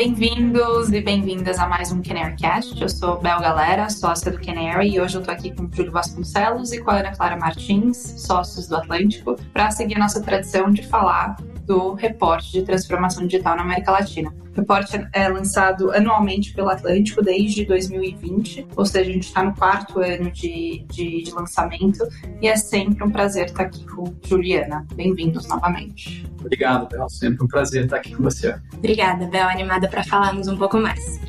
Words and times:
bem-vindos 0.00 0.90
e 0.90 1.00
bem-vindas 1.02 1.58
a 1.58 1.68
mais 1.68 1.92
um 1.92 2.00
Canarycast. 2.00 2.80
Eu 2.80 2.88
sou 2.88 3.20
Bel 3.20 3.38
Galera, 3.38 3.90
sócia 3.90 4.32
do 4.32 4.40
Canary, 4.40 4.94
e 4.94 4.98
hoje 4.98 5.18
eu 5.18 5.22
tô 5.22 5.30
aqui 5.30 5.54
com 5.54 5.64
o 5.64 5.70
Júlio 5.70 5.92
Vasconcelos 5.92 6.72
e 6.72 6.80
com 6.80 6.90
a 6.90 7.00
Ana 7.00 7.14
Clara 7.14 7.36
Martins, 7.36 7.98
sócios 8.16 8.66
do 8.66 8.76
Atlântico, 8.76 9.36
para 9.52 9.70
seguir 9.70 9.96
a 9.96 9.98
nossa 9.98 10.22
tradição 10.22 10.70
de 10.70 10.88
falar 10.88 11.36
do 11.70 11.94
reporte 11.94 12.50
de 12.50 12.62
transformação 12.62 13.24
digital 13.24 13.54
na 13.54 13.62
América 13.62 13.92
Latina. 13.92 14.34
O 14.52 14.56
reporte 14.56 15.00
é 15.12 15.28
lançado 15.28 15.92
anualmente 15.92 16.52
pelo 16.52 16.68
Atlântico 16.68 17.22
desde 17.22 17.64
2020, 17.64 18.66
ou 18.74 18.84
seja, 18.84 19.08
a 19.08 19.12
gente 19.12 19.28
está 19.28 19.44
no 19.44 19.54
quarto 19.54 20.00
ano 20.00 20.32
de, 20.32 20.84
de, 20.88 21.22
de, 21.22 21.30
lançamento 21.30 22.04
e 22.42 22.48
é 22.48 22.56
sempre 22.56 23.04
um 23.04 23.10
prazer 23.10 23.46
estar 23.46 23.62
aqui 23.62 23.86
com 23.86 24.12
Juliana. 24.26 24.84
Bem-vindos 24.96 25.46
novamente. 25.46 26.26
Obrigado, 26.40 26.88
Bel. 26.88 27.08
Sempre 27.08 27.44
um 27.44 27.46
prazer 27.46 27.84
estar 27.84 27.98
aqui 27.98 28.16
com 28.16 28.24
você. 28.24 28.56
Obrigada, 28.74 29.26
Bel. 29.26 29.48
Animada 29.48 29.86
para 29.86 30.02
falarmos 30.02 30.48
um 30.48 30.56
pouco 30.56 30.76
mais. 30.76 31.20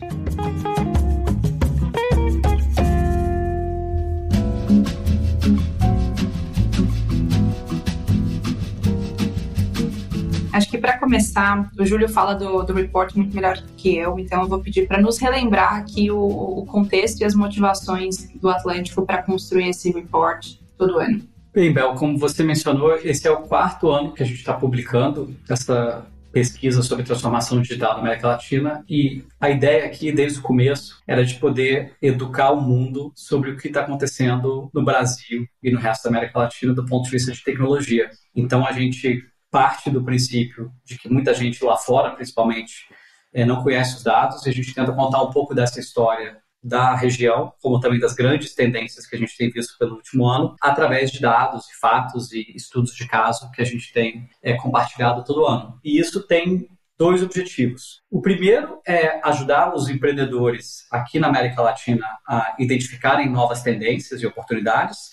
Acho 10.53 10.69
que 10.69 10.77
para 10.77 10.97
começar, 10.97 11.71
o 11.79 11.85
Júlio 11.85 12.09
fala 12.09 12.33
do, 12.33 12.61
do 12.63 12.73
report 12.73 13.15
muito 13.15 13.33
melhor 13.33 13.61
que 13.77 13.95
eu, 13.95 14.19
então 14.19 14.41
eu 14.41 14.49
vou 14.49 14.59
pedir 14.59 14.87
para 14.87 15.01
nos 15.01 15.17
relembrar 15.17 15.75
aqui 15.75 16.11
o, 16.11 16.19
o, 16.19 16.65
contexto 16.65 17.21
e 17.21 17.25
as 17.25 17.33
motivações 17.33 18.29
do 18.35 18.49
Atlântico 18.49 19.05
para 19.05 19.23
construir 19.23 19.69
esse 19.69 19.91
report 19.91 20.55
todo 20.77 20.99
ano. 20.99 21.21
Bem, 21.53 21.73
Bel, 21.73 21.95
como 21.95 22.17
você 22.17 22.43
mencionou, 22.43 22.95
esse 22.95 23.27
é 23.27 23.31
o 23.31 23.41
quarto 23.43 23.89
ano 23.89 24.13
que 24.13 24.23
a 24.23 24.25
gente 24.25 24.39
está 24.39 24.53
publicando 24.53 25.33
essa 25.49 26.05
pesquisa 26.31 26.81
sobre 26.81 27.03
transformação 27.03 27.61
digital 27.61 27.93
na 27.93 27.99
América 27.99 28.27
Latina 28.27 28.83
e 28.89 29.23
a 29.39 29.49
ideia 29.49 29.85
aqui, 29.85 30.11
desde 30.11 30.39
o 30.39 30.41
começo, 30.41 31.01
era 31.07 31.25
de 31.25 31.35
poder 31.35 31.93
educar 32.01 32.51
o 32.51 32.61
mundo 32.61 33.11
sobre 33.15 33.51
o 33.51 33.57
que 33.57 33.67
está 33.67 33.81
acontecendo 33.81 34.69
no 34.73 34.83
Brasil 34.83 35.45
e 35.61 35.71
no 35.71 35.79
resto 35.79 36.03
da 36.03 36.09
América 36.09 36.39
Latina 36.39 36.73
do 36.73 36.85
ponto 36.85 37.05
de 37.05 37.11
vista 37.11 37.31
de 37.31 37.43
tecnologia. 37.43 38.09
Então, 38.33 38.65
a 38.65 38.71
gente 38.71 39.21
parte 39.51 39.89
do 39.89 40.03
princípio 40.03 40.71
de 40.83 40.97
que 40.97 41.09
muita 41.09 41.33
gente 41.33 41.63
lá 41.63 41.77
fora, 41.77 42.15
principalmente, 42.15 42.87
é, 43.33 43.45
não 43.45 43.61
conhece 43.61 43.97
os 43.97 44.03
dados, 44.03 44.45
e 44.45 44.49
a 44.49 44.53
gente 44.53 44.73
tenta 44.73 44.93
contar 44.93 45.21
um 45.21 45.29
pouco 45.29 45.53
dessa 45.53 45.79
história 45.79 46.41
da 46.63 46.95
região, 46.95 47.53
como 47.61 47.79
também 47.79 47.99
das 47.99 48.13
grandes 48.13 48.53
tendências 48.53 49.07
que 49.07 49.15
a 49.15 49.19
gente 49.19 49.35
tem 49.35 49.49
visto 49.49 49.77
pelo 49.77 49.95
último 49.95 50.25
ano, 50.27 50.55
através 50.61 51.11
de 51.11 51.19
dados, 51.19 51.67
e 51.69 51.79
fatos 51.79 52.31
e 52.31 52.45
estudos 52.55 52.93
de 52.95 53.07
caso 53.07 53.51
que 53.51 53.61
a 53.61 53.65
gente 53.65 53.91
tem 53.91 54.29
é, 54.41 54.53
compartilhado 54.53 55.23
todo 55.23 55.45
ano. 55.45 55.79
E 55.83 55.99
isso 55.99 56.25
tem 56.25 56.69
dois 56.97 57.23
objetivos. 57.23 58.03
O 58.11 58.21
primeiro 58.21 58.79
é 58.85 59.19
ajudar 59.27 59.73
os 59.73 59.89
empreendedores 59.89 60.85
aqui 60.91 61.19
na 61.19 61.29
América 61.29 61.59
Latina 61.63 62.05
a 62.27 62.55
identificarem 62.59 63.27
novas 63.27 63.63
tendências 63.63 64.21
e 64.21 64.27
oportunidades 64.27 65.09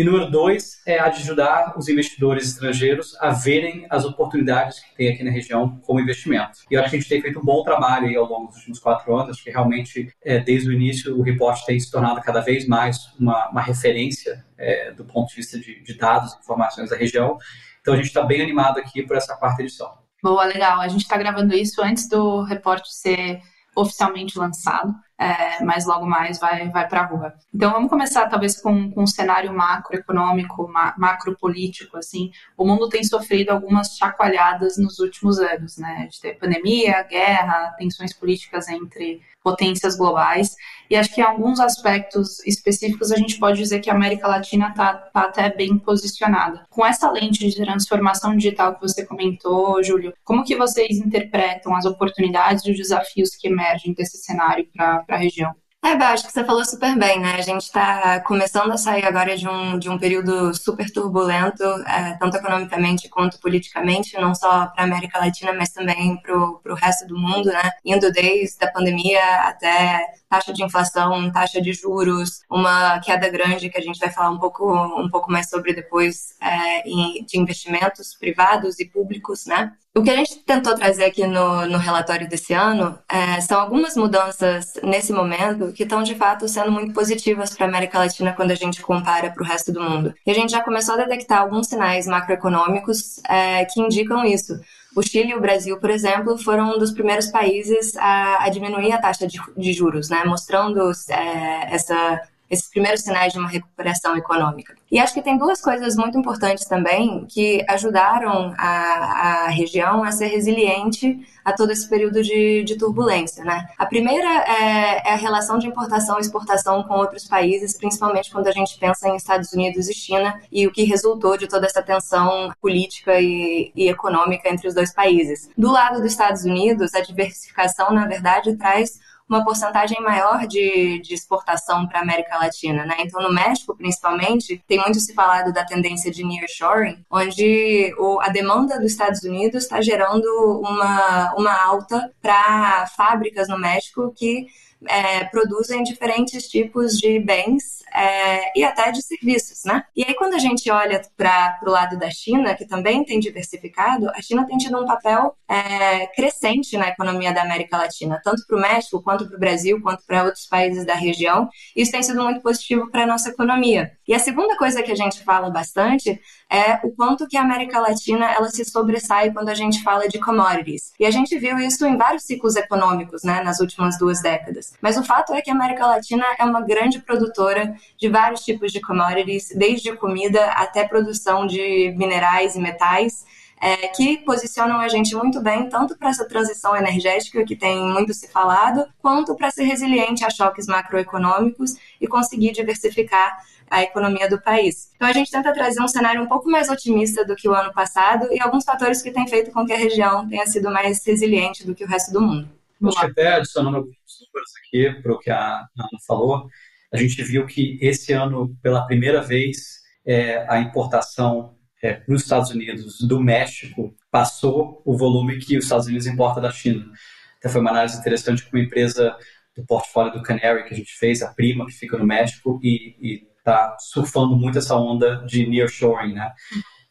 e 0.00 0.04
número 0.04 0.30
dois 0.30 0.80
é 0.86 0.98
ajudar 0.98 1.74
os 1.76 1.86
investidores 1.86 2.46
estrangeiros 2.46 3.14
a 3.20 3.32
verem 3.32 3.86
as 3.90 4.06
oportunidades 4.06 4.80
que 4.80 4.96
tem 4.96 5.08
aqui 5.12 5.22
na 5.22 5.30
região 5.30 5.78
como 5.82 6.00
investimento. 6.00 6.60
E 6.70 6.74
eu 6.74 6.80
acho 6.80 6.88
que 6.88 6.96
a 6.96 6.98
gente 7.00 7.08
tem 7.10 7.20
feito 7.20 7.38
um 7.38 7.44
bom 7.44 7.62
trabalho 7.62 8.06
aí 8.06 8.16
ao 8.16 8.24
longo 8.24 8.46
dos 8.46 8.56
últimos 8.56 8.78
quatro 8.78 9.14
anos, 9.14 9.42
que 9.42 9.50
realmente, 9.50 10.10
é, 10.24 10.38
desde 10.38 10.70
o 10.70 10.72
início, 10.72 11.18
o 11.18 11.20
report 11.20 11.62
tem 11.66 11.78
se 11.78 11.90
tornado 11.90 12.18
cada 12.22 12.40
vez 12.40 12.66
mais 12.66 13.12
uma, 13.18 13.50
uma 13.50 13.60
referência 13.60 14.42
é, 14.56 14.90
do 14.92 15.04
ponto 15.04 15.28
de 15.28 15.36
vista 15.36 15.60
de, 15.60 15.82
de 15.82 15.92
dados 15.92 16.34
informações 16.42 16.88
da 16.88 16.96
região. 16.96 17.36
Então 17.82 17.92
a 17.92 17.96
gente 17.98 18.06
está 18.06 18.22
bem 18.22 18.40
animado 18.40 18.78
aqui 18.78 19.02
por 19.02 19.18
essa 19.18 19.36
quarta 19.36 19.60
edição. 19.60 19.92
Boa, 20.22 20.46
legal. 20.46 20.80
A 20.80 20.88
gente 20.88 21.02
está 21.02 21.18
gravando 21.18 21.54
isso 21.54 21.82
antes 21.82 22.08
do 22.08 22.42
report 22.44 22.86
ser 22.86 23.42
oficialmente 23.76 24.38
lançado 24.38 24.94
é, 25.20 25.62
mas 25.62 25.84
logo 25.84 26.06
mais 26.06 26.38
vai, 26.38 26.70
vai 26.70 26.88
para 26.88 27.02
a 27.02 27.04
rua. 27.04 27.34
Então 27.54 27.70
vamos 27.70 27.90
começar 27.90 28.26
talvez 28.26 28.58
com, 28.58 28.90
com 28.90 29.02
um 29.02 29.06
cenário 29.06 29.52
macroeconômico, 29.52 30.66
ma, 30.66 30.94
macropolítico, 30.96 31.98
assim. 31.98 32.30
O 32.56 32.64
mundo 32.64 32.88
tem 32.88 33.04
sofrido 33.04 33.50
algumas 33.50 33.98
chacoalhadas 33.98 34.78
nos 34.78 34.98
últimos 34.98 35.38
anos, 35.38 35.76
né? 35.76 36.08
De 36.10 36.18
ter 36.20 36.38
pandemia, 36.38 37.02
guerra, 37.02 37.74
tensões 37.78 38.14
políticas 38.14 38.66
entre 38.68 39.20
potências 39.42 39.96
globais. 39.96 40.54
E 40.88 40.96
acho 40.96 41.14
que 41.14 41.20
em 41.20 41.24
alguns 41.24 41.60
aspectos 41.60 42.44
específicos 42.46 43.12
a 43.12 43.16
gente 43.16 43.38
pode 43.38 43.58
dizer 43.58 43.80
que 43.80 43.90
a 43.90 43.94
América 43.94 44.26
Latina 44.26 44.68
está 44.70 44.94
tá 44.94 45.22
até 45.22 45.54
bem 45.54 45.78
posicionada. 45.78 46.64
Com 46.68 46.84
essa 46.84 47.10
lente 47.10 47.48
de 47.48 47.56
transformação 47.56 48.36
digital 48.36 48.74
que 48.74 48.80
você 48.80 49.06
comentou, 49.06 49.82
Júlio, 49.82 50.12
como 50.24 50.44
que 50.44 50.56
vocês 50.56 50.98
interpretam 50.98 51.74
as 51.74 51.84
oportunidades 51.84 52.64
e 52.64 52.70
os 52.70 52.76
desafios 52.76 53.36
que 53.36 53.48
emergem 53.48 53.94
desse 53.94 54.18
cenário 54.18 54.66
para 54.74 55.09
para 55.10 55.16
a 55.16 55.20
região. 55.20 55.52
É, 55.82 55.96
Bel, 55.96 56.08
acho 56.08 56.26
que 56.26 56.32
você 56.32 56.44
falou 56.44 56.62
super 56.62 56.94
bem, 56.98 57.18
né? 57.18 57.36
A 57.36 57.40
gente 57.40 57.62
está 57.62 58.20
começando 58.20 58.70
a 58.70 58.76
sair 58.76 59.02
agora 59.02 59.34
de 59.34 59.48
um, 59.48 59.78
de 59.78 59.88
um 59.88 59.98
período 59.98 60.54
super 60.54 60.90
turbulento, 60.92 61.64
é, 61.64 62.16
tanto 62.18 62.36
economicamente 62.36 63.08
quanto 63.08 63.40
politicamente, 63.40 64.14
não 64.20 64.34
só 64.34 64.66
para 64.66 64.82
a 64.82 64.84
América 64.84 65.18
Latina, 65.18 65.54
mas 65.54 65.70
também 65.70 66.18
para 66.20 66.36
o 66.36 66.74
resto 66.74 67.06
do 67.06 67.18
mundo, 67.18 67.46
né? 67.46 67.70
Indo 67.82 68.12
desde 68.12 68.62
a 68.62 68.70
pandemia 68.70 69.24
até 69.40 70.06
taxa 70.28 70.52
de 70.52 70.62
inflação, 70.62 71.32
taxa 71.32 71.62
de 71.62 71.72
juros, 71.72 72.42
uma 72.50 73.00
queda 73.00 73.30
grande 73.30 73.70
que 73.70 73.78
a 73.78 73.82
gente 73.82 73.98
vai 73.98 74.10
falar 74.10 74.30
um 74.30 74.38
pouco, 74.38 74.70
um 75.00 75.08
pouco 75.08 75.32
mais 75.32 75.48
sobre 75.48 75.72
depois 75.72 76.36
é, 76.42 76.82
de 76.82 77.38
investimentos 77.38 78.14
privados 78.14 78.78
e 78.78 78.84
públicos, 78.84 79.46
né? 79.46 79.72
O 79.92 80.04
que 80.04 80.10
a 80.10 80.14
gente 80.14 80.36
tentou 80.44 80.72
trazer 80.76 81.04
aqui 81.04 81.26
no, 81.26 81.66
no 81.66 81.76
relatório 81.76 82.28
desse 82.28 82.52
ano 82.52 82.96
é, 83.08 83.40
são 83.40 83.60
algumas 83.60 83.96
mudanças 83.96 84.74
nesse 84.84 85.12
momento 85.12 85.72
que 85.72 85.82
estão 85.82 86.00
de 86.04 86.14
fato 86.14 86.46
sendo 86.46 86.70
muito 86.70 86.92
positivas 86.92 87.50
para 87.56 87.66
a 87.66 87.68
América 87.68 87.98
Latina 87.98 88.32
quando 88.32 88.52
a 88.52 88.54
gente 88.54 88.80
compara 88.82 89.32
para 89.32 89.42
o 89.42 89.46
resto 89.46 89.72
do 89.72 89.82
mundo. 89.82 90.14
E 90.24 90.30
a 90.30 90.34
gente 90.34 90.52
já 90.52 90.62
começou 90.62 90.94
a 90.94 90.98
detectar 90.98 91.40
alguns 91.40 91.66
sinais 91.66 92.06
macroeconômicos 92.06 93.18
é, 93.28 93.64
que 93.64 93.80
indicam 93.80 94.24
isso. 94.24 94.60
O 94.96 95.02
Chile 95.02 95.30
e 95.30 95.34
o 95.34 95.40
Brasil, 95.40 95.76
por 95.80 95.90
exemplo, 95.90 96.38
foram 96.38 96.76
um 96.76 96.78
dos 96.78 96.92
primeiros 96.92 97.26
países 97.26 97.96
a, 97.96 98.44
a 98.44 98.48
diminuir 98.48 98.92
a 98.92 98.98
taxa 98.98 99.26
de, 99.26 99.40
de 99.56 99.72
juros, 99.72 100.08
né? 100.08 100.22
mostrando 100.24 100.88
é, 101.08 101.74
essa 101.74 102.20
esses 102.50 102.68
primeiros 102.68 103.02
sinais 103.02 103.32
de 103.32 103.38
uma 103.38 103.48
recuperação 103.48 104.16
econômica. 104.16 104.74
E 104.90 104.98
acho 104.98 105.14
que 105.14 105.22
tem 105.22 105.38
duas 105.38 105.60
coisas 105.60 105.94
muito 105.94 106.18
importantes 106.18 106.64
também 106.64 107.24
que 107.28 107.64
ajudaram 107.68 108.52
a, 108.58 109.44
a 109.44 109.48
região 109.48 110.02
a 110.02 110.10
ser 110.10 110.26
resiliente 110.26 111.20
a 111.44 111.52
todo 111.52 111.70
esse 111.70 111.88
período 111.88 112.22
de, 112.22 112.64
de 112.64 112.76
turbulência. 112.76 113.44
Né? 113.44 113.66
A 113.78 113.86
primeira 113.86 114.28
é, 114.44 115.08
é, 115.08 115.12
a 115.12 115.16
relação 115.16 115.58
de 115.58 115.68
importação 115.68 116.18
e 116.18 116.20
exportação 116.20 116.82
com 116.82 116.94
outros 116.94 117.26
países, 117.26 117.76
principalmente 117.76 118.30
quando 118.30 118.48
a 118.48 118.52
gente 118.52 118.78
pensa 118.78 119.08
em 119.08 119.16
Estados 119.16 119.52
Unidos 119.52 119.88
e 119.88 119.94
China 119.94 120.40
e 120.50 120.66
o 120.66 120.72
que 120.72 120.82
resultou 120.82 121.36
de 121.36 121.46
toda 121.46 121.66
essa 121.66 121.82
tensão 121.82 122.52
política 122.60 123.20
e, 123.20 123.70
e 123.76 123.88
econômica 123.88 124.48
entre 124.48 124.66
os 124.66 124.74
dois 124.74 124.92
países. 124.92 125.48
Do 125.56 125.70
lado 125.70 126.00
dos 126.00 126.10
Estados 126.12 126.44
Unidos, 126.44 126.94
a 126.94 127.00
diversificação, 127.00 127.92
na 127.92 128.06
verdade, 128.06 128.56
traz 128.56 128.98
uma 129.30 129.44
porcentagem 129.44 130.02
maior 130.02 130.44
de, 130.44 131.00
de 131.00 131.14
exportação 131.14 131.86
para 131.86 132.00
a 132.00 132.02
América 132.02 132.36
Latina, 132.36 132.84
né? 132.84 132.96
Então, 132.98 133.22
no 133.22 133.32
México, 133.32 133.76
principalmente, 133.76 134.60
tem 134.66 134.80
muito 134.80 134.98
se 134.98 135.14
falado 135.14 135.52
da 135.52 135.64
tendência 135.64 136.10
de 136.10 136.24
nearshoring, 136.24 136.98
onde 137.08 137.94
o, 137.96 138.20
a 138.20 138.28
demanda 138.28 138.80
dos 138.80 138.90
Estados 138.90 139.22
Unidos 139.22 139.62
está 139.62 139.80
gerando 139.80 140.26
uma, 140.60 141.32
uma 141.36 141.64
alta 141.64 142.10
para 142.20 142.88
fábricas 142.88 143.48
no 143.48 143.56
México 143.56 144.12
que 144.16 144.48
é, 144.88 145.24
produzem 145.24 145.82
diferentes 145.82 146.48
tipos 146.48 146.98
de 146.98 147.18
bens 147.18 147.80
é, 147.92 148.58
e 148.58 148.64
até 148.64 148.90
de 148.90 149.02
serviços, 149.02 149.64
né? 149.64 149.84
E 149.96 150.04
aí 150.04 150.14
quando 150.14 150.34
a 150.34 150.38
gente 150.38 150.70
olha 150.70 151.02
para 151.16 151.58
o 151.66 151.70
lado 151.70 151.98
da 151.98 152.10
China, 152.10 152.54
que 152.54 152.64
também 152.64 153.04
tem 153.04 153.18
diversificado, 153.18 154.08
a 154.10 154.22
China 154.22 154.46
tem 154.46 154.56
tido 154.56 154.80
um 154.80 154.86
papel 154.86 155.34
é, 155.48 156.06
crescente 156.08 156.76
na 156.76 156.88
economia 156.88 157.32
da 157.32 157.42
América 157.42 157.76
Latina, 157.76 158.20
tanto 158.22 158.46
para 158.46 158.56
o 158.56 158.60
México, 158.60 159.02
quanto 159.02 159.26
para 159.26 159.36
o 159.36 159.40
Brasil, 159.40 159.80
quanto 159.82 160.04
para 160.06 160.24
outros 160.24 160.46
países 160.46 160.86
da 160.86 160.94
região. 160.94 161.48
Isso 161.74 161.92
tem 161.92 162.02
sido 162.02 162.22
muito 162.22 162.40
positivo 162.40 162.90
para 162.90 163.02
a 163.02 163.06
nossa 163.06 163.30
economia. 163.30 163.92
E 164.06 164.14
a 164.14 164.18
segunda 164.18 164.56
coisa 164.56 164.82
que 164.82 164.92
a 164.92 164.96
gente 164.96 165.22
fala 165.22 165.50
bastante 165.50 166.20
é 166.50 166.80
o 166.84 166.90
quanto 166.90 167.28
que 167.28 167.36
a 167.36 167.42
América 167.42 167.78
Latina 167.80 168.30
ela 168.32 168.48
se 168.48 168.64
sobressai 168.64 169.32
quando 169.32 169.48
a 169.48 169.54
gente 169.54 169.82
fala 169.82 170.08
de 170.08 170.18
commodities. 170.18 170.92
E 170.98 171.06
a 171.06 171.10
gente 171.10 171.38
viu 171.38 171.58
isso 171.58 171.86
em 171.86 171.96
vários 171.96 172.24
ciclos 172.24 172.56
econômicos, 172.56 173.22
né, 173.22 173.40
nas 173.42 173.60
últimas 173.60 173.98
duas 173.98 174.20
décadas. 174.20 174.69
Mas 174.80 174.96
o 174.96 175.04
fato 175.04 175.32
é 175.32 175.42
que 175.42 175.50
a 175.50 175.54
América 175.54 175.86
Latina 175.86 176.24
é 176.38 176.44
uma 176.44 176.60
grande 176.60 177.00
produtora 177.00 177.74
de 177.98 178.08
vários 178.08 178.40
tipos 178.40 178.72
de 178.72 178.80
commodities, 178.80 179.48
desde 179.54 179.94
comida 179.96 180.44
até 180.52 180.86
produção 180.86 181.46
de 181.46 181.94
minerais 181.96 182.56
e 182.56 182.60
metais. 182.60 183.24
É, 183.62 183.88
que 183.88 184.16
posicionam 184.16 184.80
a 184.80 184.88
gente 184.88 185.14
muito 185.14 185.38
bem, 185.38 185.68
tanto 185.68 185.94
para 185.94 186.08
essa 186.08 186.26
transição 186.26 186.74
energética, 186.74 187.44
que 187.44 187.54
tem 187.54 187.86
muito 187.86 188.14
se 188.14 188.26
falado, 188.26 188.86
quanto 189.02 189.36
para 189.36 189.50
ser 189.50 189.64
resiliente 189.64 190.24
a 190.24 190.30
choques 190.30 190.66
macroeconômicos 190.66 191.76
e 192.00 192.06
conseguir 192.06 192.52
diversificar 192.52 193.36
a 193.70 193.82
economia 193.82 194.28
do 194.28 194.40
país. 194.40 194.90
Então 194.96 195.06
a 195.06 195.12
gente 195.12 195.30
tenta 195.30 195.52
trazer 195.52 195.80
um 195.80 195.86
cenário 195.86 196.20
um 196.20 196.26
pouco 196.26 196.50
mais 196.50 196.68
otimista 196.68 197.24
do 197.24 197.36
que 197.36 197.48
o 197.48 197.54
ano 197.54 197.72
passado 197.72 198.28
e 198.32 198.40
alguns 198.40 198.64
fatores 198.64 199.00
que 199.00 199.12
têm 199.12 199.28
feito 199.28 199.52
com 199.52 199.64
que 199.64 199.72
a 199.72 199.76
região 199.76 200.28
tenha 200.28 200.46
sido 200.46 200.70
mais 200.70 201.04
resiliente 201.06 201.64
do 201.64 201.74
que 201.74 201.84
o 201.84 201.86
resto 201.86 202.12
do 202.12 202.20
mundo. 202.20 202.48
Acho 202.82 202.98
que 202.98 203.06
até 203.06 203.34
adicionando 203.34 203.90
números 204.20 204.50
aqui 204.58 205.02
para 205.02 205.12
o 205.12 205.18
que 205.18 205.30
a 205.30 205.58
Ana 205.58 205.98
falou, 206.06 206.46
a 206.92 206.96
gente 206.96 207.22
viu 207.22 207.46
que 207.46 207.78
esse 207.80 208.12
ano, 208.12 208.56
pela 208.62 208.86
primeira 208.86 209.22
vez, 209.22 209.80
é, 210.04 210.44
a 210.48 210.58
importação 210.60 211.56
é, 211.82 211.94
para 211.94 212.14
os 212.14 212.22
Estados 212.22 212.50
Unidos 212.50 212.98
do 213.00 213.20
México 213.20 213.94
passou 214.10 214.82
o 214.84 214.96
volume 214.96 215.38
que 215.38 215.56
os 215.56 215.64
Estados 215.64 215.86
Unidos 215.86 216.06
importa 216.06 216.40
da 216.40 216.50
China. 216.50 216.90
Até 217.38 217.48
foi 217.48 217.60
uma 217.60 217.70
análise 217.70 217.98
interessante 217.98 218.42
com 218.42 218.56
uma 218.56 218.64
empresa 218.64 219.16
do 219.56 219.64
portfólio 219.64 220.12
do 220.12 220.22
Canary 220.22 220.64
que 220.64 220.74
a 220.74 220.76
gente 220.76 220.92
fez, 220.98 221.22
a 221.22 221.32
Prima, 221.32 221.66
que 221.66 221.72
fica 221.72 221.96
no 221.96 222.06
México, 222.06 222.60
e 222.62 223.26
está 223.38 223.76
surfando 223.78 224.36
muito 224.36 224.58
essa 224.58 224.76
onda 224.76 225.24
de 225.26 225.46
nearshoring, 225.46 226.12
né? 226.14 226.30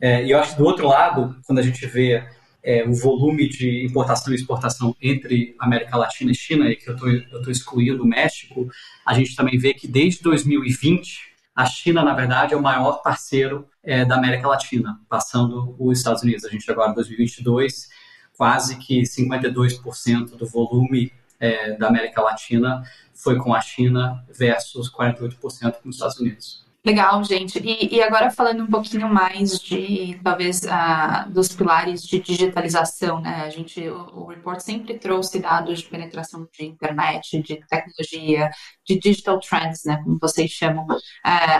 É, 0.01 0.23
e 0.25 0.31
eu 0.31 0.39
acho 0.39 0.51
que 0.51 0.57
do 0.57 0.65
outro 0.65 0.87
lado, 0.87 1.35
quando 1.45 1.59
a 1.59 1.61
gente 1.61 1.85
vê 1.85 2.25
é, 2.63 2.87
o 2.87 2.93
volume 2.93 3.47
de 3.47 3.85
importação 3.85 4.33
e 4.33 4.35
exportação 4.35 4.95
entre 5.01 5.55
América 5.59 5.97
Latina 5.97 6.31
e 6.31 6.35
China, 6.35 6.69
e 6.69 6.75
que 6.75 6.89
eu 6.89 6.95
estou 6.95 7.51
excluindo 7.51 8.03
o 8.03 8.07
México, 8.07 8.69
a 9.05 9.13
gente 9.13 9.35
também 9.35 9.57
vê 9.57 9.73
que 9.73 9.87
desde 9.87 10.21
2020 10.21 11.29
a 11.55 11.65
China, 11.65 12.03
na 12.03 12.13
verdade, 12.13 12.53
é 12.53 12.57
o 12.57 12.61
maior 12.61 13.01
parceiro 13.01 13.67
é, 13.83 14.05
da 14.05 14.15
América 14.15 14.47
Latina, 14.47 14.99
passando 15.09 15.75
os 15.77 15.97
Estados 15.97 16.23
Unidos. 16.23 16.45
A 16.45 16.49
gente 16.49 16.69
agora, 16.71 16.91
em 16.91 16.95
2022, 16.95 17.89
quase 18.37 18.77
que 18.77 19.01
52% 19.01 20.37
do 20.37 20.45
volume 20.45 21.11
é, 21.39 21.75
da 21.75 21.87
América 21.87 22.21
Latina 22.21 22.83
foi 23.13 23.37
com 23.37 23.53
a 23.53 23.59
China 23.59 24.23
versus 24.33 24.89
48% 24.89 25.81
com 25.81 25.89
os 25.89 25.95
Estados 25.95 26.17
Unidos. 26.17 26.68
Legal, 26.85 27.21
gente. 27.25 27.59
E, 27.59 27.95
e, 27.95 28.01
agora 28.01 28.31
falando 28.31 28.63
um 28.63 28.67
pouquinho 28.67 29.09
mais 29.09 29.59
de, 29.59 30.17
talvez, 30.23 30.61
uh, 30.63 31.29
dos 31.29 31.49
pilares 31.49 32.01
de 32.03 32.19
digitalização, 32.19 33.19
né? 33.19 33.43
A 33.43 33.49
gente, 33.49 33.81
o, 33.89 34.21
o 34.21 34.25
report 34.27 34.61
sempre 34.61 34.97
trouxe 34.97 35.39
dados 35.39 35.79
de 35.79 35.85
penetração 35.85 36.47
de 36.57 36.65
internet, 36.65 37.41
de 37.41 37.57
tecnologia, 37.67 38.49
de 38.87 38.97
digital 38.97 39.39
trends, 39.41 39.83
né? 39.83 40.01
Como 40.03 40.17
vocês 40.21 40.49
chamam. 40.51 40.85
Uh, 40.85 40.97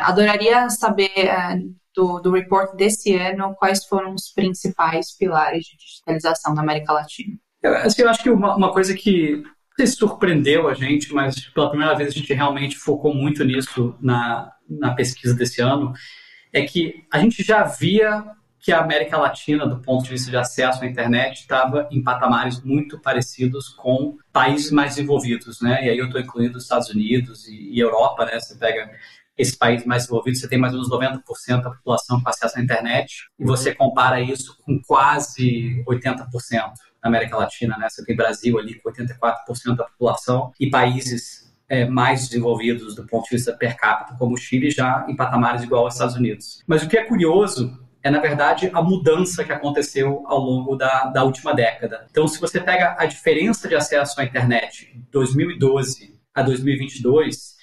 adoraria 0.04 0.69
saber 0.69 1.12
uh, 1.12 1.75
do, 1.94 2.19
do 2.19 2.31
report 2.31 2.75
desse 2.75 3.13
ano 3.13 3.54
quais 3.56 3.83
foram 3.86 4.13
os 4.13 4.31
principais 4.31 5.16
pilares 5.18 5.66
de 5.66 5.77
digitalização 5.77 6.54
na 6.54 6.62
América 6.62 6.94
Latina. 6.94 7.36
Eu, 7.62 7.75
assim, 7.75 8.04
eu 8.04 8.10
acho 8.10 8.24
que 8.24 8.30
uma, 8.30 8.56
uma 8.56 8.71
coisa 8.71 8.94
que 8.94 9.44
se 9.77 9.88
surpreendeu 9.88 10.69
a 10.69 10.74
gente, 10.74 11.13
mas 11.13 11.39
pela 11.54 11.69
primeira 11.69 11.95
vez 11.95 12.10
a 12.10 12.12
gente 12.12 12.33
realmente 12.33 12.77
focou 12.77 13.13
muito 13.13 13.44
nisso 13.44 13.95
na, 14.00 14.50
na 14.69 14.94
pesquisa 14.94 15.33
desse 15.33 15.62
ano, 15.62 15.94
é 16.54 16.62
que 16.63 17.06
a 17.12 17.19
gente 17.19 17.44
já 17.44 17.63
via 17.63 18.24
que 18.60 18.74
a 18.74 18.81
América 18.81 19.18
Latina, 19.18 19.66
do 19.66 19.80
ponto 19.80 20.04
de 20.04 20.10
vista 20.10 20.30
de 20.30 20.36
acesso 20.36 20.83
à 20.83 20.88
internet, 20.88 21.39
estava 21.39 21.88
em 21.89 22.04
patamares 22.04 22.62
muito 22.62 23.00
parecidos 23.00 23.69
com 23.69 24.18
países 24.33 24.69
mais 24.69 24.95
desenvolvidos, 24.95 25.62
né? 25.62 25.86
E 25.86 25.89
aí 25.89 25.98
eu 25.98 26.07
estou 26.07 26.19
incluindo 26.19 26.57
os 26.57 26.63
Estados 26.63 26.89
Unidos 26.89 27.48
e, 27.48 27.71
e 27.74 27.80
Europa, 27.80 28.25
né? 28.25 28.38
Você 28.38 28.56
pega 28.56 28.92
esse 29.38 29.57
país 29.57 29.86
mais 29.86 30.04
desenvolvido, 30.04 30.38
você 30.38 30.50
tem 30.50 30.60
mais 30.60 30.74
ou 30.74 31.00
menos 31.00 31.21
90% 31.24 31.62
da 31.62 31.71
população 31.71 32.21
com 32.21 32.30
acesso 32.30 32.60
à 32.60 32.62
internet, 32.62 33.30
e 33.39 33.45
você 33.45 33.74
compara 33.74 34.19
isso 34.19 34.57
com 34.66 34.77
quase 34.86 35.81
80% 35.88 36.27
na 37.01 37.07
América 37.07 37.38
Latina, 37.38 37.77
né? 37.77 37.88
Você 37.89 38.04
tem 38.04 38.16
Brasil 38.16 38.60
ali 38.60 38.75
com 38.81 38.92
84% 38.92 39.75
da 39.77 39.86
população 39.86 40.51
e 40.60 40.69
países 40.69 41.48
é, 41.69 41.86
mais 41.86 42.27
desenvolvidos 42.27 42.95
do 42.95 43.06
ponto 43.06 43.25
de 43.25 43.36
vista 43.36 43.54
per 43.54 43.77
capita, 43.77 44.18
como 44.18 44.33
o 44.33 44.38
Chile, 44.38 44.71
já 44.71 45.06
em 45.07 45.16
patamares 45.16 45.63
igual 45.63 45.83
aos 45.83 45.94
Estados 45.94 46.16
Unidos. 46.16 46.63
Mas 46.68 46.83
o 46.83 46.89
que 46.89 46.98
é 46.98 47.04
curioso 47.04 47.80
é, 48.01 48.10
na 48.10 48.19
verdade, 48.19 48.69
a 48.74 48.81
mudança 48.81 49.44
que 49.44 49.51
aconteceu 49.51 50.24
ao 50.25 50.39
longo 50.39 50.75
da, 50.75 51.06
da 51.06 51.24
última 51.24 51.54
década. 51.54 52.07
Então, 52.10 52.27
se 52.27 52.39
você 52.39 52.60
pega 52.60 52.95
a 52.98 53.06
diferença 53.06 53.68
de 53.68 53.75
acesso 53.75 54.19
à 54.19 54.24
internet 54.24 54.92
de 54.94 55.12
2012 55.12 56.18
a 56.33 56.42
2022, 56.42 57.60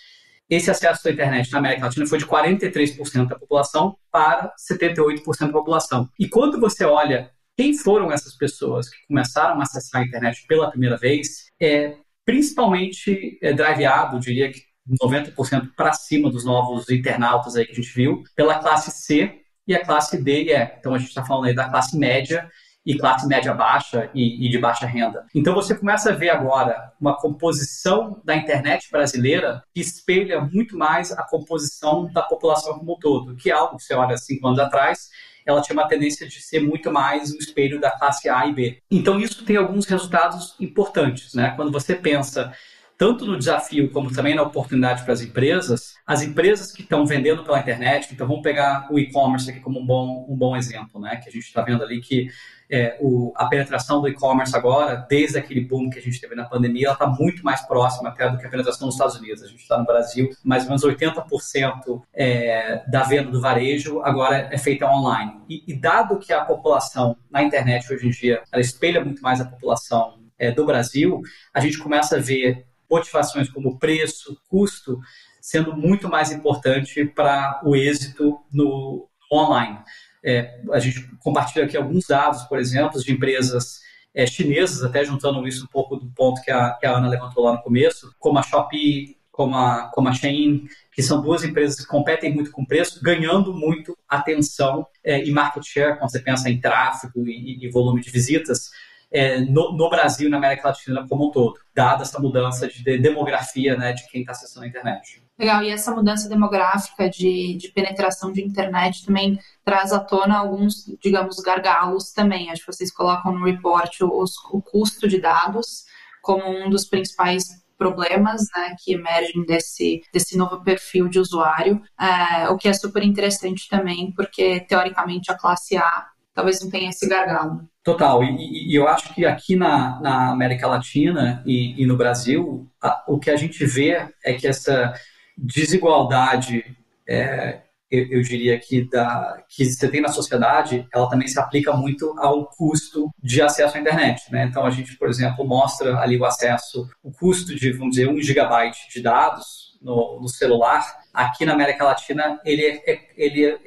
esse 0.48 0.70
acesso 0.70 1.08
à 1.08 1.10
internet 1.10 1.50
na 1.50 1.58
América 1.58 1.86
Latina 1.86 2.06
foi 2.06 2.18
de 2.18 2.26
43% 2.26 3.26
da 3.26 3.38
população 3.38 3.96
para 4.12 4.52
78% 4.70 5.24
da 5.40 5.48
população. 5.48 6.08
E 6.18 6.28
quando 6.28 6.60
você 6.60 6.84
olha 6.84 7.30
quem 7.56 7.76
foram 7.76 8.12
essas 8.12 8.36
pessoas 8.36 8.90
que 8.90 8.98
começaram 9.08 9.58
a 9.58 9.62
acessar 9.62 10.02
a 10.02 10.04
internet 10.04 10.44
pela 10.46 10.70
primeira 10.70 10.98
vez, 10.98 11.50
é 11.58 11.96
principalmente 12.26 13.38
é, 13.40 13.52
driveado, 13.52 14.20
diria 14.20 14.52
que 14.52 14.60
90% 15.02 15.70
para 15.76 15.92
cima 15.92 16.30
dos 16.30 16.44
novos 16.44 16.90
internautas 16.90 17.56
aí 17.56 17.64
que 17.64 17.72
a 17.72 17.74
gente 17.74 17.94
viu, 17.94 18.22
pela 18.34 18.58
classe 18.58 18.90
C 18.90 19.40
e 19.66 19.74
a 19.74 19.84
classe 19.84 20.22
D 20.22 20.42
e 20.42 20.52
E. 20.52 20.62
Então 20.78 20.94
a 20.94 20.98
gente 20.98 21.08
está 21.08 21.24
falando 21.24 21.46
aí 21.46 21.54
da 21.54 21.68
classe 21.68 21.96
média 21.96 22.50
e 22.84 22.96
classe 22.96 23.26
média 23.26 23.52
baixa 23.52 24.08
e, 24.14 24.46
e, 24.46 24.48
de 24.48 24.58
baixa 24.58 24.86
renda. 24.86 25.26
Então 25.34 25.54
você 25.54 25.74
começa 25.74 26.10
a 26.10 26.14
ver 26.14 26.30
agora 26.30 26.92
uma 27.00 27.16
composição 27.16 28.20
da 28.24 28.36
internet 28.36 28.88
brasileira 28.92 29.62
que 29.74 29.80
espelha 29.80 30.40
muito 30.40 30.76
mais 30.78 31.10
a 31.10 31.24
composição 31.24 32.10
da 32.12 32.22
população 32.22 32.78
como 32.78 32.94
um 32.94 32.98
todo, 32.98 33.34
que 33.34 33.50
é 33.50 33.54
algo 33.54 33.76
que 33.76 33.82
você 33.82 33.94
olha 33.94 34.16
cinco 34.16 34.46
anos 34.46 34.60
atrás, 34.60 35.08
ela 35.46 35.62
tinha 35.62 35.74
uma 35.74 35.88
tendência 35.88 36.26
de 36.26 36.40
ser 36.42 36.60
muito 36.60 36.90
mais 36.92 37.30
o 37.32 37.38
espelho 37.38 37.80
da 37.80 37.90
classe 37.90 38.28
A 38.28 38.46
e 38.46 38.52
B. 38.52 38.78
Então 38.90 39.18
isso 39.20 39.44
tem 39.44 39.56
alguns 39.56 39.86
resultados 39.86 40.56
importantes, 40.60 41.32
né? 41.34 41.52
Quando 41.54 41.70
você 41.70 41.94
pensa 41.94 42.52
tanto 42.98 43.26
no 43.26 43.38
desafio 43.38 43.90
como 43.90 44.12
também 44.12 44.34
na 44.34 44.42
oportunidade 44.42 45.04
para 45.04 45.12
as 45.12 45.20
empresas, 45.20 45.94
as 46.06 46.22
empresas 46.22 46.72
que 46.72 46.82
estão 46.82 47.06
vendendo 47.06 47.44
pela 47.44 47.60
internet, 47.60 48.08
então 48.12 48.26
vamos 48.26 48.42
pegar 48.42 48.88
o 48.90 48.98
e-commerce 48.98 49.50
aqui 49.50 49.60
como 49.60 49.80
um 49.80 49.86
bom, 49.86 50.26
um 50.28 50.36
bom 50.36 50.56
exemplo, 50.56 51.00
né? 51.00 51.16
Que 51.16 51.28
a 51.28 51.32
gente 51.32 51.44
está 51.44 51.62
vendo 51.62 51.82
ali 51.82 52.00
que 52.00 52.28
é, 52.70 52.98
o, 53.00 53.32
a 53.36 53.46
penetração 53.46 54.00
do 54.00 54.08
e-commerce 54.08 54.56
agora, 54.56 55.06
desde 55.08 55.38
aquele 55.38 55.60
boom 55.60 55.88
que 55.88 55.98
a 55.98 56.02
gente 56.02 56.20
teve 56.20 56.34
na 56.34 56.44
pandemia, 56.44 56.86
ela 56.86 56.94
está 56.94 57.06
muito 57.06 57.44
mais 57.44 57.60
próxima 57.62 58.08
até 58.08 58.28
do 58.28 58.38
que 58.38 58.46
a 58.46 58.50
penetração 58.50 58.86
nos 58.86 58.94
Estados 58.94 59.16
Unidos. 59.16 59.42
A 59.42 59.46
gente 59.46 59.62
está 59.62 59.78
no 59.78 59.84
Brasil, 59.84 60.30
mais 60.44 60.64
ou 60.64 60.70
menos 60.70 60.84
80% 60.84 62.02
é, 62.12 62.82
da 62.88 63.02
venda 63.02 63.30
do 63.30 63.40
varejo 63.40 64.00
agora 64.02 64.48
é 64.50 64.58
feita 64.58 64.86
online. 64.86 65.40
E, 65.48 65.62
e, 65.66 65.74
dado 65.78 66.18
que 66.18 66.32
a 66.32 66.44
população 66.44 67.16
na 67.30 67.42
internet 67.42 67.92
hoje 67.92 68.06
em 68.06 68.10
dia, 68.10 68.42
ela 68.52 68.60
espelha 68.60 69.04
muito 69.04 69.22
mais 69.22 69.40
a 69.40 69.44
população 69.44 70.20
é, 70.38 70.50
do 70.50 70.66
Brasil, 70.66 71.22
a 71.54 71.60
gente 71.60 71.78
começa 71.78 72.16
a 72.16 72.20
ver 72.20 72.66
motivações 72.90 73.48
como 73.48 73.78
preço, 73.78 74.36
custo, 74.48 74.98
sendo 75.40 75.76
muito 75.76 76.08
mais 76.08 76.32
importante 76.32 77.04
para 77.04 77.60
o 77.64 77.76
êxito 77.76 78.38
no 78.52 79.08
online. 79.32 79.78
É, 80.26 80.58
a 80.72 80.80
gente 80.80 81.08
compartilha 81.20 81.64
aqui 81.64 81.76
alguns 81.76 82.08
dados, 82.08 82.42
por 82.42 82.58
exemplo, 82.58 83.00
de 83.00 83.12
empresas 83.12 83.80
é, 84.12 84.26
chinesas, 84.26 84.82
até 84.82 85.04
juntando 85.04 85.46
isso 85.46 85.64
um 85.64 85.68
pouco 85.68 85.96
do 85.96 86.10
ponto 86.10 86.42
que 86.42 86.50
a, 86.50 86.72
que 86.72 86.84
a 86.84 86.96
Ana 86.96 87.08
levantou 87.08 87.44
lá 87.44 87.52
no 87.52 87.62
começo, 87.62 88.12
como 88.18 88.36
a 88.36 88.42
Shopee, 88.42 89.16
como 89.30 89.54
a, 89.54 89.90
como 89.94 90.08
a 90.08 90.12
Shein, 90.12 90.66
que 90.90 91.02
são 91.02 91.22
duas 91.22 91.44
empresas 91.44 91.78
que 91.78 91.86
competem 91.86 92.34
muito 92.34 92.50
com 92.50 92.64
preço, 92.64 93.00
ganhando 93.02 93.54
muito 93.54 93.96
atenção 94.08 94.86
é, 95.04 95.22
e 95.22 95.30
market 95.30 95.62
share, 95.62 95.98
quando 95.98 96.10
você 96.10 96.18
pensa 96.18 96.50
em 96.50 96.58
tráfego 96.58 97.24
e, 97.28 97.64
e 97.64 97.70
volume 97.70 98.00
de 98.00 98.10
visitas, 98.10 98.70
é, 99.12 99.38
no, 99.38 99.76
no, 99.76 99.88
Brasil 99.88 100.26
e 100.26 100.30
na 100.30 100.38
América 100.38 100.68
Latina 100.68 101.06
como 101.06 101.28
um 101.28 101.30
todo, 101.30 101.54
dada 101.72 102.02
essa 102.02 102.18
mudança 102.18 102.66
de, 102.66 102.82
de 102.82 102.98
demografia 102.98 103.76
né, 103.76 103.92
de 103.92 104.08
quem 104.08 104.22
está 104.22 104.32
acessando 104.32 104.64
a 104.64 104.68
internet. 104.68 105.22
Legal, 105.38 105.62
e 105.62 105.70
essa 105.70 105.94
mudança 105.94 106.28
demográfica 106.28 107.10
de, 107.10 107.56
de 107.58 107.68
penetração 107.68 108.32
de 108.32 108.42
internet 108.42 109.04
também 109.04 109.38
traz 109.62 109.92
à 109.92 110.00
tona 110.00 110.38
alguns, 110.38 110.86
digamos, 111.02 111.36
gargalos 111.40 112.10
também. 112.10 112.50
Acho 112.50 112.64
que 112.64 112.72
vocês 112.72 112.90
colocam 112.90 113.32
no 113.32 113.44
report 113.44 114.00
os, 114.00 114.32
o 114.50 114.62
custo 114.62 115.06
de 115.06 115.20
dados 115.20 115.84
como 116.22 116.48
um 116.48 116.70
dos 116.70 116.86
principais 116.86 117.44
problemas 117.76 118.42
né, 118.56 118.74
que 118.82 118.94
emergem 118.94 119.44
desse, 119.44 120.02
desse 120.12 120.36
novo 120.36 120.62
perfil 120.64 121.08
de 121.08 121.20
usuário, 121.20 121.82
é, 122.00 122.48
o 122.48 122.56
que 122.56 122.68
é 122.68 122.72
super 122.72 123.02
interessante 123.02 123.68
também, 123.68 124.12
porque 124.12 124.60
teoricamente 124.60 125.30
a 125.30 125.36
classe 125.36 125.76
A 125.76 126.06
talvez 126.34 126.62
não 126.62 126.70
tenha 126.70 126.90
esse 126.90 127.08
gargalo. 127.08 127.62
Total, 127.82 128.22
e, 128.22 128.70
e, 128.70 128.74
eu 128.74 128.86
acho 128.86 129.14
que 129.14 129.24
aqui 129.24 129.56
na, 129.56 130.00
na 130.00 130.30
América 130.32 130.66
Latina 130.66 131.42
e, 131.46 131.82
e 131.82 131.86
no 131.86 131.96
Brasil, 131.96 132.68
a, 132.82 133.04
o 133.08 133.18
que 133.18 133.30
a 133.30 133.36
gente 133.36 133.64
vê 133.64 134.06
é 134.22 134.34
que 134.34 134.46
essa 134.46 134.92
desigualdade, 135.36 136.64
é, 137.08 137.62
eu, 137.90 138.06
eu, 138.10 138.22
diria 138.22 138.58
que, 138.58 138.88
da, 138.88 139.42
que 139.48 139.64
você 139.64 139.88
tem 139.88 140.00
na 140.00 140.08
sociedade, 140.08 140.86
ela 140.92 141.08
também 141.08 141.28
se 141.28 141.38
aplica 141.38 141.72
muito 141.72 142.14
ao 142.18 142.46
custo 142.46 143.10
de 143.22 143.40
acesso 143.40 143.76
à 143.76 143.80
internet. 143.80 144.30
Né? 144.32 144.44
Então, 144.44 144.64
a 144.66 144.70
gente, 144.70 144.96
por 144.96 145.08
exemplo, 145.08 145.46
mostra 145.46 145.98
ali 145.98 146.18
o 146.18 146.24
acesso, 146.24 146.88
o 147.02 147.12
custo 147.12 147.54
de, 147.54 147.72
vamos 147.72 147.94
dizer, 147.94 148.08
um 148.08 148.20
gigabyte 148.20 148.88
de 148.92 149.00
dados 149.00 149.78
no, 149.80 150.20
no 150.20 150.28
celular, 150.28 150.84
aqui 151.14 151.44
na 151.44 151.52
América 151.52 151.84
Latina, 151.84 152.40
ele, 152.44 152.64
é, 152.64 152.90
é 152.90 153.00
ele 153.16 153.58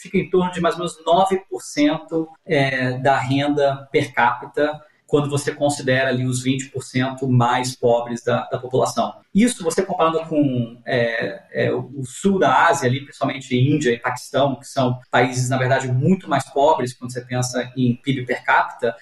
fica 0.00 0.18
em 0.18 0.28
torno 0.28 0.52
de 0.52 0.60
mais 0.60 0.74
ou 0.74 0.80
menos 0.80 0.96
9% 1.04 2.26
é, 2.44 2.98
da 2.98 3.16
renda 3.16 3.88
per 3.90 4.12
capita 4.12 4.80
quando 5.12 5.28
você 5.28 5.54
considera 5.54 6.08
ali 6.08 6.24
os 6.24 6.42
20% 6.42 7.28
mais 7.28 7.76
pobres 7.76 8.24
da, 8.24 8.48
da, 8.48 8.58
população. 8.58 9.12
Isso 9.34 9.62
você 9.62 9.84
comparando 9.84 10.24
com 10.24 10.80
é, 10.86 11.66
é, 11.66 11.70
o 11.70 12.02
sul 12.02 12.38
da 12.38 12.66
Ásia, 12.68 12.88
ali, 12.88 13.04
principalmente 13.04 13.54
Índia 13.54 13.90
e 13.90 13.98
Paquistão, 13.98 14.56
que 14.58 14.66
são 14.66 14.98
países, 15.10 15.50
na 15.50 15.58
verdade, 15.58 15.86
muito 15.86 16.30
mais 16.30 16.50
pobres 16.50 16.94
quando 16.94 17.12
você 17.12 17.20
pensa 17.20 17.70
em 17.76 17.94
PIB 17.94 18.24
per 18.24 18.42
capita, 18.42 18.96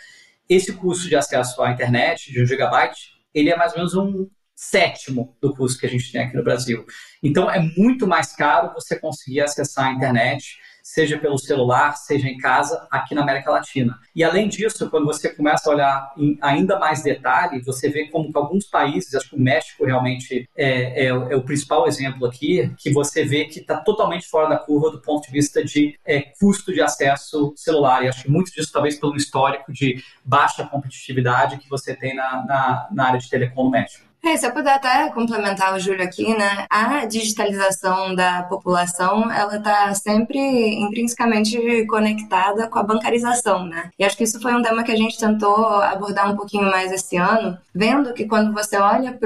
esse 0.48 0.72
custo 0.72 1.08
de 1.08 1.14
acesso 1.14 1.62
à 1.62 1.70
internet 1.70 2.32
de 2.32 2.42
um 2.42 2.46
gigabyte 2.46 3.12
ele 3.32 3.50
é 3.50 3.56
mais 3.56 3.70
ou 3.70 3.78
menos 3.78 3.94
um 3.94 4.28
sétimo 4.52 5.36
do 5.40 5.54
custo 5.54 5.78
que 5.78 5.86
a 5.86 5.90
gente 5.90 6.10
tem 6.10 6.22
aqui 6.22 6.36
no 6.36 6.42
Brasil. 6.42 6.84
Então, 7.22 7.48
é 7.48 7.60
muito 7.60 8.04
mais 8.08 8.34
caro 8.34 8.74
você 8.74 8.98
conseguir 8.98 9.42
acessar 9.42 9.86
a 9.86 9.92
internet 9.92 10.58
seja 10.92 11.16
pelo 11.18 11.38
celular, 11.38 11.92
seja 11.96 12.28
em 12.28 12.36
casa, 12.36 12.86
aqui 12.90 13.14
na 13.14 13.22
América 13.22 13.52
Latina. 13.52 13.96
E 14.14 14.24
além 14.24 14.48
disso, 14.48 14.90
quando 14.90 15.06
você 15.06 15.28
começa 15.28 15.70
a 15.70 15.72
olhar 15.72 16.12
em 16.16 16.36
ainda 16.40 16.80
mais 16.80 17.00
detalhe, 17.00 17.62
você 17.62 17.88
vê 17.88 18.08
como 18.08 18.32
que 18.32 18.36
alguns 18.36 18.64
países, 18.64 19.14
acho 19.14 19.30
que 19.30 19.36
o 19.36 19.40
México 19.40 19.84
realmente 19.84 20.48
é, 20.56 21.04
é, 21.04 21.06
é 21.06 21.36
o 21.36 21.44
principal 21.44 21.86
exemplo 21.86 22.26
aqui, 22.26 22.74
que 22.76 22.92
você 22.92 23.24
vê 23.24 23.44
que 23.44 23.60
está 23.60 23.76
totalmente 23.76 24.26
fora 24.26 24.48
da 24.48 24.58
curva 24.58 24.90
do 24.90 25.00
ponto 25.00 25.26
de 25.26 25.32
vista 25.32 25.64
de 25.64 25.96
é, 26.04 26.22
custo 26.40 26.72
de 26.72 26.82
acesso 26.82 27.52
celular. 27.56 28.04
E 28.04 28.08
acho 28.08 28.24
que 28.24 28.30
muito 28.30 28.50
disso 28.50 28.72
talvez 28.72 28.98
pelo 28.98 29.16
histórico 29.16 29.72
de 29.72 30.02
baixa 30.24 30.66
competitividade 30.66 31.58
que 31.58 31.68
você 31.68 31.94
tem 31.94 32.16
na, 32.16 32.44
na, 32.44 32.88
na 32.90 33.06
área 33.06 33.20
de 33.20 33.30
telecom 33.30 33.64
no 33.64 33.70
México. 33.70 34.09
É, 34.22 34.36
se 34.36 34.46
eu 34.46 34.52
puder 34.52 34.74
até 34.74 35.08
complementar 35.10 35.74
o 35.74 35.80
Júlio 35.80 36.04
aqui, 36.04 36.36
né? 36.36 36.66
A 36.68 37.06
digitalização 37.06 38.14
da 38.14 38.42
população, 38.42 39.32
ela 39.32 39.56
está 39.56 39.94
sempre 39.94 40.38
intrinsecamente 40.38 41.86
conectada 41.86 42.68
com 42.68 42.78
a 42.78 42.82
bancarização, 42.82 43.64
né? 43.64 43.90
E 43.98 44.04
acho 44.04 44.16
que 44.18 44.24
isso 44.24 44.38
foi 44.40 44.52
um 44.52 44.62
tema 44.62 44.84
que 44.84 44.92
a 44.92 44.96
gente 44.96 45.18
tentou 45.18 45.56
abordar 45.76 46.30
um 46.30 46.36
pouquinho 46.36 46.70
mais 46.70 46.92
esse 46.92 47.16
ano, 47.16 47.56
vendo 47.74 48.12
que 48.12 48.26
quando 48.26 48.52
você 48.52 48.76
olha 48.76 49.18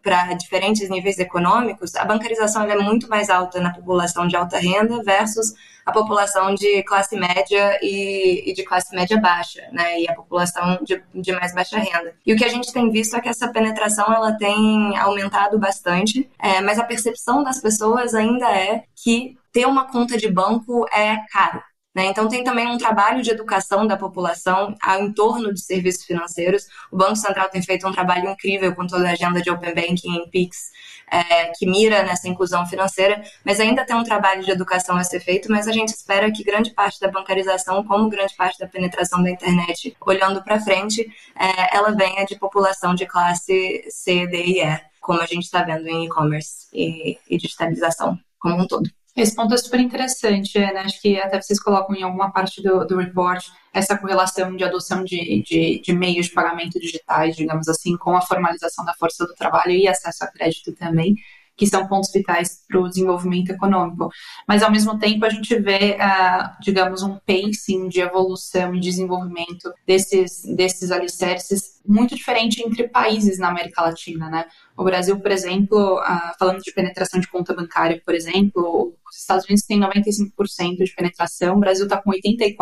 para 0.00 0.34
diferentes 0.34 0.88
níveis 0.88 1.18
econômicos, 1.18 1.96
a 1.96 2.04
bancarização 2.04 2.62
é 2.62 2.78
muito 2.78 3.08
mais 3.08 3.28
alta 3.28 3.60
na 3.60 3.74
população 3.74 4.28
de 4.28 4.36
alta 4.36 4.58
renda 4.58 5.02
versus 5.02 5.54
a 5.88 5.92
população 5.92 6.54
de 6.54 6.82
classe 6.82 7.16
média 7.16 7.78
e, 7.82 8.50
e, 8.50 8.52
de 8.52 8.62
classe 8.62 8.94
média 8.94 9.18
baixa, 9.18 9.62
né, 9.72 10.00
e 10.00 10.08
a 10.08 10.14
população 10.14 10.78
de, 10.82 11.02
de, 11.14 11.32
mais 11.32 11.54
baixa 11.54 11.78
renda. 11.78 12.14
E 12.26 12.34
o 12.34 12.36
que 12.36 12.44
a 12.44 12.48
gente 12.48 12.70
tem 12.70 12.90
visto 12.90 13.16
é 13.16 13.20
que 13.22 13.28
essa 13.28 13.48
penetração 13.48 14.12
ela 14.12 14.32
tem 14.32 14.96
aumentado 14.98 15.58
bastante, 15.58 16.28
é, 16.38 16.60
mas 16.60 16.78
a 16.78 16.84
percepção 16.84 17.42
das 17.42 17.58
pessoas 17.58 18.14
ainda 18.14 18.46
é 18.54 18.84
que 19.02 19.38
ter 19.50 19.66
uma 19.66 19.90
conta 19.90 20.18
de 20.18 20.30
banco 20.30 20.84
é 20.92 21.16
caro. 21.32 21.62
Né? 21.94 22.06
Então, 22.06 22.28
tem 22.28 22.44
também 22.44 22.66
um 22.68 22.78
trabalho 22.78 23.22
de 23.22 23.30
educação 23.30 23.86
da 23.86 23.96
população 23.96 24.74
ao 24.80 25.02
entorno 25.02 25.52
de 25.52 25.60
serviços 25.60 26.04
financeiros. 26.04 26.66
O 26.92 26.96
Banco 26.96 27.16
Central 27.16 27.48
tem 27.48 27.62
feito 27.62 27.88
um 27.88 27.92
trabalho 27.92 28.28
incrível 28.28 28.74
com 28.74 28.86
toda 28.86 29.08
a 29.08 29.12
agenda 29.12 29.40
de 29.40 29.50
Open 29.50 29.74
Banking 29.74 30.16
em 30.16 30.30
PIX, 30.30 30.70
é, 31.10 31.46
que 31.56 31.66
mira 31.66 32.02
nessa 32.02 32.28
inclusão 32.28 32.66
financeira, 32.66 33.22
mas 33.44 33.58
ainda 33.58 33.84
tem 33.84 33.96
um 33.96 34.04
trabalho 34.04 34.44
de 34.44 34.50
educação 34.50 34.96
a 34.96 35.02
ser 35.02 35.20
feito. 35.20 35.50
Mas 35.50 35.66
a 35.66 35.72
gente 35.72 35.88
espera 35.88 36.30
que 36.30 36.44
grande 36.44 36.70
parte 36.70 37.00
da 37.00 37.10
bancarização, 37.10 37.82
como 37.82 38.08
grande 38.08 38.36
parte 38.36 38.58
da 38.58 38.68
penetração 38.68 39.22
da 39.22 39.30
internet, 39.30 39.96
olhando 40.00 40.42
para 40.44 40.60
frente, 40.60 41.10
é, 41.34 41.76
ela 41.76 41.90
venha 41.90 42.24
de 42.24 42.38
população 42.38 42.94
de 42.94 43.06
classe 43.06 43.84
C, 43.90 44.26
D 44.26 44.44
e 44.44 44.62
E, 44.62 44.80
como 45.00 45.20
a 45.20 45.26
gente 45.26 45.44
está 45.44 45.62
vendo 45.62 45.88
em 45.88 46.04
e-commerce 46.04 46.68
e, 46.72 47.18
e 47.28 47.38
digitalização 47.38 48.18
como 48.38 48.62
um 48.62 48.66
todo. 48.66 48.88
Esse 49.18 49.34
ponto 49.34 49.52
é 49.52 49.56
super 49.56 49.80
interessante, 49.80 50.56
né? 50.56 50.82
Acho 50.84 51.02
que 51.02 51.18
até 51.18 51.42
vocês 51.42 51.60
colocam 51.60 51.96
em 51.96 52.04
alguma 52.04 52.30
parte 52.30 52.62
do, 52.62 52.84
do 52.86 52.96
report 52.96 53.44
essa 53.74 53.98
correlação 53.98 54.54
de 54.54 54.62
adoção 54.62 55.02
de, 55.02 55.42
de, 55.42 55.80
de, 55.80 55.92
meios 55.92 56.26
de 56.26 56.32
pagamento 56.32 56.78
digitais, 56.78 57.34
digamos 57.34 57.68
assim, 57.68 57.96
com 57.96 58.16
a 58.16 58.20
formalização 58.20 58.84
da 58.84 58.94
força 58.94 59.26
do 59.26 59.34
trabalho 59.34 59.72
e 59.72 59.88
acesso 59.88 60.22
a 60.22 60.28
crédito 60.28 60.72
também, 60.72 61.16
que 61.56 61.66
são 61.66 61.88
pontos 61.88 62.12
vitais 62.12 62.62
para 62.68 62.80
o 62.80 62.88
desenvolvimento 62.88 63.50
econômico. 63.50 64.08
Mas, 64.46 64.62
ao 64.62 64.70
mesmo 64.70 64.96
tempo, 65.00 65.24
a 65.24 65.30
gente 65.30 65.58
vê, 65.58 65.96
uh, 65.96 66.62
digamos, 66.62 67.02
um 67.02 67.18
pacing 67.26 67.88
de 67.88 68.00
evolução 68.00 68.72
e 68.72 68.78
desenvolvimento 68.78 69.72
desses, 69.84 70.42
desses 70.44 70.92
alicerces 70.92 71.77
muito 71.88 72.14
diferente 72.14 72.62
entre 72.62 72.86
países 72.86 73.38
na 73.38 73.48
América 73.48 73.82
Latina, 73.82 74.28
né? 74.28 74.44
O 74.76 74.84
Brasil, 74.84 75.18
por 75.18 75.30
exemplo, 75.30 75.98
uh, 75.98 76.38
falando 76.38 76.60
de 76.60 76.72
penetração 76.72 77.18
de 77.18 77.26
conta 77.26 77.54
bancária, 77.54 78.00
por 78.04 78.14
exemplo, 78.14 78.94
os 79.10 79.18
Estados 79.18 79.46
Unidos 79.46 79.64
têm 79.64 79.80
95% 79.80 80.84
de 80.84 80.94
penetração, 80.94 81.56
o 81.56 81.60
Brasil 81.60 81.84
está 81.84 82.00
com 82.00 82.10
84% 82.10 82.52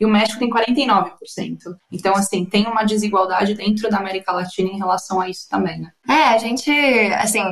e 0.00 0.06
o 0.06 0.08
México 0.08 0.38
tem 0.38 0.48
49%. 0.48 1.10
Então, 1.90 2.14
assim, 2.14 2.44
tem 2.44 2.66
uma 2.66 2.84
desigualdade 2.84 3.54
dentro 3.54 3.90
da 3.90 3.98
América 3.98 4.32
Latina 4.32 4.70
em 4.70 4.78
relação 4.78 5.20
a 5.20 5.28
isso 5.28 5.48
também, 5.50 5.80
né? 5.80 5.90
É, 6.08 6.28
a 6.34 6.38
gente, 6.38 6.70
assim, 7.18 7.42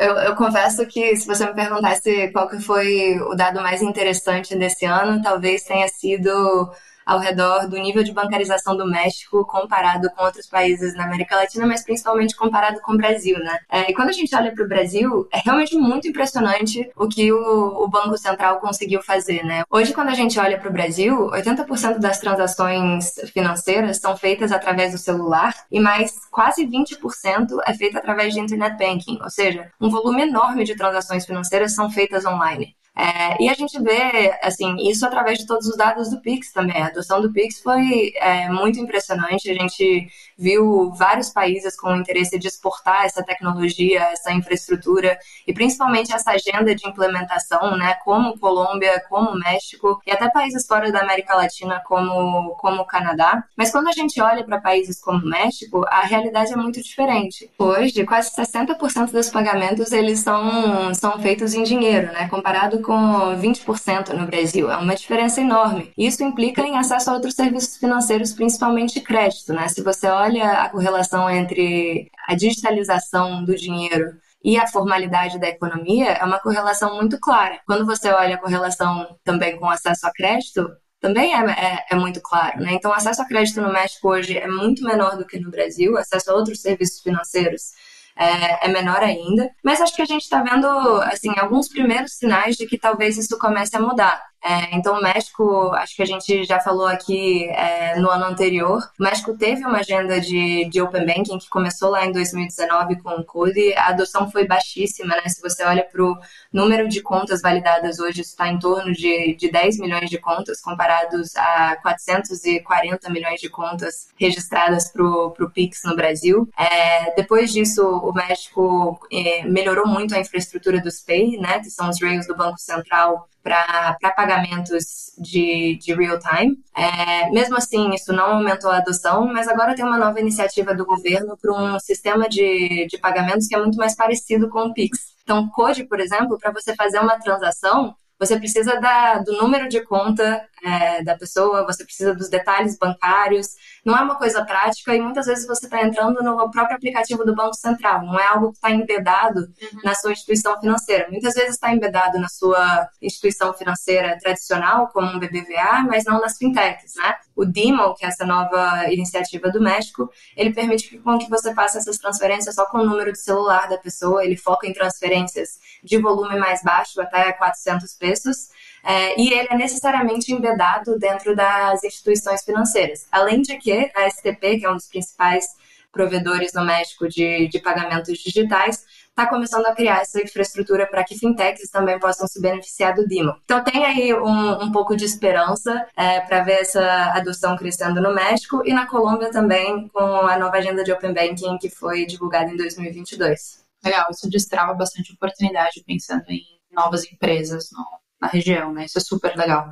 eu, 0.00 0.14
eu 0.16 0.34
confesso 0.34 0.86
que 0.86 1.14
se 1.16 1.26
você 1.26 1.46
me 1.46 1.54
perguntasse 1.54 2.28
qual 2.32 2.48
que 2.48 2.58
foi 2.58 3.20
o 3.20 3.34
dado 3.34 3.60
mais 3.60 3.82
interessante 3.82 4.56
desse 4.56 4.86
ano, 4.86 5.22
talvez 5.22 5.62
tenha 5.62 5.88
sido 5.88 6.72
ao 7.06 7.20
redor 7.20 7.68
do 7.68 7.76
nível 7.76 8.02
de 8.02 8.12
bancarização 8.12 8.76
do 8.76 8.84
México 8.84 9.46
comparado 9.46 10.10
com 10.10 10.24
outros 10.24 10.46
países 10.46 10.96
na 10.96 11.04
América 11.04 11.36
Latina, 11.36 11.64
mas 11.64 11.84
principalmente 11.84 12.34
comparado 12.34 12.80
com 12.80 12.94
o 12.94 12.96
Brasil, 12.96 13.38
né? 13.38 13.58
É, 13.70 13.90
e 13.90 13.94
quando 13.94 14.08
a 14.08 14.12
gente 14.12 14.34
olha 14.34 14.52
para 14.52 14.64
o 14.64 14.68
Brasil, 14.68 15.28
é 15.32 15.38
realmente 15.38 15.76
muito 15.76 16.08
impressionante 16.08 16.90
o 16.96 17.06
que 17.06 17.32
o, 17.32 17.84
o, 17.84 17.88
Banco 17.88 18.18
Central 18.18 18.58
conseguiu 18.58 19.00
fazer, 19.02 19.44
né? 19.44 19.62
Hoje, 19.70 19.92
quando 19.94 20.08
a 20.08 20.14
gente 20.14 20.38
olha 20.40 20.58
para 20.58 20.68
o 20.68 20.72
Brasil, 20.72 21.30
80% 21.30 21.98
das 21.98 22.18
transações 22.18 23.14
financeiras 23.32 23.98
são 23.98 24.16
feitas 24.16 24.50
através 24.50 24.92
do 24.92 24.98
celular 24.98 25.54
e 25.70 25.78
mais 25.78 26.12
quase 26.30 26.66
20% 26.66 27.58
é 27.66 27.74
feito 27.74 27.96
através 27.96 28.34
de 28.34 28.40
internet 28.40 28.76
banking, 28.76 29.18
ou 29.22 29.30
seja, 29.30 29.70
um 29.80 29.88
volume 29.88 30.22
enorme 30.22 30.64
de 30.64 30.74
transações 30.74 31.24
financeiras 31.24 31.74
são 31.74 31.90
feitas 31.90 32.26
online. 32.26 32.74
É, 32.96 33.42
e 33.42 33.48
a 33.48 33.54
gente 33.54 33.78
vê, 33.82 34.34
assim, 34.42 34.76
isso 34.88 35.04
através 35.04 35.38
de 35.38 35.46
todos 35.46 35.66
os 35.66 35.76
dados 35.76 36.08
do 36.08 36.20
Pix 36.20 36.50
também. 36.52 36.82
A 36.82 36.86
adoção 36.86 37.20
do 37.20 37.30
Pix 37.30 37.60
foi 37.60 38.12
é, 38.16 38.48
muito 38.48 38.80
impressionante. 38.80 39.50
A 39.50 39.54
gente 39.54 40.08
viu 40.38 40.90
vários 40.92 41.30
países 41.30 41.78
com 41.78 41.94
interesse 41.96 42.38
de 42.38 42.48
exportar 42.48 43.04
essa 43.04 43.22
tecnologia, 43.22 44.00
essa 44.12 44.32
infraestrutura 44.32 45.18
e 45.46 45.52
principalmente 45.52 46.12
essa 46.12 46.32
agenda 46.32 46.74
de 46.74 46.86
implementação, 46.86 47.76
né, 47.76 47.94
como 48.04 48.38
Colômbia, 48.38 49.02
como 49.08 49.38
México 49.38 50.00
e 50.06 50.10
até 50.10 50.30
países 50.30 50.66
fora 50.66 50.92
da 50.92 51.00
América 51.00 51.34
Latina 51.34 51.82
como 51.86 52.54
como 52.56 52.82
o 52.82 52.86
Canadá. 52.86 53.44
Mas 53.56 53.70
quando 53.70 53.88
a 53.88 53.92
gente 53.92 54.20
olha 54.20 54.44
para 54.44 54.60
países 54.60 55.00
como 55.00 55.24
México, 55.24 55.84
a 55.88 56.02
realidade 56.02 56.52
é 56.52 56.56
muito 56.56 56.82
diferente. 56.82 57.50
Hoje, 57.58 58.04
quase 58.04 58.30
60% 58.34 59.10
dos 59.10 59.30
pagamentos 59.30 59.92
eles 59.92 60.20
são 60.20 60.94
são 60.94 61.18
feitos 61.18 61.54
em 61.54 61.62
dinheiro, 61.62 62.12
né, 62.12 62.28
comparado 62.28 62.80
com 62.86 63.36
20% 63.36 64.10
no 64.10 64.26
Brasil. 64.26 64.70
É 64.70 64.76
uma 64.76 64.94
diferença 64.94 65.40
enorme. 65.40 65.92
Isso 65.98 66.22
implica 66.22 66.62
em 66.62 66.78
acesso 66.78 67.10
a 67.10 67.14
outros 67.14 67.34
serviços 67.34 67.76
financeiros, 67.76 68.32
principalmente 68.32 69.00
crédito, 69.00 69.52
né? 69.52 69.66
Se 69.68 69.82
você 69.82 70.06
olha 70.06 70.62
a 70.62 70.70
correlação 70.70 71.28
entre 71.28 72.08
a 72.28 72.36
digitalização 72.36 73.44
do 73.44 73.56
dinheiro 73.56 74.14
e 74.44 74.56
a 74.56 74.68
formalidade 74.68 75.40
da 75.40 75.48
economia, 75.48 76.12
é 76.12 76.24
uma 76.24 76.38
correlação 76.38 76.94
muito 76.94 77.18
clara. 77.18 77.58
Quando 77.66 77.84
você 77.84 78.10
olha 78.10 78.36
a 78.36 78.38
correlação 78.38 79.18
também 79.24 79.58
com 79.58 79.68
acesso 79.68 80.06
a 80.06 80.12
crédito, 80.12 80.70
também 81.00 81.34
é, 81.34 81.44
é, 81.50 81.86
é, 81.90 81.96
muito 81.96 82.20
claro. 82.20 82.60
Né? 82.60 82.72
Então, 82.74 82.92
acesso 82.92 83.20
a 83.20 83.26
crédito 83.26 83.60
no 83.60 83.72
México 83.72 84.08
hoje 84.08 84.38
é 84.38 84.46
muito 84.46 84.84
menor 84.84 85.16
do 85.16 85.26
que 85.26 85.40
no 85.40 85.50
Brasil, 85.50 85.98
acesso 85.98 86.30
a 86.30 86.34
outros 86.34 86.60
serviços 86.60 87.00
financeiros 87.00 87.72
é, 88.16 88.66
é 88.66 88.68
menor 88.68 89.02
ainda. 89.02 89.50
Mas 89.62 89.80
acho 89.80 89.94
que 89.94 90.02
a 90.02 90.06
gente 90.06 90.22
está 90.22 90.42
vendo 90.42 90.66
assim 91.02 91.30
alguns 91.38 91.68
primeiros 91.68 92.14
sinais 92.14 92.56
de 92.56 92.66
que 92.66 92.78
talvez 92.78 93.18
isso 93.18 93.38
comece 93.38 93.76
a 93.76 93.80
mudar. 93.80 94.22
É, 94.46 94.76
então, 94.76 94.96
o 94.96 95.02
México, 95.02 95.72
acho 95.74 95.96
que 95.96 96.02
a 96.02 96.06
gente 96.06 96.44
já 96.44 96.60
falou 96.60 96.86
aqui 96.86 97.48
é, 97.48 97.98
no 97.98 98.08
ano 98.08 98.26
anterior, 98.26 98.78
o 98.96 99.02
México 99.02 99.36
teve 99.36 99.64
uma 99.64 99.80
agenda 99.80 100.20
de, 100.20 100.66
de 100.66 100.80
Open 100.80 101.04
Banking 101.04 101.38
que 101.38 101.48
começou 101.48 101.90
lá 101.90 102.06
em 102.06 102.12
2019 102.12 103.02
com 103.02 103.10
o 103.10 103.24
Code. 103.24 103.74
A 103.74 103.88
adoção 103.88 104.30
foi 104.30 104.46
baixíssima, 104.46 105.16
né? 105.16 105.22
Se 105.26 105.42
você 105.42 105.64
olha 105.64 105.82
para 105.82 106.00
o 106.00 106.16
número 106.52 106.88
de 106.88 107.02
contas 107.02 107.42
validadas 107.42 107.98
hoje, 107.98 108.20
está 108.20 108.46
em 108.46 108.56
torno 108.56 108.92
de, 108.92 109.34
de 109.34 109.50
10 109.50 109.80
milhões 109.80 110.08
de 110.08 110.18
contas, 110.18 110.60
comparados 110.60 111.34
a 111.34 111.76
440 111.82 113.10
milhões 113.10 113.40
de 113.40 113.48
contas 113.48 114.10
registradas 114.16 114.92
para 114.92 115.04
o 115.04 115.50
Pix 115.52 115.80
no 115.84 115.96
Brasil. 115.96 116.48
É, 116.56 117.12
depois 117.16 117.52
disso, 117.52 117.82
o 117.84 118.12
México 118.12 118.96
é, 119.12 119.44
melhorou 119.44 119.88
muito 119.88 120.14
a 120.14 120.20
infraestrutura 120.20 120.80
dos 120.80 121.00
Pay, 121.00 121.36
né? 121.36 121.58
Que 121.58 121.68
são 121.68 121.90
os 121.90 122.00
rails 122.00 122.28
do 122.28 122.36
Banco 122.36 122.58
Central 122.60 123.28
para 123.46 123.96
pagamentos 124.36 125.12
de, 125.18 125.78
de 125.80 125.94
real 125.94 126.18
time. 126.18 126.58
É, 126.76 127.30
mesmo 127.30 127.56
assim, 127.56 127.90
isso 127.94 128.12
não 128.12 128.32
aumentou 128.32 128.70
a 128.70 128.78
adoção, 128.78 129.26
mas 129.26 129.48
agora 129.48 129.74
tem 129.74 129.84
uma 129.84 129.98
nova 129.98 130.20
iniciativa 130.20 130.74
do 130.74 130.84
governo 130.84 131.36
para 131.40 131.52
um 131.52 131.78
sistema 131.80 132.28
de, 132.28 132.86
de 132.86 132.98
pagamentos 132.98 133.46
que 133.46 133.54
é 133.54 133.58
muito 133.58 133.78
mais 133.78 133.94
parecido 133.94 134.48
com 134.48 134.66
o 134.66 134.74
Pix. 134.74 135.16
Então, 135.22 135.48
Code, 135.48 135.84
por 135.84 136.00
exemplo, 136.00 136.38
para 136.38 136.52
você 136.52 136.74
fazer 136.74 136.98
uma 137.00 137.18
transação, 137.18 137.94
você 138.18 138.38
precisa 138.38 138.80
da, 138.80 139.18
do 139.18 139.32
número 139.36 139.68
de 139.68 139.82
conta 139.84 140.42
é, 140.62 141.02
da 141.02 141.16
pessoa, 141.16 141.64
você 141.64 141.84
precisa 141.84 142.14
dos 142.14 142.28
detalhes 142.28 142.78
bancários, 142.78 143.48
não 143.84 143.96
é 143.96 144.00
uma 144.00 144.16
coisa 144.16 144.44
prática 144.44 144.94
e 144.94 145.00
muitas 145.00 145.26
vezes 145.26 145.46
você 145.46 145.66
está 145.66 145.82
entrando 145.82 146.22
no 146.22 146.50
próprio 146.50 146.76
aplicativo 146.76 147.24
do 147.24 147.34
Banco 147.34 147.54
Central, 147.54 148.04
não 148.04 148.18
é 148.18 148.26
algo 148.26 148.50
que 148.50 148.56
está 148.56 148.70
embedado 148.70 149.40
uhum. 149.40 149.80
na 149.84 149.94
sua 149.94 150.12
instituição 150.12 150.58
financeira. 150.60 151.08
Muitas 151.10 151.34
vezes 151.34 151.52
está 151.52 151.72
embedado 151.72 152.18
na 152.18 152.28
sua 152.28 152.88
instituição 153.00 153.52
financeira 153.52 154.18
tradicional, 154.18 154.88
como 154.88 155.08
um 155.08 155.18
BBVA, 155.18 155.82
mas 155.88 156.04
não 156.04 156.20
nas 156.20 156.36
fintechs, 156.36 156.94
né? 156.96 157.14
O 157.34 157.44
DIMO, 157.44 157.94
que 157.94 158.04
é 158.04 158.08
essa 158.08 158.24
nova 158.24 158.90
iniciativa 158.90 159.50
do 159.50 159.60
México, 159.60 160.10
ele 160.36 160.52
permite 160.52 160.88
que, 160.88 160.98
com 160.98 161.18
que 161.18 161.28
você 161.28 161.54
faça 161.54 161.78
essas 161.78 161.98
transferências 161.98 162.54
só 162.54 162.64
com 162.66 162.78
o 162.78 162.86
número 162.86 163.12
de 163.12 163.20
celular 163.20 163.68
da 163.68 163.76
pessoa, 163.76 164.24
ele 164.24 164.36
foca 164.36 164.66
em 164.66 164.72
transferências 164.72 165.58
de 165.84 165.98
volume 165.98 166.38
mais 166.38 166.62
baixo, 166.62 167.00
até 167.00 167.32
400 167.32 167.94
pesos, 167.94 168.48
é, 168.86 169.20
e 169.20 169.32
ele 169.32 169.48
é 169.50 169.56
necessariamente 169.56 170.32
embedado 170.32 170.96
dentro 170.96 171.34
das 171.34 171.82
instituições 171.82 172.44
financeiras. 172.44 173.08
Além 173.10 173.42
de 173.42 173.58
que 173.58 173.90
a 173.96 174.08
STP, 174.08 174.60
que 174.60 174.64
é 174.64 174.70
um 174.70 174.76
dos 174.76 174.86
principais 174.86 175.44
provedores 175.90 176.52
no 176.52 176.64
México 176.64 177.08
de, 177.08 177.48
de 177.48 177.58
pagamentos 177.58 178.16
digitais, 178.18 178.84
está 179.08 179.26
começando 179.26 179.66
a 179.66 179.74
criar 179.74 180.02
essa 180.02 180.22
infraestrutura 180.22 180.86
para 180.86 181.02
que 181.02 181.18
fintechs 181.18 181.70
também 181.70 181.98
possam 181.98 182.28
se 182.28 182.40
beneficiar 182.40 182.94
do 182.94 183.08
DIMO. 183.08 183.34
Então 183.44 183.64
tem 183.64 183.84
aí 183.84 184.14
um, 184.14 184.62
um 184.62 184.70
pouco 184.70 184.94
de 184.94 185.04
esperança 185.04 185.86
é, 185.96 186.20
para 186.20 186.44
ver 186.44 186.60
essa 186.60 187.12
adoção 187.14 187.56
crescendo 187.56 188.00
no 188.00 188.14
México 188.14 188.62
e 188.64 188.72
na 188.72 188.86
Colômbia 188.86 189.30
também 189.32 189.88
com 189.88 190.00
a 190.00 190.38
nova 190.38 190.58
agenda 190.58 190.84
de 190.84 190.92
Open 190.92 191.12
Banking 191.12 191.58
que 191.58 191.70
foi 191.70 192.06
divulgada 192.06 192.52
em 192.52 192.56
2022. 192.56 193.64
Legal, 193.84 194.06
isso 194.10 194.28
destrava 194.28 194.74
bastante 194.74 195.12
oportunidade 195.12 195.82
pensando 195.84 196.24
em 196.28 196.42
novas 196.70 197.10
empresas 197.10 197.70
no, 197.72 197.84
na 198.20 198.28
região, 198.28 198.72
né? 198.72 198.84
Isso 198.84 198.98
é 198.98 199.00
super 199.00 199.36
legal. 199.36 199.70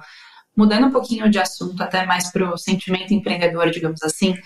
Mudando 0.56 0.86
um 0.86 0.92
pouquinho 0.92 1.28
de 1.30 1.38
assunto, 1.38 1.82
até 1.82 2.06
mais 2.06 2.30
para 2.30 2.52
o 2.52 2.56
sentimento 2.56 3.12
empreendedor, 3.12 3.70
digamos 3.70 4.02
assim, 4.02 4.36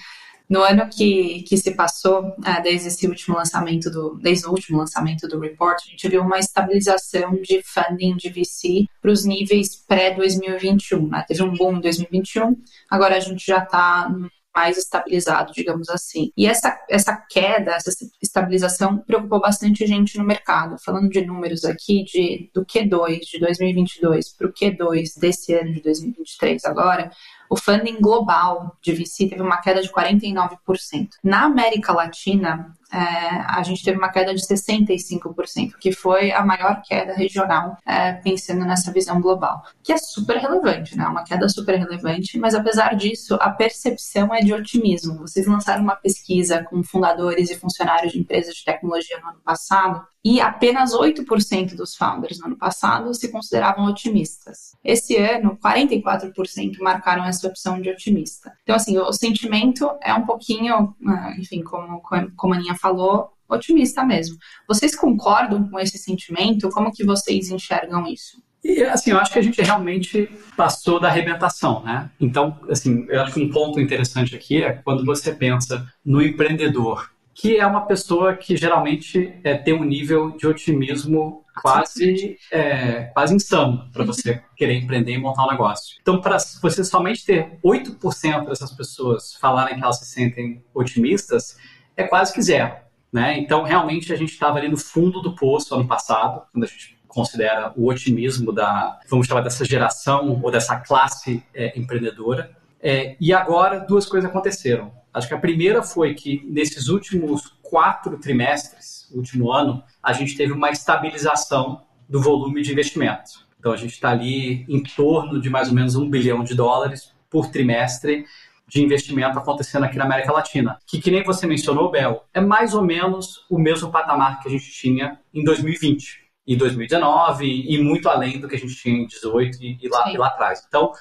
no 0.49 0.63
ano 0.63 0.89
que, 0.89 1.43
que 1.43 1.59
se 1.59 1.73
passou, 1.73 2.35
é, 2.43 2.61
desde 2.63 2.89
esse 2.89 3.07
último 3.07 3.37
lançamento 3.37 3.91
do, 3.91 4.19
desde 4.23 4.47
o 4.47 4.51
último 4.51 4.79
lançamento 4.79 5.29
do 5.29 5.39
report, 5.39 5.79
a 5.83 5.91
gente 5.91 6.09
viu 6.09 6.23
uma 6.23 6.39
estabilização 6.39 7.35
de 7.43 7.63
funding 7.63 8.17
de 8.17 8.31
VC 8.31 8.87
para 9.03 9.11
os 9.11 9.27
níveis 9.27 9.77
pré-2021. 9.87 11.07
Né? 11.11 11.25
Teve 11.29 11.43
um 11.43 11.53
boom 11.55 11.77
em 11.77 11.81
2021, 11.81 12.57
agora 12.91 13.17
a 13.17 13.21
gente 13.21 13.45
já 13.45 13.59
está 13.59 14.11
mais 14.59 14.77
estabilizado, 14.77 15.53
digamos 15.53 15.89
assim. 15.89 16.33
E 16.37 16.47
essa, 16.47 16.77
essa 16.91 17.17
queda, 17.17 17.73
essa 17.73 17.91
estabilização 18.21 18.99
preocupou 18.99 19.41
bastante 19.41 19.87
gente 19.87 20.19
no 20.19 20.25
mercado. 20.25 20.77
Falando 20.85 21.09
de 21.09 21.25
números 21.25 21.65
aqui, 21.65 22.03
de, 22.03 22.51
do 22.53 22.67
Q2 22.67 23.21
de 23.21 23.39
2022 23.39 24.31
para 24.37 24.49
o 24.49 24.53
Q2 24.53 25.19
desse 25.21 25.55
ano 25.55 25.73
de 25.73 25.81
2023 25.81 26.65
agora, 26.65 27.11
o 27.51 27.57
funding 27.57 28.01
global 28.01 28.77
de 28.83 28.93
VC 28.93 29.29
teve 29.29 29.43
uma 29.43 29.59
queda 29.59 29.83
de 29.83 29.91
49%. 29.91 31.09
Na 31.23 31.45
América 31.45 31.93
Latina, 31.93 32.75
é, 32.93 32.99
a 32.99 33.63
gente 33.63 33.85
teve 33.85 33.99
uma 33.99 34.11
queda 34.11 34.35
de 34.35 34.41
65%, 34.41 35.77
que 35.79 35.93
foi 35.93 36.33
a 36.33 36.45
maior 36.45 36.81
queda 36.83 37.13
regional, 37.15 37.77
é, 37.87 38.13
pensando 38.13 38.65
nessa 38.65 38.91
visão 38.91 39.21
global, 39.21 39.63
que 39.83 39.93
é 39.93 39.99
super 39.99 40.39
relevante, 40.39 40.97
né? 40.97 41.07
Uma 41.07 41.25
queda 41.25 41.49
super 41.49 41.79
relevante, 41.79 42.39
mas 42.39 42.55
apesar 42.55 42.95
disso, 42.95 43.37
a 43.41 43.51
percepção 43.51 44.35
é 44.35 44.41
de 44.41 44.53
otimismo. 44.53 45.19
Vocês 45.19 45.47
lançaram 45.47 45.83
uma 45.83 45.97
pesquisa 45.97 46.65
com 46.65 46.83
fundadores 46.83 47.51
e 47.51 47.57
funcionários 47.57 48.13
de 48.13 48.21
empresas 48.21 48.55
de 48.55 48.65
tecnologia 48.65 49.19
no 49.21 49.29
ano 49.29 49.41
passado, 49.45 50.03
e 50.25 50.41
apenas 50.41 50.93
8% 50.93 51.75
dos 51.75 51.95
founders 51.95 52.39
no 52.39 52.47
ano 52.47 52.57
passado 52.57 53.15
se 53.15 53.31
consideravam 53.31 53.87
otimistas. 53.87 54.77
Esse 54.85 55.17
ano, 55.17 55.57
44% 55.63 56.79
marcaram 56.81 57.25
essa 57.25 57.47
opção 57.47 57.81
de 57.81 57.89
otimista. 57.89 58.53
Então, 58.63 58.77
assim, 58.77 58.99
o 58.99 59.13
sentimento 59.13 59.91
é 60.03 60.13
um 60.13 60.27
pouquinho, 60.27 60.95
ah, 61.07 61.35
enfim, 61.39 61.63
como, 61.63 62.03
como 62.37 62.55
a 62.55 62.57
Aninha 62.57 62.75
falou, 62.75 63.33
otimista 63.49 64.05
mesmo. 64.05 64.37
Vocês 64.67 64.95
concordam 64.95 65.69
com 65.69 65.79
esse 65.79 65.97
sentimento? 65.97 66.69
Como 66.71 66.93
que 66.93 67.05
vocês 67.05 67.51
enxergam 67.51 68.07
isso? 68.07 68.43
E, 68.63 68.83
assim, 68.83 69.13
eu 69.13 69.19
acho 69.19 69.33
que 69.33 69.39
a 69.39 69.43
gente 69.43 69.63
realmente 69.63 70.29
passou 70.57 70.99
da 70.99 71.09
arrebentação, 71.09 71.83
né? 71.83 72.11
Então, 72.21 72.59
assim, 72.69 73.07
eu 73.09 73.23
acho 73.23 73.35
que 73.35 73.43
um 73.43 73.51
ponto 73.51 73.81
interessante 73.81 74.35
aqui 74.35 74.63
é 74.63 74.73
quando 74.73 75.05
você 75.05 75.33
pensa 75.33 75.87
no 76.05 76.21
empreendedor, 76.21 77.09
que 77.39 77.57
é 77.57 77.65
uma 77.65 77.87
pessoa 77.87 78.37
que 78.37 78.57
geralmente 78.57 79.33
é, 79.45 79.57
tem 79.57 79.73
um 79.73 79.85
nível 79.85 80.33
de 80.37 80.45
otimismo 80.45 81.45
quase, 81.63 82.37
é, 82.51 83.05
quase 83.15 83.33
insano 83.33 83.89
para 83.93 84.05
você 84.05 84.43
querer 84.57 84.75
empreender 84.75 85.13
e 85.13 85.19
montar 85.19 85.45
um 85.45 85.51
negócio. 85.53 85.97
Então, 86.03 86.21
para 86.21 86.37
você 86.61 86.83
somente 86.83 87.25
ter 87.25 87.57
8% 87.65 88.49
dessas 88.49 88.73
pessoas 88.73 89.35
falarem 89.35 89.77
que 89.77 89.85
elas 89.85 90.01
se 90.01 90.07
sentem 90.07 90.65
otimistas, 90.75 91.57
é 91.97 92.03
quase 92.03 92.35
que 92.35 92.43
zero. 92.43 92.75
Né? 93.13 93.39
Então, 93.39 93.63
realmente, 93.63 94.13
a 94.13 94.17
gente 94.17 94.33
estava 94.33 94.59
ali 94.59 94.69
no 94.69 94.77
fundo 94.77 95.23
do 95.23 95.37
poço 95.37 95.77
ano 95.77 95.87
passado, 95.87 96.43
quando 96.53 96.65
a 96.65 96.67
gente 96.67 96.99
considera 97.07 97.73
o 97.77 97.89
otimismo 97.89 98.53
da, 98.53 98.99
vamos 99.09 99.29
chamar 99.29 99.43
dessa 99.43 99.65
geração 99.65 100.41
ou 100.43 100.51
dessa 100.51 100.77
classe 100.81 101.41
é, 101.55 101.79
empreendedora. 101.79 102.51
É, 102.83 103.17
e 103.21 103.33
agora, 103.33 103.79
duas 103.79 104.07
coisas 104.07 104.29
aconteceram. 104.29 104.98
Acho 105.13 105.29
que 105.29 105.35
a 105.35 105.39
primeira 105.39 105.83
foi 105.83 106.15
que, 106.15 106.45
nesses 106.47 106.89
últimos 106.89 107.57
quatro 107.63 108.19
trimestres, 108.19 109.09
último 109.13 109.53
ano, 109.53 109.83
a 110.03 110.13
gente 110.13 110.37
teve 110.37 110.53
uma 110.53 110.71
estabilização 110.71 111.83
do 112.09 112.21
volume 112.21 112.63
de 112.63 112.73
investimento. 112.73 113.47
Então, 113.59 113.73
a 113.73 113.77
gente 113.77 113.93
está 113.93 114.11
ali 114.11 114.65
em 114.69 114.83
torno 114.83 115.41
de 115.41 115.51
mais 115.51 115.69
ou 115.69 115.75
menos 115.75 115.97
um 115.97 116.09
bilhão 116.09 116.45
de 116.45 116.55
dólares 116.55 117.13
por 117.29 117.51
trimestre 117.51 118.25
de 118.67 118.83
investimento 118.83 119.39
acontecendo 119.39 119.85
aqui 119.85 119.97
na 119.97 120.05
América 120.05 120.33
Latina. 120.33 120.79
Que, 120.87 121.01
que 121.01 121.11
nem 121.11 121.25
você 121.25 121.47
mencionou, 121.47 121.91
Bel, 121.91 122.25
é 122.35 122.41
mais 122.41 122.75
ou 122.75 122.83
menos 122.83 123.47
o 123.49 123.59
mesmo 123.59 123.91
patamar 123.91 124.41
que 124.41 124.49
a 124.49 124.51
gente 124.51 124.71
tinha 124.71 125.19
em 125.33 125.43
2020, 125.43 126.29
em 126.47 126.57
2019 126.57 127.47
e 127.47 127.83
muito 127.83 128.09
além 128.09 128.39
do 128.39 128.47
que 128.47 128.57
a 128.57 128.59
gente 128.59 128.75
tinha 128.75 128.95
em 128.95 129.07
2018 129.07 129.63
e, 129.63 129.79
e 129.83 129.89
lá, 129.89 130.13
e 130.13 130.17
lá 130.17 130.27
atrás. 130.29 130.65
Então, 130.69 130.93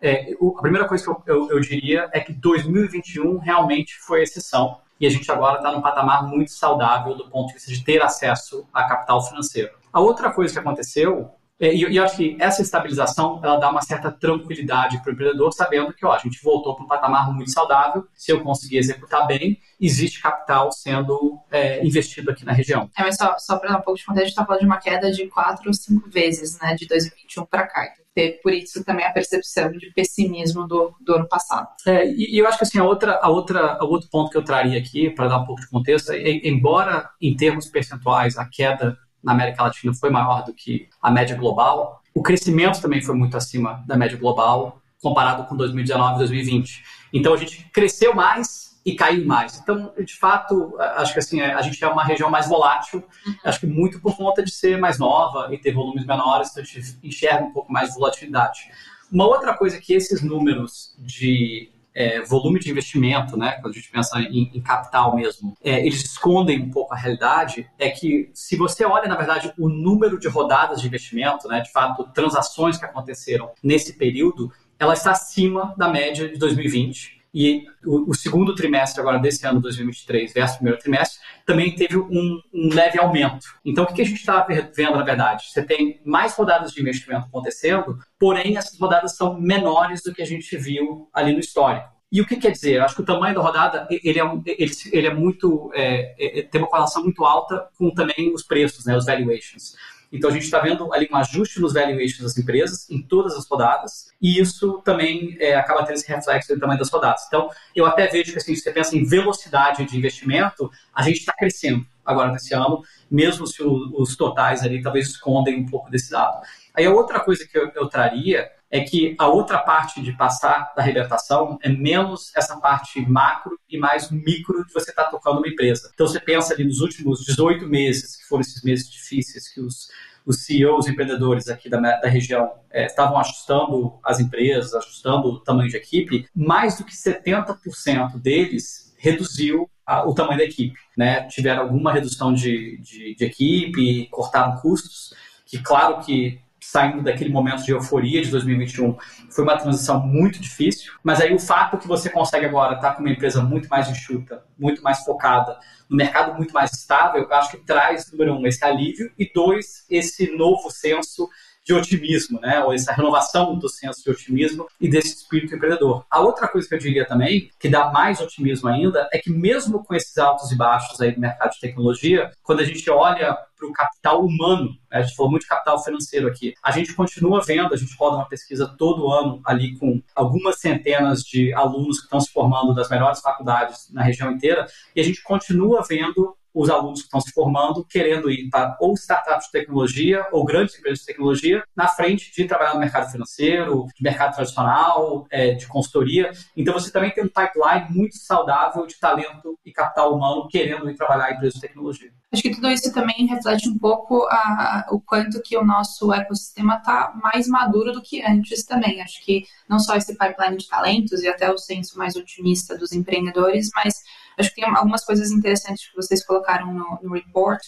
é, 0.00 0.32
a 0.32 0.60
primeira 0.60 0.86
coisa 0.86 1.04
que 1.04 1.10
eu, 1.10 1.22
eu, 1.26 1.50
eu, 1.50 1.60
diria 1.60 2.08
é 2.12 2.20
que 2.20 2.32
2021 2.32 3.38
realmente 3.38 3.96
foi 4.00 4.22
exceção 4.22 4.78
e 5.00 5.06
a 5.06 5.10
gente 5.10 5.30
agora 5.30 5.58
está 5.58 5.72
num 5.72 5.80
patamar 5.80 6.26
muito 6.26 6.52
saudável 6.52 7.14
do 7.14 7.28
ponto 7.28 7.48
de 7.48 7.54
vista 7.54 7.72
de 7.72 7.82
ter 7.82 8.02
acesso 8.02 8.66
a 8.72 8.84
capital 8.84 9.26
financeiro. 9.26 9.72
A 9.92 10.00
outra 10.00 10.32
coisa 10.32 10.52
que 10.52 10.58
aconteceu 10.58 11.30
é, 11.58 11.72
e, 11.72 11.96
eu 11.96 12.04
acho 12.04 12.16
que 12.16 12.36
essa 12.40 12.62
estabilização 12.62 13.40
ela 13.42 13.56
dá 13.56 13.70
uma 13.70 13.80
certa 13.80 14.10
tranquilidade 14.10 15.00
para 15.00 15.10
o 15.10 15.12
empreendedor, 15.12 15.52
sabendo 15.52 15.92
que 15.94 16.04
ó, 16.04 16.12
a 16.12 16.18
gente 16.18 16.42
voltou 16.42 16.74
para 16.74 16.84
um 16.84 16.88
patamar 16.88 17.32
muito 17.32 17.50
saudável. 17.50 18.06
Se 18.12 18.32
eu 18.32 18.42
conseguir 18.42 18.78
executar 18.78 19.26
bem, 19.26 19.58
existe 19.80 20.20
capital 20.20 20.72
sendo 20.72 21.38
é, 21.50 21.84
investido 21.86 22.30
aqui 22.30 22.44
na 22.44 22.52
região. 22.52 22.90
É, 22.96 23.02
mas 23.02 23.16
só, 23.16 23.38
só 23.38 23.56
para 23.56 23.70
dar 23.70 23.78
um 23.78 23.82
pouco 23.82 23.98
de 23.98 24.04
contexto, 24.04 24.24
a 24.24 24.26
gente 24.26 24.32
está 24.32 24.44
falando 24.44 24.60
de 24.60 24.66
uma 24.66 24.78
queda 24.78 25.10
de 25.12 25.26
quatro 25.28 25.68
ou 25.68 25.74
cinco 25.74 26.10
vezes 26.10 26.58
né, 26.58 26.74
de 26.74 26.86
2021 26.86 27.46
para 27.46 27.66
cá. 27.66 27.86
Então, 27.86 28.03
teve 28.14 28.34
por 28.42 28.52
isso 28.52 28.84
também 28.84 29.04
a 29.04 29.12
percepção 29.12 29.72
de 29.72 29.90
pessimismo 29.92 30.66
do, 30.66 30.94
do 31.00 31.14
ano 31.14 31.28
passado. 31.28 31.68
É, 31.86 32.06
e, 32.06 32.38
eu 32.38 32.46
acho 32.46 32.58
que 32.58 32.64
assim, 32.64 32.78
a 32.78 32.84
outra, 32.84 33.18
a 33.20 33.28
outra, 33.28 33.78
o 33.82 33.88
outro 33.88 34.08
ponto 34.08 34.30
que 34.30 34.38
eu 34.38 34.44
traria 34.44 34.78
aqui, 34.78 35.10
para 35.10 35.28
dar 35.28 35.38
um 35.38 35.44
pouco 35.44 35.60
de 35.60 35.68
contexto, 35.68 36.12
é, 36.12 36.48
embora 36.48 37.10
em 37.20 37.36
termos 37.36 37.66
percentuais 37.66 38.38
a 38.38 38.44
queda 38.44 38.96
na 39.22 39.32
América 39.32 39.64
Latina 39.64 39.92
foi 39.94 40.10
maior 40.10 40.44
do 40.44 40.54
que 40.54 40.88
a 41.02 41.10
média 41.10 41.36
global. 41.36 42.02
O 42.14 42.22
crescimento 42.22 42.80
também 42.80 43.02
foi 43.02 43.14
muito 43.14 43.36
acima 43.36 43.82
da 43.86 43.96
média 43.96 44.16
global, 44.16 44.80
comparado 45.02 45.44
com 45.44 45.56
2019 45.56 46.14
e 46.14 46.18
2020. 46.18 46.84
Então 47.12 47.34
a 47.34 47.36
gente 47.36 47.64
cresceu 47.72 48.14
mais 48.14 48.63
e 48.84 48.94
caiu 48.94 49.24
mais. 49.24 49.58
Então, 49.58 49.92
de 49.98 50.14
fato, 50.14 50.76
acho 50.78 51.12
que 51.12 51.18
assim, 51.18 51.40
a 51.40 51.62
gente 51.62 51.82
é 51.82 51.88
uma 51.88 52.04
região 52.04 52.30
mais 52.30 52.48
volátil, 52.48 53.02
uhum. 53.26 53.34
acho 53.44 53.60
que 53.60 53.66
muito 53.66 54.00
por 54.00 54.16
conta 54.16 54.42
de 54.42 54.50
ser 54.50 54.78
mais 54.78 54.98
nova 54.98 55.52
e 55.52 55.58
ter 55.58 55.72
volumes 55.72 56.04
menores, 56.04 56.50
então 56.50 56.62
a 56.62 56.66
gente 56.66 56.98
enxerga 57.02 57.44
um 57.44 57.52
pouco 57.52 57.72
mais 57.72 57.88
de 57.88 57.94
volatilidade. 57.94 58.70
Uma 59.10 59.26
outra 59.26 59.56
coisa 59.56 59.80
que 59.80 59.94
esses 59.94 60.22
números 60.22 60.94
de 60.98 61.70
é, 61.94 62.20
volume 62.22 62.58
de 62.58 62.70
investimento, 62.70 63.36
né, 63.36 63.52
quando 63.62 63.74
a 63.74 63.76
gente 63.76 63.90
pensa 63.90 64.18
em, 64.18 64.50
em 64.52 64.60
capital 64.60 65.14
mesmo, 65.14 65.56
é, 65.62 65.80
eles 65.86 66.04
escondem 66.04 66.60
um 66.60 66.70
pouco 66.70 66.92
a 66.92 66.96
realidade, 66.96 67.70
é 67.78 67.88
que 67.88 68.30
se 68.34 68.56
você 68.56 68.84
olha, 68.84 69.08
na 69.08 69.16
verdade, 69.16 69.52
o 69.56 69.68
número 69.68 70.18
de 70.18 70.26
rodadas 70.26 70.80
de 70.80 70.88
investimento, 70.88 71.46
né, 71.46 71.60
de 71.60 71.70
fato, 71.70 72.04
transações 72.12 72.76
que 72.76 72.84
aconteceram 72.84 73.52
nesse 73.62 73.92
período, 73.94 74.52
ela 74.78 74.94
está 74.94 75.12
acima 75.12 75.72
da 75.76 75.88
média 75.88 76.28
de 76.28 76.36
2020. 76.36 77.23
E 77.34 77.66
o, 77.84 78.10
o, 78.10 78.14
segundo 78.14 78.54
trimestre 78.54 79.00
agora 79.00 79.18
desse 79.18 79.44
ano, 79.44 79.60
2023, 79.60 80.32
versus 80.32 80.54
o 80.54 80.58
primeiro 80.58 80.80
trimestre, 80.80 81.18
também 81.44 81.74
teve 81.74 81.98
um, 81.98 82.40
um 82.54 82.72
leve 82.72 82.98
aumento. 83.00 83.44
Então, 83.64 83.82
o 83.82 83.86
que, 83.88 84.00
a 84.00 84.04
gente 84.04 84.20
está 84.20 84.46
vendo, 84.72 84.96
na 84.96 85.02
verdade? 85.02 85.46
Você 85.50 85.62
tem 85.62 86.00
mais 86.04 86.34
rodadas 86.36 86.70
de 86.70 86.80
investimento 86.80 87.26
acontecendo, 87.26 87.98
porém, 88.20 88.56
essas 88.56 88.78
rodadas 88.78 89.16
são 89.16 89.40
menores 89.40 90.00
do 90.00 90.14
que 90.14 90.22
a 90.22 90.26
gente 90.26 90.56
viu 90.56 91.08
ali 91.12 91.32
no 91.32 91.40
histórico. 91.40 91.92
E 92.14 92.20
o 92.20 92.26
que 92.26 92.36
quer 92.36 92.52
dizer? 92.52 92.76
Eu 92.76 92.84
acho 92.84 92.94
que 92.94 93.02
o 93.02 93.04
tamanho 93.04 93.34
da 93.34 93.40
rodada 93.40 93.88
ele 93.90 94.20
é, 94.20 94.24
ele, 94.46 94.72
ele 94.92 95.06
é 95.08 95.12
muito 95.12 95.72
é, 95.74 96.14
é, 96.38 96.42
tem 96.42 96.60
uma 96.60 96.68
correlação 96.68 97.02
muito 97.02 97.24
alta 97.24 97.68
com 97.76 97.90
também 97.92 98.32
os 98.32 98.44
preços, 98.44 98.84
né, 98.84 98.96
os 98.96 99.04
valuations. 99.04 99.74
Então 100.14 100.30
a 100.30 100.32
gente 100.32 100.44
está 100.44 100.60
vendo 100.60 100.92
ali 100.94 101.08
um 101.10 101.16
ajuste 101.16 101.60
nos 101.60 101.72
valuations 101.72 102.20
das 102.20 102.38
empresas 102.38 102.88
em 102.88 103.02
todas 103.02 103.34
as 103.34 103.46
rodadas, 103.48 104.12
e 104.22 104.40
isso 104.40 104.80
também 104.84 105.36
é, 105.40 105.56
acaba 105.56 105.84
tendo 105.84 105.96
esse 105.96 106.08
reflexo 106.08 106.54
no 106.54 106.60
tamanho 106.60 106.78
das 106.78 106.88
rodadas. 106.88 107.24
Então 107.26 107.50
eu 107.74 107.84
até 107.84 108.06
vejo 108.06 108.30
que 108.30 108.38
assim, 108.38 108.54
se 108.54 108.62
você 108.62 108.72
pensa 108.72 108.96
em 108.96 109.04
velocidade 109.04 109.84
de 109.84 109.98
investimento, 109.98 110.70
a 110.94 111.02
gente 111.02 111.18
está 111.18 111.32
crescendo 111.32 111.84
agora 112.04 112.30
nesse 112.30 112.54
ano, 112.54 112.82
mesmo 113.10 113.46
se 113.46 113.62
o, 113.62 114.00
os 114.00 114.16
totais 114.16 114.62
ali 114.62 114.80
talvez 114.80 115.08
escondem 115.08 115.58
um 115.58 115.66
pouco 115.66 115.90
desse 115.90 116.10
dado. 116.10 116.40
Aí 116.72 116.86
a 116.86 116.92
outra 116.92 117.18
coisa 117.18 117.46
que 117.46 117.58
eu, 117.58 117.72
eu 117.74 117.88
traria 117.88 118.48
é 118.74 118.80
que 118.80 119.14
a 119.20 119.28
outra 119.28 119.58
parte 119.58 120.02
de 120.02 120.12
passar 120.16 120.72
da 120.74 120.82
arrebentação 120.82 121.56
é 121.62 121.68
menos 121.68 122.32
essa 122.34 122.56
parte 122.56 123.00
macro 123.08 123.56
e 123.70 123.78
mais 123.78 124.10
micro 124.10 124.66
de 124.66 124.72
você 124.72 124.90
estar 124.90 125.04
tá 125.04 125.10
tocando 125.12 125.38
uma 125.38 125.46
empresa. 125.46 125.92
Então 125.94 126.08
você 126.08 126.18
pensa 126.18 126.52
ali 126.52 126.64
nos 126.64 126.80
últimos 126.80 127.24
18 127.24 127.68
meses, 127.68 128.16
que 128.16 128.24
foram 128.24 128.40
esses 128.40 128.64
meses 128.64 128.90
difíceis, 128.90 129.48
que 129.48 129.60
os, 129.60 129.86
os 130.26 130.44
CEOs, 130.44 130.88
empreendedores 130.88 131.46
aqui 131.46 131.70
da, 131.70 131.78
da 131.78 132.08
região 132.08 132.50
é, 132.68 132.86
estavam 132.86 133.16
ajustando 133.16 133.96
as 134.02 134.18
empresas, 134.18 134.74
ajustando 134.74 135.28
o 135.28 135.38
tamanho 135.38 135.70
de 135.70 135.76
equipe, 135.76 136.28
mais 136.34 136.76
do 136.76 136.82
que 136.82 136.96
70% 136.96 138.20
deles 138.20 138.92
reduziu 138.98 139.70
a, 139.86 140.04
o 140.04 140.12
tamanho 140.12 140.38
da 140.38 140.44
equipe. 140.44 140.76
Né? 140.98 141.28
Tiveram 141.28 141.62
alguma 141.62 141.92
redução 141.92 142.34
de, 142.34 142.78
de, 142.78 143.14
de 143.14 143.24
equipe, 143.24 144.08
cortaram 144.10 144.56
custos, 144.56 145.14
que 145.46 145.62
claro 145.62 146.04
que 146.04 146.42
saindo 146.74 147.04
daquele 147.04 147.30
momento 147.30 147.62
de 147.62 147.70
euforia 147.70 148.20
de 148.20 148.32
2021, 148.32 148.96
foi 149.30 149.44
uma 149.44 149.56
transição 149.56 150.04
muito 150.04 150.40
difícil, 150.40 150.92
mas 151.04 151.20
aí 151.20 151.32
o 151.32 151.38
fato 151.38 151.78
que 151.78 151.86
você 151.86 152.10
consegue 152.10 152.46
agora 152.46 152.74
estar 152.74 152.94
com 152.94 153.00
uma 153.00 153.12
empresa 153.12 153.40
muito 153.40 153.68
mais 153.68 153.88
enxuta, 153.88 154.42
muito 154.58 154.82
mais 154.82 155.04
focada, 155.04 155.56
no 155.88 155.96
mercado 155.96 156.34
muito 156.36 156.52
mais 156.52 156.72
estável, 156.72 157.22
eu 157.22 157.32
acho 157.32 157.52
que 157.52 157.58
traz, 157.58 158.10
número 158.10 158.34
um, 158.34 158.44
esse 158.44 158.64
alívio, 158.64 159.08
e 159.16 159.30
dois, 159.32 159.86
esse 159.88 160.36
novo 160.36 160.68
senso 160.68 161.28
de 161.64 161.72
otimismo, 161.72 162.38
né? 162.40 162.62
Ou 162.62 162.72
essa 162.72 162.92
renovação 162.92 163.58
do 163.58 163.68
senso 163.68 164.02
de 164.04 164.10
otimismo 164.10 164.66
e 164.80 164.88
desse 164.88 165.16
espírito 165.16 165.54
empreendedor. 165.54 166.04
A 166.10 166.20
outra 166.20 166.46
coisa 166.46 166.68
que 166.68 166.74
eu 166.74 166.78
diria 166.78 167.06
também, 167.06 167.50
que 167.58 167.68
dá 167.68 167.90
mais 167.90 168.20
otimismo 168.20 168.68
ainda, 168.68 169.08
é 169.12 169.18
que 169.18 169.30
mesmo 169.30 169.82
com 169.82 169.94
esses 169.94 170.16
altos 170.18 170.52
e 170.52 170.56
baixos 170.56 171.00
aí 171.00 171.12
do 171.12 171.20
mercado 171.20 171.52
de 171.52 171.60
tecnologia, 171.60 172.30
quando 172.42 172.60
a 172.60 172.64
gente 172.64 172.88
olha 172.90 173.36
para 173.56 173.68
o 173.68 173.72
capital 173.72 174.24
humano, 174.24 174.70
né? 174.90 174.98
a 174.98 175.02
gente 175.02 175.16
falou 175.16 175.30
muito 175.30 175.42
de 175.42 175.48
capital 175.48 175.82
financeiro 175.82 176.28
aqui, 176.28 176.54
a 176.62 176.70
gente 176.70 176.92
continua 176.92 177.40
vendo, 177.40 177.72
a 177.72 177.76
gente 177.76 177.96
roda 177.98 178.16
uma 178.16 178.28
pesquisa 178.28 178.66
todo 178.76 179.10
ano 179.10 179.40
ali 179.44 179.78
com 179.78 180.02
algumas 180.14 180.58
centenas 180.58 181.22
de 181.22 181.52
alunos 181.54 181.98
que 181.98 182.04
estão 182.04 182.20
se 182.20 182.32
formando 182.32 182.74
das 182.74 182.90
melhores 182.90 183.20
faculdades 183.20 183.90
na 183.92 184.02
região 184.02 184.30
inteira, 184.30 184.66
e 184.94 185.00
a 185.00 185.04
gente 185.04 185.22
continua 185.22 185.82
vendo 185.88 186.36
os 186.54 186.70
alunos 186.70 187.00
que 187.00 187.06
estão 187.06 187.20
se 187.20 187.32
formando 187.32 187.84
querendo 187.84 188.30
ir 188.30 188.48
para 188.48 188.76
ou 188.80 188.94
startups 188.94 189.46
de 189.46 189.52
tecnologia 189.52 190.26
ou 190.30 190.44
grandes 190.44 190.78
empresas 190.78 191.00
de 191.00 191.06
tecnologia 191.06 191.64
na 191.74 191.88
frente 191.88 192.32
de 192.32 192.46
trabalhar 192.46 192.74
no 192.74 192.80
mercado 192.80 193.10
financeiro, 193.10 193.86
de 193.94 194.02
mercado 194.02 194.34
tradicional, 194.34 195.26
é, 195.30 195.54
de 195.54 195.66
consultoria. 195.66 196.30
Então 196.56 196.72
você 196.72 196.92
também 196.92 197.10
tem 197.10 197.24
um 197.24 197.28
pipeline 197.28 197.90
muito 197.90 198.16
saudável 198.16 198.86
de 198.86 198.98
talento 198.98 199.58
e 199.64 199.72
capital 199.72 200.14
humano 200.14 200.46
querendo 200.48 200.88
ir 200.88 200.94
trabalhar 200.94 201.32
em 201.32 201.34
empresas 201.34 201.54
de 201.54 201.60
tecnologia. 201.60 202.10
Acho 202.32 202.42
que 202.42 202.54
tudo 202.54 202.68
isso 202.68 202.92
também 202.92 203.26
reflete 203.26 203.68
um 203.68 203.78
pouco 203.78 204.24
a, 204.28 204.86
o 204.90 205.00
quanto 205.00 205.40
que 205.40 205.56
o 205.56 205.64
nosso 205.64 206.12
ecossistema 206.12 206.76
está 206.76 207.12
mais 207.22 207.46
maduro 207.46 207.92
do 207.92 208.02
que 208.02 208.22
antes 208.22 208.64
também. 208.64 209.00
Acho 209.00 209.24
que 209.24 209.44
não 209.68 209.78
só 209.78 209.94
esse 209.94 210.16
pipeline 210.16 210.56
de 210.56 210.68
talentos 210.68 211.22
e 211.22 211.28
até 211.28 211.50
o 211.50 211.56
senso 211.56 211.96
mais 211.96 212.16
otimista 212.16 212.76
dos 212.76 212.92
empreendedores, 212.92 213.70
mas 213.74 214.02
Acho 214.38 214.50
que 214.50 214.60
tem 214.60 214.64
algumas 214.64 215.04
coisas 215.04 215.30
interessantes 215.30 215.88
que 215.88 215.96
vocês 215.96 216.24
colocaram 216.24 216.72
no, 216.72 216.98
no 217.02 217.14
report, 217.14 217.60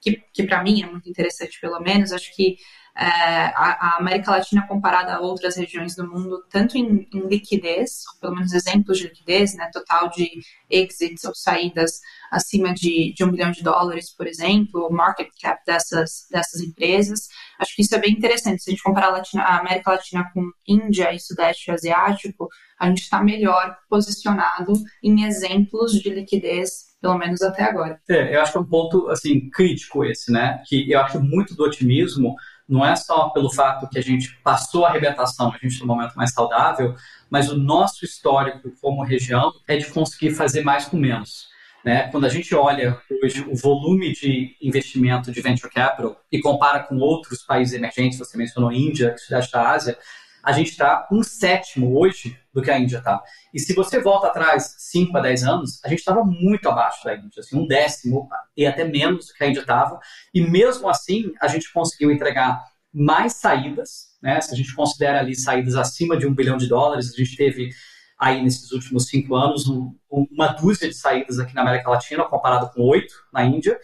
que, 0.00 0.22
que 0.32 0.42
para 0.44 0.62
mim 0.62 0.82
é 0.82 0.86
muito 0.86 1.08
interessante, 1.08 1.60
pelo 1.60 1.80
menos. 1.80 2.12
Acho 2.12 2.34
que 2.34 2.56
a, 2.94 3.96
América 3.98 4.30
Latina 4.30 4.66
comparada 4.66 5.14
a 5.14 5.20
outras 5.20 5.56
regiões 5.56 5.96
do 5.96 6.06
mundo, 6.06 6.44
tanto 6.50 6.76
em, 6.76 7.08
em, 7.12 7.26
liquidez, 7.26 8.02
pelo 8.20 8.34
menos 8.34 8.52
exemplos 8.52 8.98
de 8.98 9.04
liquidez, 9.04 9.54
né, 9.54 9.70
total 9.72 10.10
de 10.10 10.28
exits 10.68 11.24
ou 11.24 11.34
saídas 11.34 12.00
acima 12.30 12.72
de, 12.74 13.12
de 13.14 13.24
um 13.24 13.30
bilhão 13.30 13.50
de 13.50 13.62
dólares, 13.62 14.14
por 14.14 14.26
exemplo, 14.26 14.86
o 14.86 14.92
market 14.92 15.28
cap 15.40 15.62
dessas, 15.66 16.26
dessas 16.30 16.60
empresas. 16.60 17.28
Acho 17.58 17.74
que 17.74 17.82
isso 17.82 17.94
é 17.94 17.98
bem 17.98 18.12
interessante. 18.12 18.62
Se 18.62 18.70
a 18.70 18.72
gente 18.72 18.82
comparar 18.82 19.08
a, 19.08 19.12
Latina, 19.12 19.42
a 19.42 19.58
América 19.58 19.92
Latina 19.92 20.30
com 20.32 20.50
Índia 20.66 21.12
e 21.12 21.18
Sudeste 21.18 21.70
Asiático, 21.70 22.48
a 22.78 22.88
gente 22.88 23.02
está 23.02 23.22
melhor 23.22 23.76
posicionado 23.88 24.72
em 25.02 25.24
exemplos 25.24 25.92
de 25.92 26.10
liquidez 26.10 26.92
pelo 27.02 27.18
menos 27.18 27.42
até 27.42 27.64
agora. 27.64 28.00
É, 28.08 28.36
eu 28.36 28.40
acho 28.40 28.52
que 28.52 28.58
é 28.58 28.60
um 28.60 28.66
ponto 28.66 29.08
assim 29.10 29.50
crítico 29.50 30.04
esse, 30.04 30.30
né? 30.30 30.62
Que 30.66 30.88
eu 30.90 31.00
acho 31.00 31.20
muito 31.20 31.54
do 31.56 31.64
otimismo 31.64 32.36
não 32.72 32.86
é 32.86 32.96
só 32.96 33.28
pelo 33.28 33.52
fato 33.52 33.86
que 33.86 33.98
a 33.98 34.02
gente 34.02 34.34
passou 34.42 34.86
a 34.86 34.88
arrebentação, 34.88 35.50
a 35.50 35.58
gente 35.58 35.74
está 35.74 35.84
num 35.84 35.94
momento 35.94 36.14
mais 36.14 36.32
saudável, 36.32 36.94
mas 37.28 37.50
o 37.50 37.56
nosso 37.58 38.02
histórico 38.02 38.72
como 38.80 39.04
região 39.04 39.52
é 39.68 39.76
de 39.76 39.90
conseguir 39.90 40.30
fazer 40.30 40.62
mais 40.62 40.86
com 40.86 40.96
menos. 40.96 41.48
Né? 41.84 42.08
Quando 42.08 42.24
a 42.24 42.30
gente 42.30 42.54
olha 42.54 42.98
hoje 43.22 43.44
o 43.46 43.54
volume 43.54 44.12
de 44.12 44.56
investimento 44.62 45.30
de 45.30 45.42
venture 45.42 45.70
capital 45.70 46.16
e 46.30 46.40
compara 46.40 46.80
com 46.80 46.96
outros 46.96 47.42
países 47.42 47.74
emergentes, 47.74 48.18
você 48.18 48.38
mencionou 48.38 48.72
Índia, 48.72 49.14
Sudeste 49.18 49.52
da 49.52 49.70
Ásia, 49.70 49.98
a 50.42 50.52
gente 50.52 50.70
está 50.70 51.08
um 51.10 51.22
sétimo 51.22 51.98
hoje 51.98 52.38
do 52.52 52.60
que 52.60 52.70
a 52.70 52.78
Índia 52.78 52.98
está. 52.98 53.22
E 53.54 53.60
se 53.60 53.74
você 53.74 54.00
volta 54.00 54.26
atrás 54.26 54.74
5 54.78 55.16
a 55.16 55.20
10 55.20 55.44
anos, 55.44 55.80
a 55.84 55.88
gente 55.88 56.00
estava 56.00 56.24
muito 56.24 56.68
abaixo 56.68 57.04
da 57.04 57.14
Índia, 57.14 57.40
assim, 57.40 57.56
um 57.56 57.66
décimo 57.66 58.28
e 58.56 58.66
até 58.66 58.84
menos 58.84 59.28
do 59.28 59.34
que 59.34 59.44
a 59.44 59.48
Índia 59.48 59.60
estava. 59.60 60.00
E 60.34 60.40
mesmo 60.40 60.88
assim, 60.88 61.32
a 61.40 61.46
gente 61.46 61.72
conseguiu 61.72 62.10
entregar 62.10 62.60
mais 62.92 63.34
saídas, 63.34 64.08
né? 64.20 64.40
Se 64.40 64.52
a 64.52 64.56
gente 64.56 64.74
considera 64.74 65.20
ali 65.20 65.34
saídas 65.34 65.76
acima 65.76 66.16
de 66.16 66.26
um 66.26 66.34
bilhão 66.34 66.56
de 66.56 66.68
dólares, 66.68 67.12
a 67.12 67.16
gente 67.16 67.36
teve 67.36 67.70
aí 68.18 68.42
nesses 68.42 68.70
últimos 68.72 69.06
cinco 69.06 69.34
anos 69.34 69.66
um, 69.68 69.94
uma 70.10 70.48
dúzia 70.48 70.88
de 70.88 70.94
saídas 70.94 71.38
aqui 71.38 71.54
na 71.54 71.62
América 71.62 71.90
Latina, 71.90 72.24
comparado 72.24 72.70
com 72.70 72.82
oito 72.82 73.14
na 73.32 73.44
Índia, 73.44 73.78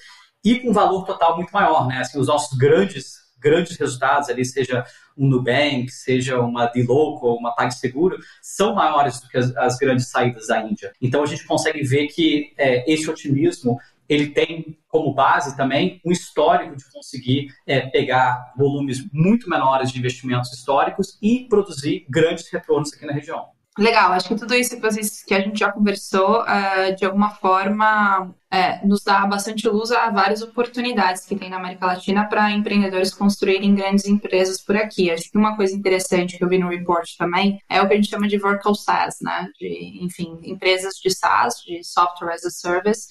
e 0.44 0.60
com 0.60 0.70
um 0.70 0.72
valor 0.72 1.04
total 1.04 1.36
muito 1.36 1.50
maior, 1.50 1.86
né? 1.86 1.98
Assim, 1.98 2.18
os 2.18 2.28
nossos 2.28 2.56
grandes 2.56 3.27
grandes 3.40 3.76
resultados 3.76 4.28
ali, 4.28 4.44
seja 4.44 4.84
um 5.16 5.28
Nubank, 5.28 5.90
seja 5.90 6.40
uma 6.40 6.66
D-Local, 6.66 7.36
uma 7.36 7.54
PagSeguro, 7.54 8.18
são 8.40 8.74
maiores 8.74 9.20
do 9.20 9.28
que 9.28 9.38
as, 9.38 9.56
as, 9.56 9.76
grandes 9.76 10.08
saídas 10.08 10.46
da 10.46 10.62
Índia. 10.62 10.92
Então 11.00 11.22
a 11.22 11.26
gente 11.26 11.44
consegue 11.44 11.82
ver 11.82 12.06
que 12.08 12.52
é, 12.56 12.90
esse 12.90 13.10
otimismo 13.10 13.78
ele 14.08 14.28
tem 14.30 14.78
como 14.88 15.12
base 15.12 15.56
também 15.56 16.00
um 16.04 16.10
histórico 16.10 16.74
de 16.74 16.90
conseguir 16.90 17.48
é, 17.66 17.80
pegar 17.88 18.54
volumes 18.56 19.06
muito 19.12 19.50
menores 19.50 19.92
de 19.92 19.98
investimentos 19.98 20.50
históricos 20.52 21.18
e 21.20 21.46
produzir 21.48 22.06
grandes 22.08 22.50
retornos 22.50 22.92
aqui 22.92 23.04
na 23.04 23.12
região. 23.12 23.57
Legal, 23.78 24.10
acho 24.12 24.26
que 24.26 24.34
tudo 24.34 24.56
isso 24.56 24.74
que, 24.74 24.82
vocês, 24.82 25.22
que 25.22 25.32
a 25.32 25.40
gente 25.40 25.60
já 25.60 25.70
conversou, 25.70 26.42
uh, 26.42 26.96
de 26.96 27.04
alguma 27.04 27.30
forma, 27.30 28.22
uh, 28.24 28.88
nos 28.88 29.04
dá 29.04 29.24
bastante 29.24 29.68
luz 29.68 29.92
a 29.92 30.10
várias 30.10 30.42
oportunidades 30.42 31.24
que 31.24 31.36
tem 31.36 31.48
na 31.48 31.58
América 31.58 31.86
Latina 31.86 32.24
para 32.24 32.50
empreendedores 32.50 33.14
construírem 33.14 33.76
grandes 33.76 34.04
empresas 34.06 34.60
por 34.60 34.76
aqui. 34.76 35.12
Acho 35.12 35.30
que 35.30 35.38
uma 35.38 35.54
coisa 35.54 35.76
interessante 35.76 36.36
que 36.36 36.42
eu 36.42 36.48
vi 36.48 36.58
no 36.58 36.68
report 36.68 37.16
também 37.16 37.62
é 37.68 37.80
o 37.80 37.86
que 37.86 37.92
a 37.92 37.96
gente 37.96 38.10
chama 38.10 38.26
de 38.26 38.36
vertical 38.36 38.74
SaaS, 38.74 39.18
né? 39.22 39.48
De, 39.60 40.04
enfim, 40.04 40.36
empresas 40.42 40.94
de 40.96 41.14
SaaS, 41.14 41.62
de 41.64 41.84
Software 41.84 42.34
as 42.34 42.44
a 42.44 42.50
Service, 42.50 43.06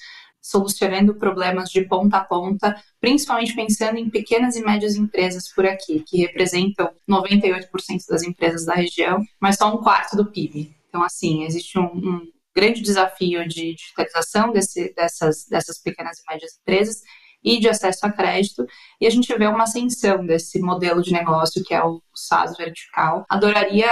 solucionando 0.48 1.16
problemas 1.16 1.70
de 1.70 1.82
ponta 1.82 2.18
a 2.18 2.24
ponta, 2.24 2.82
principalmente 3.02 3.54
pensando 3.54 3.98
em 3.98 4.10
pequenas 4.10 4.56
e 4.56 4.64
médias 4.64 4.96
empresas 4.96 5.50
por 5.54 5.66
aqui, 5.66 6.02
que 6.08 6.20
representam 6.20 6.90
98% 7.10 7.68
das 8.10 8.24
empresas 8.24 8.66
da 8.66 8.74
região, 8.74 9.22
mas 9.42 9.58
só 9.58 9.74
um 9.74 9.84
quarto 9.84 10.16
do 10.16 10.26
PIB. 10.26 10.74
Então, 10.88 11.04
assim, 11.04 11.44
existe 11.44 11.78
um, 11.78 11.84
um 11.84 12.22
grande 12.56 12.82
desafio 12.82 13.46
de 13.46 13.76
digitalização 13.76 14.54
desse, 14.54 14.94
dessas, 14.94 15.46
dessas 15.50 15.80
pequenas 15.80 16.20
e 16.20 16.32
médias 16.32 16.58
empresas 16.62 17.02
e 17.44 17.60
de 17.60 17.68
acesso 17.68 18.06
a 18.06 18.12
crédito, 18.12 18.66
e 19.00 19.06
a 19.06 19.10
gente 19.10 19.34
vê 19.38 19.48
uma 19.48 19.64
ascensão 19.64 20.26
desse 20.26 20.60
modelo 20.60 21.02
de 21.02 21.12
negócio 21.12 21.64
que 21.64 21.74
é 21.74 21.84
o 21.84 22.02
SaaS 22.16 22.56
vertical. 22.58 23.26
Adoraria, 23.30 23.92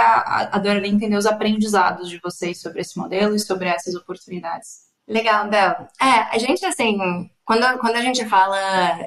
adoraria 0.50 0.90
entender 0.90 1.16
os 1.16 1.26
aprendizados 1.26 2.08
de 2.08 2.18
vocês 2.18 2.60
sobre 2.60 2.80
esse 2.80 2.98
modelo 2.98 3.34
e 3.34 3.38
sobre 3.38 3.68
essas 3.68 3.94
oportunidades. 3.94 4.86
Legal, 5.08 5.48
Bel. 5.48 5.88
É, 6.00 6.34
a 6.34 6.38
gente, 6.38 6.64
assim, 6.64 7.30
quando, 7.44 7.78
quando 7.78 7.96
a 7.96 8.00
gente 8.00 8.24
fala 8.26 8.58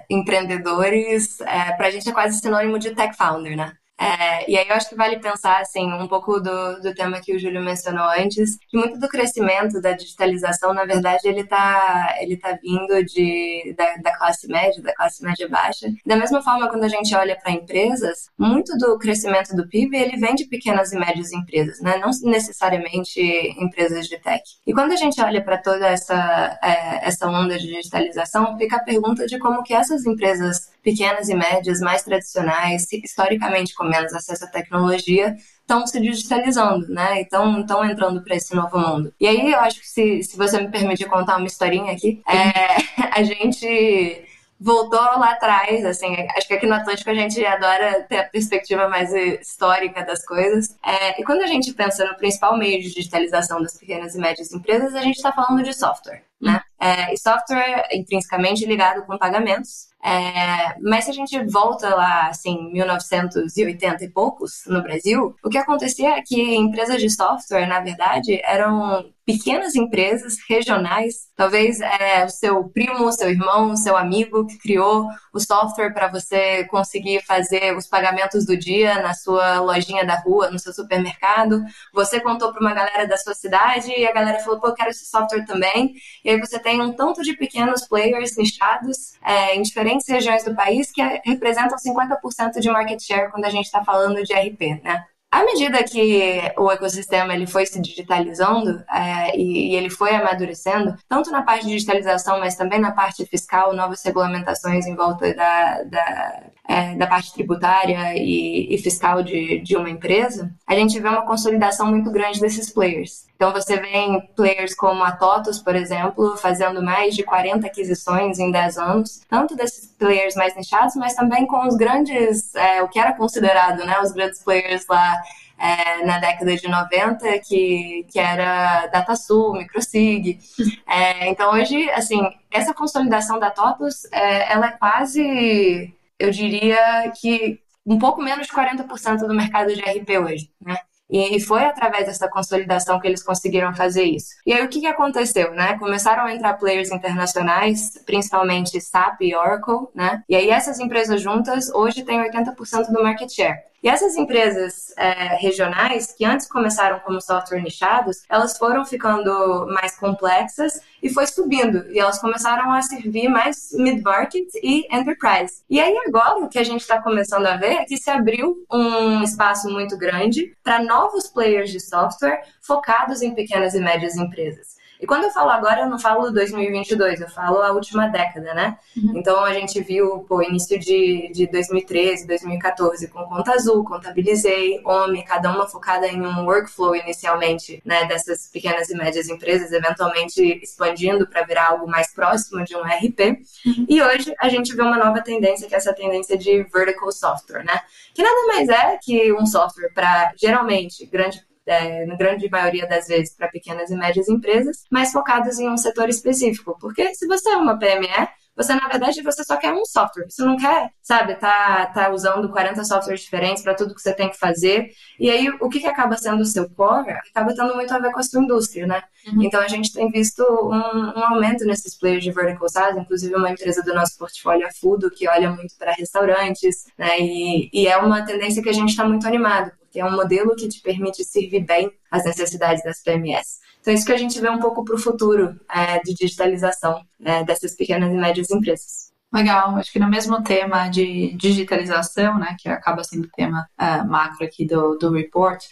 empreendedores, 0.10 1.42
é, 1.42 1.74
pra 1.74 1.92
gente 1.92 2.10
é 2.10 2.14
quase 2.14 2.40
sinônimo 2.40 2.80
de 2.80 2.96
tech 2.96 3.16
founder, 3.18 3.56
né? 3.58 3.74
É, 4.00 4.50
e 4.50 4.58
aí 4.58 4.66
eu 4.68 4.76
acho 4.76 4.88
que 4.88 4.96
vale 4.96 5.20
pensar 5.20 5.60
assim 5.60 5.92
um 5.92 6.08
pouco 6.08 6.40
do, 6.40 6.82
do 6.82 6.94
tema 6.96 7.20
que 7.20 7.36
o 7.36 7.40
Júlio 7.40 7.62
mencionou 7.62 8.08
antes, 8.18 8.58
que 8.70 8.78
muito 8.78 8.98
do 8.98 9.10
crescimento 9.10 9.82
da 9.82 9.92
digitalização, 9.92 10.74
na 10.74 10.86
verdade, 10.86 11.28
ele 11.28 11.42
está 11.42 12.16
ele 12.22 12.38
tá 12.38 12.58
vindo 12.62 13.04
de, 13.04 13.76
da, 13.78 13.96
da, 13.98 14.18
classe 14.18 14.48
média, 14.48 14.82
da 14.82 14.96
classe 14.96 15.22
média 15.22 15.50
baixa. 15.50 15.88
Da 16.06 16.16
mesma 16.16 16.42
forma, 16.42 16.70
quando 16.70 16.86
a 16.86 16.88
gente 16.88 17.14
olha 17.14 17.38
para 17.38 17.52
empresas, 17.52 18.30
muito 18.38 18.78
do 18.78 18.98
crescimento 18.98 19.54
do 19.54 19.68
PIB 19.68 19.98
ele 19.98 20.18
vem 20.18 20.34
de 20.36 20.46
pequenas 20.46 20.94
e 20.94 20.98
médias 20.98 21.34
empresas, 21.34 21.82
né? 21.82 21.98
não 21.98 22.12
necessariamente 22.24 23.20
empresas 23.60 24.08
de 24.08 24.18
tech. 24.20 24.44
E 24.66 24.74
quando 24.74 24.94
a 24.94 24.96
gente 24.96 25.22
olha 25.22 25.44
para 25.44 25.58
toda 25.58 25.88
essa, 25.88 26.58
é, 26.64 27.06
essa 27.08 27.28
onda 27.28 27.58
de 27.58 27.68
digitalização, 27.68 28.58
fica 28.58 28.78
a 28.78 28.84
pergunta 28.84 29.26
de 29.26 29.38
como 29.40 29.62
que 29.62 29.74
essas 29.74 30.06
empresas 30.06 30.70
pequenas 30.82 31.28
e 31.28 31.36
médias, 31.36 31.80
mais 31.80 32.04
tradicionais, 32.04 32.88
historicamente 32.92 33.74
com 33.76 33.89
menos 33.90 34.14
acesso 34.14 34.46
à 34.46 34.48
tecnologia, 34.48 35.36
estão 35.62 35.86
se 35.86 36.00
digitalizando, 36.00 36.88
né? 36.88 37.22
Então 37.22 37.62
estão 37.62 37.86
entrando 37.86 38.24
para 38.24 38.36
esse 38.36 38.56
novo 38.56 38.78
mundo. 38.78 39.14
E 39.20 39.28
aí 39.28 39.52
eu 39.52 39.60
acho 39.60 39.80
que 39.82 39.88
se, 39.88 40.24
se 40.24 40.38
você 40.38 40.60
me 40.62 40.70
permitir 40.70 41.06
contar 41.06 41.38
uma 41.38 41.48
historinha 41.48 41.92
aqui, 41.92 42.22
é, 42.28 42.78
a 43.20 43.24
gente 43.24 44.26
voltou 44.60 45.00
lá 45.00 45.32
atrás, 45.32 45.86
assim, 45.86 46.14
acho 46.36 46.48
que 46.48 46.54
aqui 46.54 46.68
no 46.68 46.76
Atlântico 46.76 47.10
a 47.10 47.14
gente 47.14 47.44
adora 47.46 48.04
ter 48.04 48.18
a 48.18 48.24
perspectiva 48.26 48.90
mais 48.90 49.14
histórica 49.14 50.04
das 50.04 50.26
coisas. 50.26 50.76
É, 50.86 51.20
e 51.20 51.24
quando 51.24 51.42
a 51.42 51.48
gente 51.48 51.74
pensa 51.74 52.06
no 52.06 52.18
principal 52.18 52.58
meio 52.58 52.82
de 52.82 52.94
digitalização 52.94 53.62
das 53.62 53.78
pequenas 53.78 54.16
e 54.16 54.20
médias 54.20 54.52
empresas, 54.52 54.94
a 54.94 55.02
gente 55.02 55.16
está 55.16 55.32
falando 55.32 55.64
de 55.64 55.74
software, 55.74 56.24
né? 56.42 56.62
É, 56.80 57.14
e 57.14 57.18
software 57.18 57.88
intrinsecamente 57.92 58.66
ligado 58.66 59.06
com 59.06 59.18
pagamentos. 59.18 59.90
É, 60.02 60.80
mas 60.82 61.06
se 61.06 61.12
a 61.12 61.14
gente 61.14 61.44
volta 61.46 61.94
lá, 61.94 62.28
assim, 62.28 62.72
1980 62.72 64.06
e 64.06 64.10
poucos, 64.10 64.64
no 64.66 64.82
Brasil, 64.82 65.36
o 65.44 65.50
que 65.50 65.58
acontecia 65.58 66.12
é 66.16 66.22
que 66.22 66.56
empresas 66.56 67.02
de 67.02 67.10
software, 67.10 67.68
na 67.68 67.82
verdade, 67.82 68.40
eram 68.44 69.12
pequenas 69.26 69.76
empresas 69.76 70.38
regionais. 70.50 71.28
Talvez 71.36 71.80
é, 71.82 72.26
o 72.26 72.30
seu 72.30 72.64
primo, 72.70 73.06
o 73.06 73.12
seu 73.12 73.30
irmão, 73.30 73.72
o 73.72 73.78
seu 73.78 73.96
amigo 73.96 74.48
que 74.48 74.58
criou 74.58 75.06
o 75.32 75.40
software 75.40 75.94
para 75.94 76.08
você 76.08 76.64
conseguir 76.66 77.22
fazer 77.24 77.76
os 77.78 77.86
pagamentos 77.86 78.44
do 78.46 78.58
dia 78.58 79.02
na 79.04 79.14
sua 79.14 79.60
lojinha 79.60 80.04
da 80.04 80.16
rua, 80.16 80.50
no 80.50 80.58
seu 80.58 80.74
supermercado. 80.74 81.62
Você 81.94 82.20
contou 82.20 82.52
para 82.52 82.62
uma 82.62 82.74
galera 82.74 83.06
da 83.08 83.18
sua 83.18 83.36
cidade 83.36 83.92
e 83.92 84.08
a 84.08 84.12
galera 84.12 84.40
falou, 84.40 84.60
pô, 84.60 84.68
eu 84.70 84.74
quero 84.74 84.90
esse 84.90 85.06
software 85.06 85.46
também. 85.46 85.94
E 86.26 86.29
aí 86.32 86.40
você 86.40 86.60
tem 86.60 86.82
um 86.82 86.94
tanto 86.94 87.22
de 87.22 87.34
pequenos 87.36 87.88
players 87.88 88.36
nichados 88.38 89.14
é, 89.24 89.56
em 89.56 89.62
diferentes 89.62 90.08
regiões 90.08 90.44
do 90.44 90.56
país 90.56 90.92
que 90.92 91.02
representam 91.26 91.78
50% 91.78 92.60
de 92.60 92.70
market 92.70 93.02
share 93.02 93.32
quando 93.32 93.46
a 93.46 93.50
gente 93.50 93.66
está 93.66 93.84
falando 93.84 94.24
de 94.24 94.34
RP, 94.34 94.82
né? 94.84 95.06
À 95.32 95.44
medida 95.44 95.84
que 95.84 96.42
o 96.58 96.72
ecossistema 96.72 97.36
ele 97.36 97.46
foi 97.46 97.64
se 97.64 97.80
digitalizando 97.80 98.84
é, 98.92 99.38
e, 99.38 99.72
e, 99.72 99.76
ele 99.76 99.90
foi 99.90 100.16
amadurecendo, 100.16 100.98
tanto 101.08 101.30
na 101.30 101.44
parte 101.44 101.68
de 101.68 101.74
digitalização, 101.74 102.40
mas 102.40 102.56
também 102.56 102.80
na 102.80 102.92
parte 102.92 103.24
fiscal, 103.28 103.76
novas 103.76 104.04
regulamentações 104.04 104.88
em 104.88 104.96
volta 104.96 105.32
da, 105.36 105.84
da, 105.84 106.44
é, 106.68 106.96
da 106.96 107.06
parte 107.06 107.32
tributária 107.32 108.16
e, 108.18 108.74
e 108.74 108.78
fiscal 108.80 109.22
de, 109.22 109.60
de 109.60 109.78
uma 109.78 109.90
empresa, 109.92 110.52
a 110.66 110.74
gente 110.74 111.00
vê 111.00 111.08
uma 111.08 111.26
consolidação 111.26 111.86
muito 111.86 112.12
grande 112.12 112.42
desses 112.42 112.72
players. 112.72 113.29
Então 113.40 113.54
você 113.54 113.78
vê 113.78 114.22
players 114.36 114.76
como 114.76 115.02
a 115.02 115.14
TOTUS, 115.14 115.60
por 115.60 115.74
exemplo, 115.74 116.36
fazendo 116.36 116.84
mais 116.84 117.16
de 117.16 117.24
40 117.24 117.66
aquisições 117.66 118.38
em 118.38 118.52
10 118.52 118.78
anos, 118.78 119.22
tanto 119.30 119.56
desses 119.56 119.88
players 119.98 120.36
mais 120.36 120.54
nichados, 120.58 120.94
mas 120.98 121.16
também 121.16 121.48
com 121.48 121.66
os 121.66 121.78
grandes, 121.78 122.54
é, 122.54 122.84
o 122.84 122.90
que 122.90 123.00
era 123.00 123.14
considerado, 123.14 123.86
né, 123.86 123.98
os 124.02 124.12
grandes 124.12 124.44
players 124.44 124.86
lá 124.90 125.22
é, 125.58 126.06
na 126.06 126.20
década 126.20 126.54
de 126.54 126.68
90, 126.68 127.40
que, 127.40 128.06
que 128.12 128.20
era 128.20 128.88
DataSul, 128.88 129.54
MicroSig. 129.54 130.38
É, 130.86 131.30
então, 131.30 131.54
hoje, 131.54 131.90
assim, 131.92 132.20
essa 132.52 132.74
consolidação 132.74 133.40
da 133.40 133.50
TOTUS, 133.50 134.04
é, 134.12 134.52
ela 134.52 134.68
é 134.68 134.72
quase, 134.72 135.94
eu 136.20 136.30
diria 136.30 137.10
que 137.22 137.58
um 137.86 137.98
pouco 137.98 138.22
menos 138.22 138.48
de 138.48 138.54
40% 138.54 139.20
do 139.20 139.34
mercado 139.34 139.74
de 139.74 139.80
RP 139.80 140.10
hoje, 140.20 140.52
né? 140.60 140.78
E 141.10 141.40
foi 141.40 141.64
através 141.66 142.06
dessa 142.06 142.30
consolidação 142.30 143.00
que 143.00 143.08
eles 143.08 143.24
conseguiram 143.24 143.74
fazer 143.74 144.04
isso. 144.04 144.36
E 144.46 144.54
aí 144.54 144.64
o 144.64 144.70
que, 144.70 144.80
que 144.80 144.88
aconteceu, 144.88 145.52
né? 145.54 145.78
Começaram 145.80 146.26
a 146.26 146.34
entrar 146.34 146.54
players 146.54 146.92
internacionais, 146.92 148.00
principalmente 148.06 148.80
SAP 148.80 149.22
e 149.22 149.36
Oracle, 149.36 149.88
né? 149.96 150.24
E 150.30 150.36
aí 150.36 150.50
essas 150.50 150.80
empresas 150.80 151.22
juntas 151.22 151.70
hoje 151.74 152.04
têm 152.04 152.22
80% 152.22 152.92
do 152.92 153.02
market 153.02 153.30
share. 153.32 153.69
E 153.82 153.88
essas 153.88 154.16
empresas 154.16 154.94
é, 154.98 155.36
regionais, 155.38 156.14
que 156.14 156.26
antes 156.26 156.48
começaram 156.48 157.00
como 157.00 157.22
software 157.22 157.62
nichados, 157.62 158.24
elas 158.30 158.58
foram 158.58 158.86
ficando 158.86 159.68
mais 159.68 159.98
complexas 159.98 160.82
e 161.02 161.10
foi 161.10 161.26
subindo. 161.28 161.90
E 161.90 161.98
elas 161.98 162.20
começaram 162.20 162.72
a 162.74 162.82
servir 162.82 163.30
mais 163.30 163.70
mid-market 163.74 164.48
e 164.62 164.86
enterprise. 164.94 165.64
E 165.70 165.80
aí 165.80 165.96
agora 166.08 166.40
o 166.40 166.50
que 166.50 166.60
a 166.60 166.64
gente 166.64 166.82
está 166.82 167.02
começando 167.02 167.46
a 167.46 167.56
ver 167.56 167.74
é 167.74 167.86
que 167.86 167.98
se 167.98 168.10
abriu 168.10 168.66
um 168.70 169.24
espaço 169.24 169.70
muito 169.70 169.98
grande 169.98 170.54
para 170.62 170.84
novos 170.84 171.28
players 171.28 171.72
de 171.72 171.80
software 171.80 172.42
focados 172.62 173.22
em 173.22 173.34
pequenas 173.34 173.74
e 173.74 173.80
médias 173.80 174.16
empresas. 174.18 174.79
E 175.00 175.08
quando 175.08 175.24
eu 175.24 175.32
falo 175.32 175.50
agora, 175.50 175.82
eu 175.82 175.90
não 175.90 175.98
falo 175.98 176.30
2022, 176.30 177.22
eu 177.22 177.30
falo 177.30 177.62
a 177.62 177.72
última 177.72 178.08
década, 178.10 178.54
né? 178.54 178.78
Uhum. 178.98 179.14
Então 179.16 179.46
a 179.46 179.54
gente 179.54 179.82
viu 179.82 180.26
o 180.30 180.44
início 180.44 180.78
de, 180.78 181.32
de 181.34 181.48
2013, 181.48 182.28
2014 182.28 183.08
com 183.08 183.24
Conta 183.24 183.54
Azul, 183.54 183.86
Contabilizei, 183.86 184.82
OMI, 184.84 185.24
cada 185.24 185.52
uma 185.52 185.68
focada 185.68 186.06
em 186.06 186.22
um 186.22 186.46
workflow 186.46 186.94
inicialmente, 186.98 187.82
né? 187.86 188.06
Dessas 188.06 188.48
pequenas 188.48 188.90
e 188.90 188.96
médias 188.96 189.30
empresas, 189.30 189.72
eventualmente 189.72 190.42
expandindo 190.62 191.26
para 191.26 191.44
virar 191.44 191.70
algo 191.70 191.88
mais 191.88 192.14
próximo 192.14 192.66
de 192.66 192.76
um 192.76 192.82
RP. 192.82 193.42
Uhum. 193.66 193.86
E 193.88 194.02
hoje 194.02 194.34
a 194.38 194.50
gente 194.50 194.76
vê 194.76 194.82
uma 194.82 194.98
nova 194.98 195.22
tendência, 195.22 195.66
que 195.66 195.76
é 195.76 195.78
essa 195.78 195.94
tendência 195.94 196.38
de 196.38 196.64
vertical 196.64 197.10
software, 197.14 197.64
né? 197.64 197.80
Que 198.14 198.22
nada 198.22 198.48
mais 198.48 198.68
é 198.68 198.98
que 199.02 199.32
um 199.32 199.46
software 199.46 199.94
para, 199.94 200.34
geralmente, 200.36 201.06
grande 201.06 201.49
é, 201.70 202.06
na 202.06 202.16
grande 202.16 202.50
maioria 202.50 202.88
das 202.88 203.08
vezes, 203.08 203.36
para 203.36 203.48
pequenas 203.48 203.90
e 203.92 203.96
médias 203.96 204.28
empresas, 204.28 204.84
mas 204.92 205.12
focadas 205.12 205.60
em 205.60 205.70
um 205.70 205.78
setor 205.78 206.10
específico. 206.10 206.78
Porque 206.80 207.14
se 207.16 207.28
você 207.28 207.50
é 207.50 207.58
uma 207.58 207.78
PME, 207.78 208.28
você, 208.60 208.76
na 208.76 208.90
verdade, 208.90 209.22
você 209.22 209.42
só 209.42 209.56
quer 209.56 209.72
um 209.72 209.86
software. 209.86 210.26
Você 210.28 210.44
não 210.44 210.58
quer, 210.58 210.92
sabe, 211.02 211.36
tá, 211.36 211.86
tá 211.86 212.10
usando 212.12 212.50
40 212.50 212.84
softwares 212.84 213.22
diferentes 213.22 213.64
para 213.64 213.74
tudo 213.74 213.96
que 213.96 214.02
você 214.02 214.14
tem 214.14 214.30
que 214.30 214.38
fazer. 214.38 214.90
E 215.18 215.32
aí, 215.32 215.50
o 215.62 215.70
que, 215.70 215.80
que 215.80 215.88
acaba 215.88 216.18
sendo 216.18 216.42
o 216.42 216.46
seu 216.46 216.70
core 216.70 217.12
acaba 217.12 217.56
tendo 217.56 217.74
muito 217.74 217.94
a 217.94 218.00
ver 218.00 218.12
com 218.12 218.20
a 218.20 218.24
sua 218.24 218.42
indústria, 218.42 218.86
né? 218.86 219.02
Uhum. 219.28 219.44
Então, 219.44 219.62
a 219.62 219.68
gente 219.70 219.94
tem 219.94 220.12
visto 220.12 220.44
um, 220.44 220.76
um, 221.18 221.24
aumento 221.24 221.64
nesses 221.64 221.98
players 221.98 222.22
de 222.22 222.32
vertical 222.32 222.68
SaaS, 222.68 222.98
inclusive 222.98 223.34
uma 223.34 223.50
empresa 223.50 223.82
do 223.82 223.94
nosso 223.94 224.18
portfólio, 224.18 224.68
a 224.68 224.72
Fudo, 224.74 225.10
que 225.10 225.26
olha 225.30 225.50
muito 225.52 225.78
para 225.78 225.94
restaurantes, 225.94 226.86
né? 226.98 227.18
E, 227.18 227.70
e 227.72 227.88
é 227.88 227.96
uma 227.96 228.26
tendência 228.26 228.62
que 228.62 228.70
a 228.70 228.74
gente 228.74 228.90
está 228.90 229.06
muito 229.06 229.26
animado, 229.26 229.72
porque 229.90 230.00
é 230.00 230.06
um 230.06 230.16
modelo 230.16 230.56
que 230.56 230.68
te 230.68 230.82
permite 230.82 231.24
servir 231.24 231.66
bem 231.66 231.92
as 232.12 232.24
necessidades 232.24 232.84
das 232.84 233.02
PMS. 233.02 233.60
Então, 233.82 233.92
isso 233.92 234.06
que 234.06 234.14
a 234.14 234.18
gente 234.18 234.40
vê 234.40 234.50
um 234.50 234.60
pouco 234.60 234.86
para 234.86 234.96
o 234.96 235.00
futuro 235.00 235.60
é, 235.70 236.00
de 236.00 236.14
digitalização 236.14 237.02
é, 237.24 237.44
dessas 237.44 237.76
pequenas 237.76 238.14
e 238.14 238.16
médias 238.16 238.52
empresas. 238.52 239.10
Legal, 239.34 239.76
acho 239.78 239.92
que 239.92 240.00
no 240.00 240.10
mesmo 240.10 240.44
tema 240.44 240.90
de 240.90 241.34
digitalização, 241.36 242.38
né, 242.38 242.56
que 242.60 242.70
acaba 242.70 243.04
sendo 243.04 243.26
o 243.26 243.32
tema 243.32 243.68
uh, 243.80 244.08
macro 244.08 244.46
aqui 244.46 244.66
do, 244.66 244.96
do 244.98 245.12
report, 245.12 245.64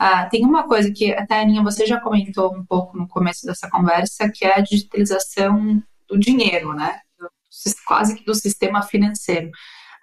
uh, 0.00 0.28
tem 0.30 0.44
uma 0.44 0.66
coisa 0.66 0.90
que 0.90 1.12
até, 1.12 1.40
Aninha, 1.40 1.62
você 1.62 1.86
já 1.86 1.98
comentou 1.98 2.54
um 2.54 2.64
pouco 2.64 2.96
no 2.96 3.08
começo 3.08 3.46
dessa 3.46 3.70
conversa, 3.70 4.30
que 4.30 4.44
é 4.44 4.58
a 4.58 4.60
digitalização 4.60 5.82
do 6.08 6.18
dinheiro, 6.18 6.74
né, 6.74 7.00
do, 7.18 7.28
quase 7.86 8.16
que 8.16 8.24
do 8.24 8.34
sistema 8.34 8.82
financeiro. 8.82 9.48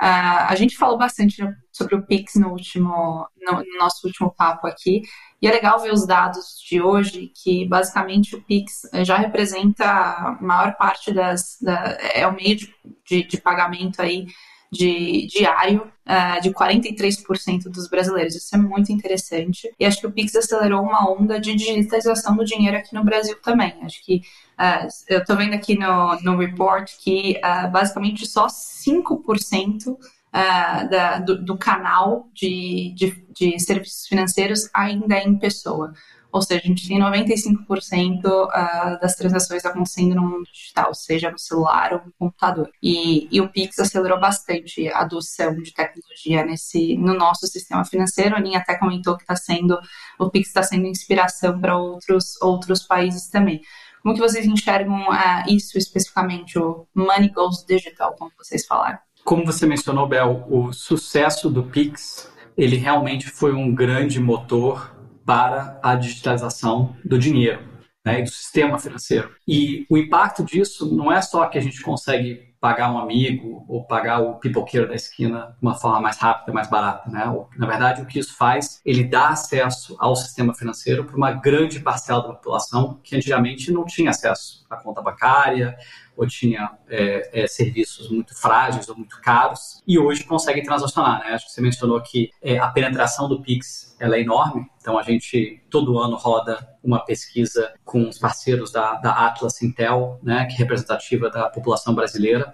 Uh, 0.02 0.50
a 0.50 0.56
gente 0.56 0.76
falou 0.76 0.98
bastante 0.98 1.44
sobre 1.74 1.96
o 1.96 2.04
Pix 2.04 2.36
no 2.36 2.50
último, 2.50 3.28
no, 3.42 3.54
no, 3.58 3.78
nosso 3.80 4.08
último 4.08 4.32
papo 4.32 4.68
aqui, 4.68 5.02
e 5.42 5.48
é 5.48 5.52
legal 5.52 5.80
ver 5.82 5.92
os 5.92 6.08
dados 6.08 6.62
de 6.70 6.82
hoje, 6.82 7.32
que 7.36 7.68
basicamente 7.68 8.36
o 8.36 8.42
Pix 8.42 8.84
já 9.04 9.18
representa 9.18 9.84
a 9.86 10.38
maior 10.40 10.78
parte 10.78 11.12
das, 11.12 11.58
da, 11.62 11.98
é 12.14 12.26
o 12.26 12.34
meio 12.34 12.56
de, 12.56 12.74
de, 13.06 13.24
de 13.24 13.42
pagamento 13.42 14.02
aí 14.02 14.28
de 14.74 15.28
diário 15.28 15.88
uh, 16.08 16.42
de 16.42 16.52
43% 16.52 17.70
dos 17.70 17.88
brasileiros. 17.88 18.36
Isso 18.36 18.56
é 18.56 18.58
muito 18.58 18.92
interessante. 18.92 19.72
E 19.80 19.86
acho 19.86 20.02
que 20.02 20.08
o 20.08 20.12
Pix 20.12 20.36
acelerou 20.36 20.82
uma 20.82 21.10
onda 21.10 21.40
de 21.40 21.56
digitalização 21.56 22.36
do 22.36 22.44
dinheiro 22.44 22.76
aqui 22.76 22.94
no 22.96 23.04
Brasil 23.04 23.38
também. 23.42 23.76
Acho 23.84 24.04
que 24.04 24.22
uh, 24.60 24.88
eu 25.08 25.20
estou 25.20 25.38
vendo 25.38 25.54
aqui 25.54 25.78
no, 25.78 26.20
no 26.22 26.38
report 26.38 26.92
que 27.00 27.40
uh, 27.44 27.70
basicamente 27.72 28.26
só 28.26 28.48
5% 28.48 29.96
Uh, 30.34 30.90
da, 30.90 31.20
do, 31.20 31.46
do, 31.46 31.56
canal 31.56 32.28
de, 32.34 32.92
de, 32.96 33.24
de, 33.32 33.60
serviços 33.60 34.08
financeiros 34.08 34.68
ainda 34.74 35.20
em 35.20 35.38
pessoa. 35.38 35.94
Ou 36.34 36.42
seja, 36.42 36.62
a 36.64 36.68
gente 36.68 36.88
tem 36.88 37.00
95% 37.00 38.26
uh, 38.26 39.00
das 39.00 39.16
transações 39.16 39.64
acontecendo 39.64 40.16
no 40.16 40.24
mundo 40.24 40.46
digital, 40.52 40.92
seja 40.96 41.30
no 41.30 41.38
celular 41.38 41.94
ou 41.94 42.00
no 42.00 42.12
computador. 42.18 42.72
E, 42.82 43.28
e 43.32 43.40
o 43.40 43.48
Pix 43.48 43.78
acelerou 43.78 44.20
bastante 44.20 44.90
a 44.90 45.02
adoção 45.02 45.54
de 45.62 45.72
tecnologia 45.72 46.44
nesse, 46.44 46.98
no 46.98 47.14
nosso 47.14 47.46
sistema 47.46 47.86
financeiro. 47.86 48.34
A 48.34 48.40
Aninha 48.40 48.58
até 48.58 48.76
comentou 48.76 49.16
que 49.16 49.22
está 49.22 49.36
sendo, 49.36 49.80
o 50.20 50.32
Pix 50.32 50.48
está 50.48 50.64
sendo 50.64 50.88
inspiração 50.88 51.62
para 51.62 51.78
outros, 51.78 52.42
outros 52.42 52.82
países 52.82 53.28
também. 53.28 53.62
Como 54.02 54.16
que 54.16 54.22
vocês 54.22 54.48
enxergam 54.48 55.10
uh, 55.10 55.44
isso 55.48 55.78
especificamente, 55.78 56.58
o 56.58 56.88
Money 56.96 57.30
Goes 57.30 57.64
Digital, 57.64 58.16
como 58.18 58.32
vocês 58.40 58.66
falaram? 58.66 58.98
Como 59.24 59.46
você 59.46 59.66
mencionou, 59.66 60.06
Bel, 60.06 60.46
o 60.50 60.74
sucesso 60.74 61.50
do 61.50 61.64
Pix, 61.64 62.30
ele 62.58 62.76
realmente 62.76 63.30
foi 63.30 63.54
um 63.54 63.74
grande 63.74 64.20
motor 64.20 64.94
para 65.26 65.80
a 65.82 65.96
digitalização 65.96 66.96
do 67.06 67.18
dinheiro 67.18 67.62
né, 68.06 68.20
e 68.20 68.24
do 68.24 68.30
sistema 68.30 68.78
financeiro. 68.78 69.32
E 69.48 69.86
o 69.90 69.98
impacto 69.98 70.44
disso 70.44 70.94
não 70.94 71.10
é 71.10 71.22
só 71.22 71.46
que 71.46 71.58
a 71.58 71.62
gente 71.62 71.82
consegue 71.82 72.54
pagar 72.60 72.92
um 72.92 72.98
amigo 72.98 73.66
ou 73.68 73.86
pagar 73.86 74.20
o 74.22 74.36
pipoqueiro 74.36 74.88
da 74.88 74.96
esquina 74.96 75.56
de 75.60 75.66
uma 75.66 75.76
forma 75.76 76.02
mais 76.02 76.18
rápida, 76.18 76.52
mais 76.52 76.70
barata. 76.70 77.10
Né? 77.10 77.24
Na 77.58 77.68
verdade, 77.68 78.02
o 78.02 78.06
que 78.06 78.20
isso 78.20 78.36
faz, 78.38 78.82
ele 78.86 79.04
dá 79.04 79.30
acesso 79.30 79.96
ao 80.00 80.16
sistema 80.16 80.54
financeiro 80.54 81.06
para 81.06 81.16
uma 81.16 81.32
grande 81.32 81.80
parcela 81.80 82.22
da 82.22 82.34
população 82.34 83.00
que 83.04 83.16
antigamente 83.16 83.72
não 83.72 83.86
tinha 83.86 84.12
acesso 84.12 84.63
conta 84.78 85.02
bancária 85.02 85.78
ou 86.16 86.28
tinha 86.28 86.72
é, 86.88 87.44
é, 87.44 87.48
serviços 87.48 88.10
muito 88.10 88.40
frágeis 88.40 88.88
ou 88.88 88.96
muito 88.96 89.20
caros 89.22 89.82
e 89.88 89.98
hoje 89.98 90.24
consegue 90.24 90.62
transacionar. 90.62 91.20
Né? 91.20 91.34
Acho 91.34 91.48
que 91.48 91.52
você 91.52 91.62
mencionou 91.62 92.02
que 92.02 92.30
é, 92.42 92.58
a 92.58 92.68
penetração 92.70 93.28
do 93.28 93.42
Pix 93.42 93.96
ela 94.00 94.16
é 94.16 94.22
enorme, 94.22 94.66
então 94.78 94.98
a 94.98 95.04
gente 95.04 95.64
todo 95.70 95.98
ano 95.98 96.16
roda 96.18 96.68
uma 96.84 97.00
pesquisa 97.00 97.74
com 97.86 98.10
os 98.10 98.20
parceiros 98.20 98.72
da, 98.72 98.96
da 98.96 99.26
Atlas 99.26 99.62
Intel, 99.62 100.20
né, 100.22 100.46
que 100.46 100.56
é 100.56 100.58
representativa 100.58 101.30
da 101.30 101.48
população 101.50 101.96
brasileira, 101.96 102.52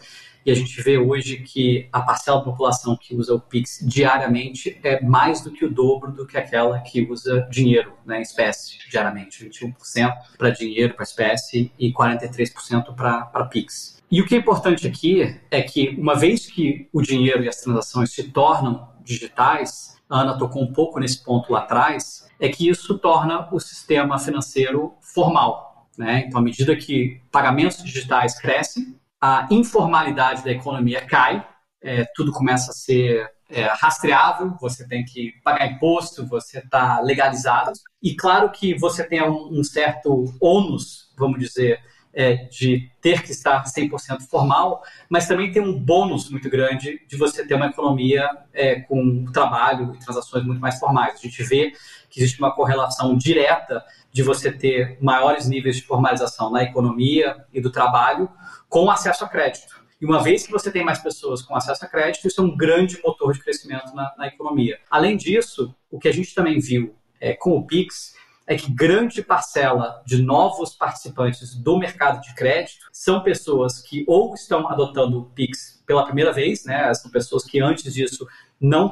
e 0.49 0.51
a 0.51 0.55
gente 0.55 0.81
vê 0.81 0.97
hoje 0.97 1.37
que 1.37 1.87
a 1.93 2.01
parcela 2.01 2.39
da 2.39 2.45
população 2.45 2.97
que 2.97 3.15
usa 3.15 3.35
o 3.35 3.39
Pix 3.39 3.85
diariamente 3.87 4.79
é 4.83 4.99
mais 4.99 5.41
do 5.41 5.51
que 5.51 5.63
o 5.63 5.69
dobro 5.69 6.11
do 6.11 6.25
que 6.25 6.39
aquela 6.39 6.79
que 6.79 7.03
usa 7.03 7.47
dinheiro 7.51 7.93
né, 8.03 8.19
espécie 8.19 8.79
diariamente. 8.89 9.45
21% 9.45 10.11
para 10.39 10.49
dinheiro, 10.49 10.95
para 10.95 11.03
espécie, 11.03 11.71
e 11.77 11.93
43% 11.93 12.95
para 12.95 13.45
Pix. 13.45 14.01
E 14.09 14.19
o 14.21 14.25
que 14.25 14.33
é 14.33 14.37
importante 14.39 14.87
aqui 14.87 15.39
é 15.51 15.61
que, 15.61 15.89
uma 15.89 16.15
vez 16.15 16.47
que 16.47 16.89
o 16.91 16.99
dinheiro 16.99 17.43
e 17.43 17.47
as 17.47 17.57
transações 17.57 18.11
se 18.11 18.23
tornam 18.31 18.89
digitais, 19.03 19.97
a 20.09 20.21
Ana 20.21 20.35
tocou 20.35 20.63
um 20.63 20.73
pouco 20.73 20.99
nesse 20.99 21.23
ponto 21.23 21.53
lá 21.53 21.59
atrás, 21.59 22.27
é 22.39 22.49
que 22.49 22.67
isso 22.67 22.97
torna 22.97 23.47
o 23.53 23.59
sistema 23.59 24.17
financeiro 24.17 24.95
formal. 24.99 25.87
Né? 25.95 26.25
Então, 26.25 26.39
à 26.39 26.43
medida 26.43 26.75
que 26.75 27.21
pagamentos 27.31 27.83
digitais 27.83 28.39
crescem, 28.39 28.97
a 29.21 29.47
informalidade 29.51 30.43
da 30.43 30.51
economia 30.51 31.05
cai, 31.05 31.45
é, 31.81 32.05
tudo 32.15 32.31
começa 32.31 32.71
a 32.71 32.73
ser 32.73 33.29
é, 33.49 33.63
rastreável, 33.63 34.55
você 34.61 34.87
tem 34.87 35.03
que 35.03 35.33
pagar 35.43 35.71
imposto, 35.71 36.27
você 36.27 36.59
está 36.59 37.01
legalizado. 37.01 37.71
E 38.01 38.15
claro 38.15 38.49
que 38.51 38.77
você 38.77 39.03
tem 39.03 39.21
um, 39.23 39.59
um 39.59 39.63
certo 39.63 40.25
ônus, 40.39 41.13
vamos 41.17 41.39
dizer, 41.39 41.81
é, 42.13 42.35
de 42.35 42.89
ter 43.01 43.21
que 43.23 43.31
estar 43.31 43.63
100% 43.63 44.21
formal, 44.29 44.81
mas 45.09 45.27
também 45.27 45.51
tem 45.51 45.61
um 45.61 45.77
bônus 45.77 46.29
muito 46.29 46.49
grande 46.49 46.99
de 47.07 47.17
você 47.17 47.45
ter 47.45 47.53
uma 47.53 47.67
economia 47.67 48.27
é, 48.53 48.79
com 48.81 49.25
trabalho 49.31 49.93
e 49.95 49.99
transações 49.99 50.43
muito 50.43 50.59
mais 50.59 50.79
formais. 50.79 51.15
A 51.15 51.21
gente 51.21 51.43
vê 51.43 51.71
que 52.09 52.19
existe 52.19 52.39
uma 52.39 52.53
correlação 52.53 53.15
direta 53.17 53.83
de 54.11 54.23
você 54.23 54.51
ter 54.51 54.97
maiores 55.01 55.47
níveis 55.47 55.75
de 55.75 55.83
formalização 55.83 56.51
na 56.51 56.63
economia 56.63 57.45
e 57.53 57.61
do 57.61 57.71
trabalho 57.71 58.29
com 58.67 58.89
acesso 58.89 59.23
a 59.23 59.29
crédito. 59.29 59.79
E 60.01 60.05
uma 60.05 60.23
vez 60.23 60.45
que 60.45 60.51
você 60.51 60.71
tem 60.71 60.83
mais 60.83 60.99
pessoas 60.99 61.41
com 61.41 61.55
acesso 61.55 61.83
a 61.83 61.87
crédito, 61.87 62.27
isso 62.27 62.39
é 62.39 62.43
um 62.43 62.55
grande 62.55 62.99
motor 63.03 63.33
de 63.33 63.39
crescimento 63.43 63.93
na, 63.93 64.13
na 64.17 64.27
economia. 64.27 64.79
Além 64.89 65.17
disso, 65.17 65.75
o 65.91 65.99
que 65.99 66.07
a 66.07 66.13
gente 66.13 66.33
também 66.33 66.59
viu 66.59 66.95
é, 67.19 67.33
com 67.33 67.57
o 67.57 67.67
Pix 67.67 68.15
é 68.47 68.55
que 68.55 68.71
grande 68.71 69.21
parcela 69.21 70.01
de 70.07 70.19
novos 70.23 70.73
participantes 70.73 71.53
do 71.53 71.77
mercado 71.77 72.19
de 72.21 72.33
crédito 72.33 72.87
são 72.91 73.21
pessoas 73.21 73.79
que 73.79 74.03
ou 74.07 74.33
estão 74.33 74.67
adotando 74.67 75.19
o 75.19 75.25
Pix 75.25 75.83
pela 75.85 76.03
primeira 76.03 76.33
vez, 76.33 76.65
né? 76.65 76.91
São 76.95 77.11
pessoas 77.11 77.43
que 77.43 77.59
antes 77.59 77.93
disso 77.93 78.27
não, 78.59 78.91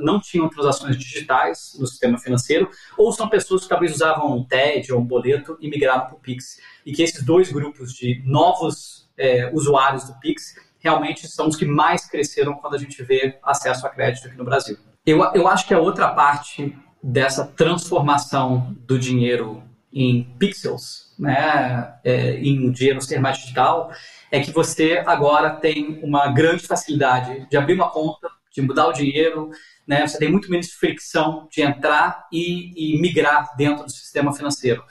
não 0.00 0.20
tinham 0.20 0.48
transações 0.48 0.96
digitais 0.96 1.76
no 1.78 1.86
sistema 1.86 2.18
financeiro, 2.18 2.70
ou 2.98 3.12
são 3.12 3.28
pessoas 3.28 3.62
que 3.62 3.68
talvez 3.68 3.94
usavam 3.94 4.36
um 4.36 4.44
TED 4.44 4.92
ou 4.92 5.00
um 5.00 5.04
boleto 5.04 5.56
e 5.60 5.68
migraram 5.68 6.06
para 6.06 6.16
o 6.16 6.20
Pix. 6.20 6.58
E 6.84 6.92
que 6.92 7.02
esses 7.02 7.24
dois 7.24 7.50
grupos 7.50 7.92
de 7.94 8.22
novos 8.26 9.08
é, 9.16 9.50
usuários 9.52 10.04
do 10.04 10.18
Pix 10.20 10.54
realmente 10.78 11.28
são 11.28 11.48
os 11.48 11.56
que 11.56 11.64
mais 11.64 12.06
cresceram 12.06 12.54
quando 12.54 12.74
a 12.74 12.78
gente 12.78 13.02
vê 13.02 13.38
acesso 13.42 13.86
a 13.86 13.90
crédito 13.90 14.26
aqui 14.26 14.36
no 14.36 14.44
Brasil. 14.44 14.76
Eu, 15.06 15.22
eu 15.34 15.48
acho 15.48 15.66
que 15.66 15.74
a 15.74 15.78
outra 15.78 16.08
parte 16.08 16.76
dessa 17.02 17.46
transformação 17.46 18.76
do 18.86 18.98
dinheiro 18.98 19.62
em 19.92 20.24
pixels, 20.38 21.14
né, 21.18 21.94
é, 22.04 22.34
em 22.36 22.70
dinheiro 22.70 23.00
ser 23.00 23.18
mais 23.18 23.38
digital, 23.38 23.90
é 24.30 24.40
que 24.40 24.52
você 24.52 25.02
agora 25.04 25.50
tem 25.50 25.98
uma 26.02 26.28
grande 26.28 26.66
facilidade 26.66 27.46
de 27.50 27.56
abrir 27.56 27.74
uma 27.74 27.90
conta, 27.90 28.28
de 28.52 28.62
mudar 28.62 28.88
o 28.88 28.92
dinheiro, 28.92 29.50
né, 29.86 30.06
você 30.06 30.18
tem 30.18 30.30
muito 30.30 30.50
menos 30.50 30.72
fricção 30.72 31.48
de 31.50 31.62
entrar 31.62 32.26
e, 32.32 32.94
e 32.94 33.00
migrar 33.00 33.54
dentro 33.56 33.84
do 33.84 33.90
sistema 33.90 34.32
financeiro. 34.32 34.82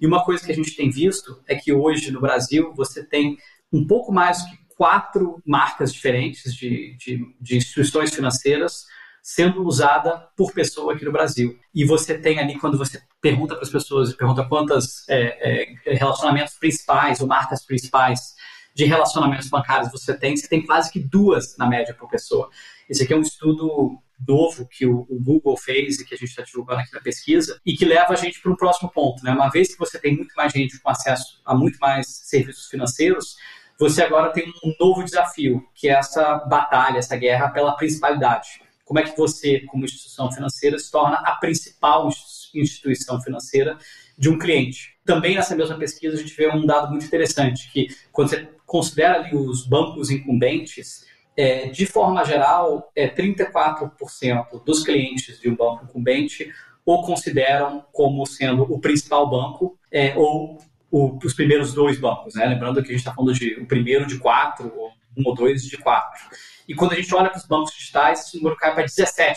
E 0.00 0.06
uma 0.06 0.24
coisa 0.24 0.44
que 0.44 0.52
a 0.52 0.54
gente 0.54 0.76
tem 0.76 0.90
visto 0.90 1.42
é 1.46 1.56
que 1.56 1.72
hoje 1.72 2.10
no 2.10 2.20
Brasil 2.20 2.72
você 2.74 3.04
tem 3.04 3.36
um 3.72 3.86
pouco 3.86 4.12
mais 4.12 4.42
que 4.42 4.56
quatro 4.76 5.42
marcas 5.44 5.92
diferentes 5.92 6.54
de, 6.54 6.96
de, 6.96 7.34
de 7.40 7.56
instituições 7.56 8.14
financeiras 8.14 8.86
sendo 9.20 9.62
usada 9.62 10.28
por 10.36 10.52
pessoa 10.52 10.94
aqui 10.94 11.04
no 11.04 11.12
Brasil. 11.12 11.58
E 11.74 11.84
você 11.84 12.16
tem 12.16 12.38
ali, 12.38 12.58
quando 12.58 12.78
você 12.78 13.02
pergunta 13.20 13.54
para 13.54 13.64
as 13.64 13.70
pessoas, 13.70 14.14
pergunta 14.14 14.46
quantas 14.48 15.06
é, 15.08 15.74
é, 15.84 15.94
relacionamentos 15.94 16.54
principais 16.54 17.20
ou 17.20 17.26
marcas 17.26 17.64
principais 17.64 18.34
de 18.74 18.84
relacionamentos 18.84 19.48
bancários 19.48 19.90
você 19.90 20.16
tem, 20.16 20.36
você 20.36 20.46
tem 20.46 20.64
quase 20.64 20.90
que 20.90 21.00
duas 21.00 21.56
na 21.58 21.66
média 21.66 21.92
por 21.92 22.08
pessoa. 22.08 22.48
Esse 22.88 23.04
aqui 23.04 23.12
é 23.12 23.16
um 23.16 23.22
estudo 23.22 23.98
novo 24.26 24.66
que 24.66 24.86
o, 24.86 25.06
Google 25.10 25.56
fez 25.56 26.00
e 26.00 26.04
que 26.04 26.14
a 26.14 26.18
gente 26.18 26.30
está 26.30 26.42
divulgando 26.42 26.80
aqui 26.80 26.92
na 26.92 27.00
pesquisa 27.00 27.60
e 27.64 27.76
que 27.76 27.84
leva 27.84 28.12
a 28.12 28.16
gente 28.16 28.40
para 28.40 28.50
um 28.50 28.56
próximo 28.56 28.90
ponto. 28.90 29.22
Né? 29.22 29.30
Uma 29.30 29.48
vez 29.48 29.72
que 29.72 29.78
você 29.78 29.98
tem 29.98 30.16
muito 30.16 30.34
mais 30.36 30.52
gente 30.52 30.80
com 30.80 30.90
acesso 30.90 31.40
a 31.44 31.54
muito 31.54 31.78
mais 31.78 32.06
serviços 32.24 32.66
financeiros, 32.68 33.36
você 33.78 34.02
agora 34.02 34.32
tem 34.32 34.52
um 34.64 34.74
novo 34.80 35.04
desafio, 35.04 35.62
que 35.74 35.88
é 35.88 35.92
essa 35.92 36.36
batalha, 36.48 36.98
essa 36.98 37.16
guerra 37.16 37.48
pela 37.50 37.76
principalidade 37.76 38.60
como 38.88 38.98
é 38.98 39.02
que 39.02 39.14
você, 39.14 39.60
como 39.66 39.84
instituição 39.84 40.32
financeira, 40.32 40.78
se 40.78 40.90
torna 40.90 41.16
a 41.18 41.36
principal 41.36 42.08
instituição 42.54 43.20
financeira 43.20 43.76
de 44.16 44.30
um 44.30 44.38
cliente. 44.38 44.96
Também 45.04 45.36
nessa 45.36 45.54
mesma 45.54 45.76
pesquisa 45.76 46.16
a 46.16 46.18
gente 46.18 46.34
vê 46.34 46.48
um 46.48 46.64
dado 46.64 46.88
muito 46.90 47.04
interessante, 47.04 47.70
que 47.70 47.88
quando 48.10 48.30
você 48.30 48.48
considera 48.64 49.18
ali 49.18 49.36
os 49.36 49.66
bancos 49.66 50.10
incumbentes, 50.10 51.04
é, 51.38 51.68
de 51.68 51.86
forma 51.86 52.24
geral, 52.24 52.90
é, 52.96 53.08
34% 53.08 54.64
dos 54.64 54.82
clientes 54.82 55.38
de 55.38 55.48
um 55.48 55.54
banco 55.54 55.84
incumbente 55.84 56.52
o 56.84 57.00
consideram 57.02 57.84
como 57.92 58.26
sendo 58.26 58.62
o 58.62 58.80
principal 58.80 59.30
banco 59.30 59.78
é, 59.92 60.16
ou 60.16 60.58
o, 60.90 61.16
os 61.22 61.34
primeiros 61.34 61.72
dois 61.72 62.00
bancos. 62.00 62.34
Né? 62.34 62.44
Lembrando 62.44 62.82
que 62.82 62.88
a 62.88 62.90
gente 62.90 62.98
está 62.98 63.14
falando 63.14 63.34
de 63.34 63.54
o 63.54 63.66
primeiro 63.66 64.04
de 64.04 64.18
quatro, 64.18 64.72
ou 64.76 64.90
um 65.16 65.22
ou 65.28 65.34
dois 65.34 65.62
de 65.62 65.76
quatro. 65.78 66.20
E 66.66 66.74
quando 66.74 66.94
a 66.94 66.96
gente 66.96 67.14
olha 67.14 67.30
para 67.30 67.38
os 67.38 67.46
bancos 67.46 67.72
digitais, 67.72 68.26
esse 68.26 68.36
número 68.38 68.56
cai 68.56 68.74
para 68.74 68.84
17%. 68.84 69.36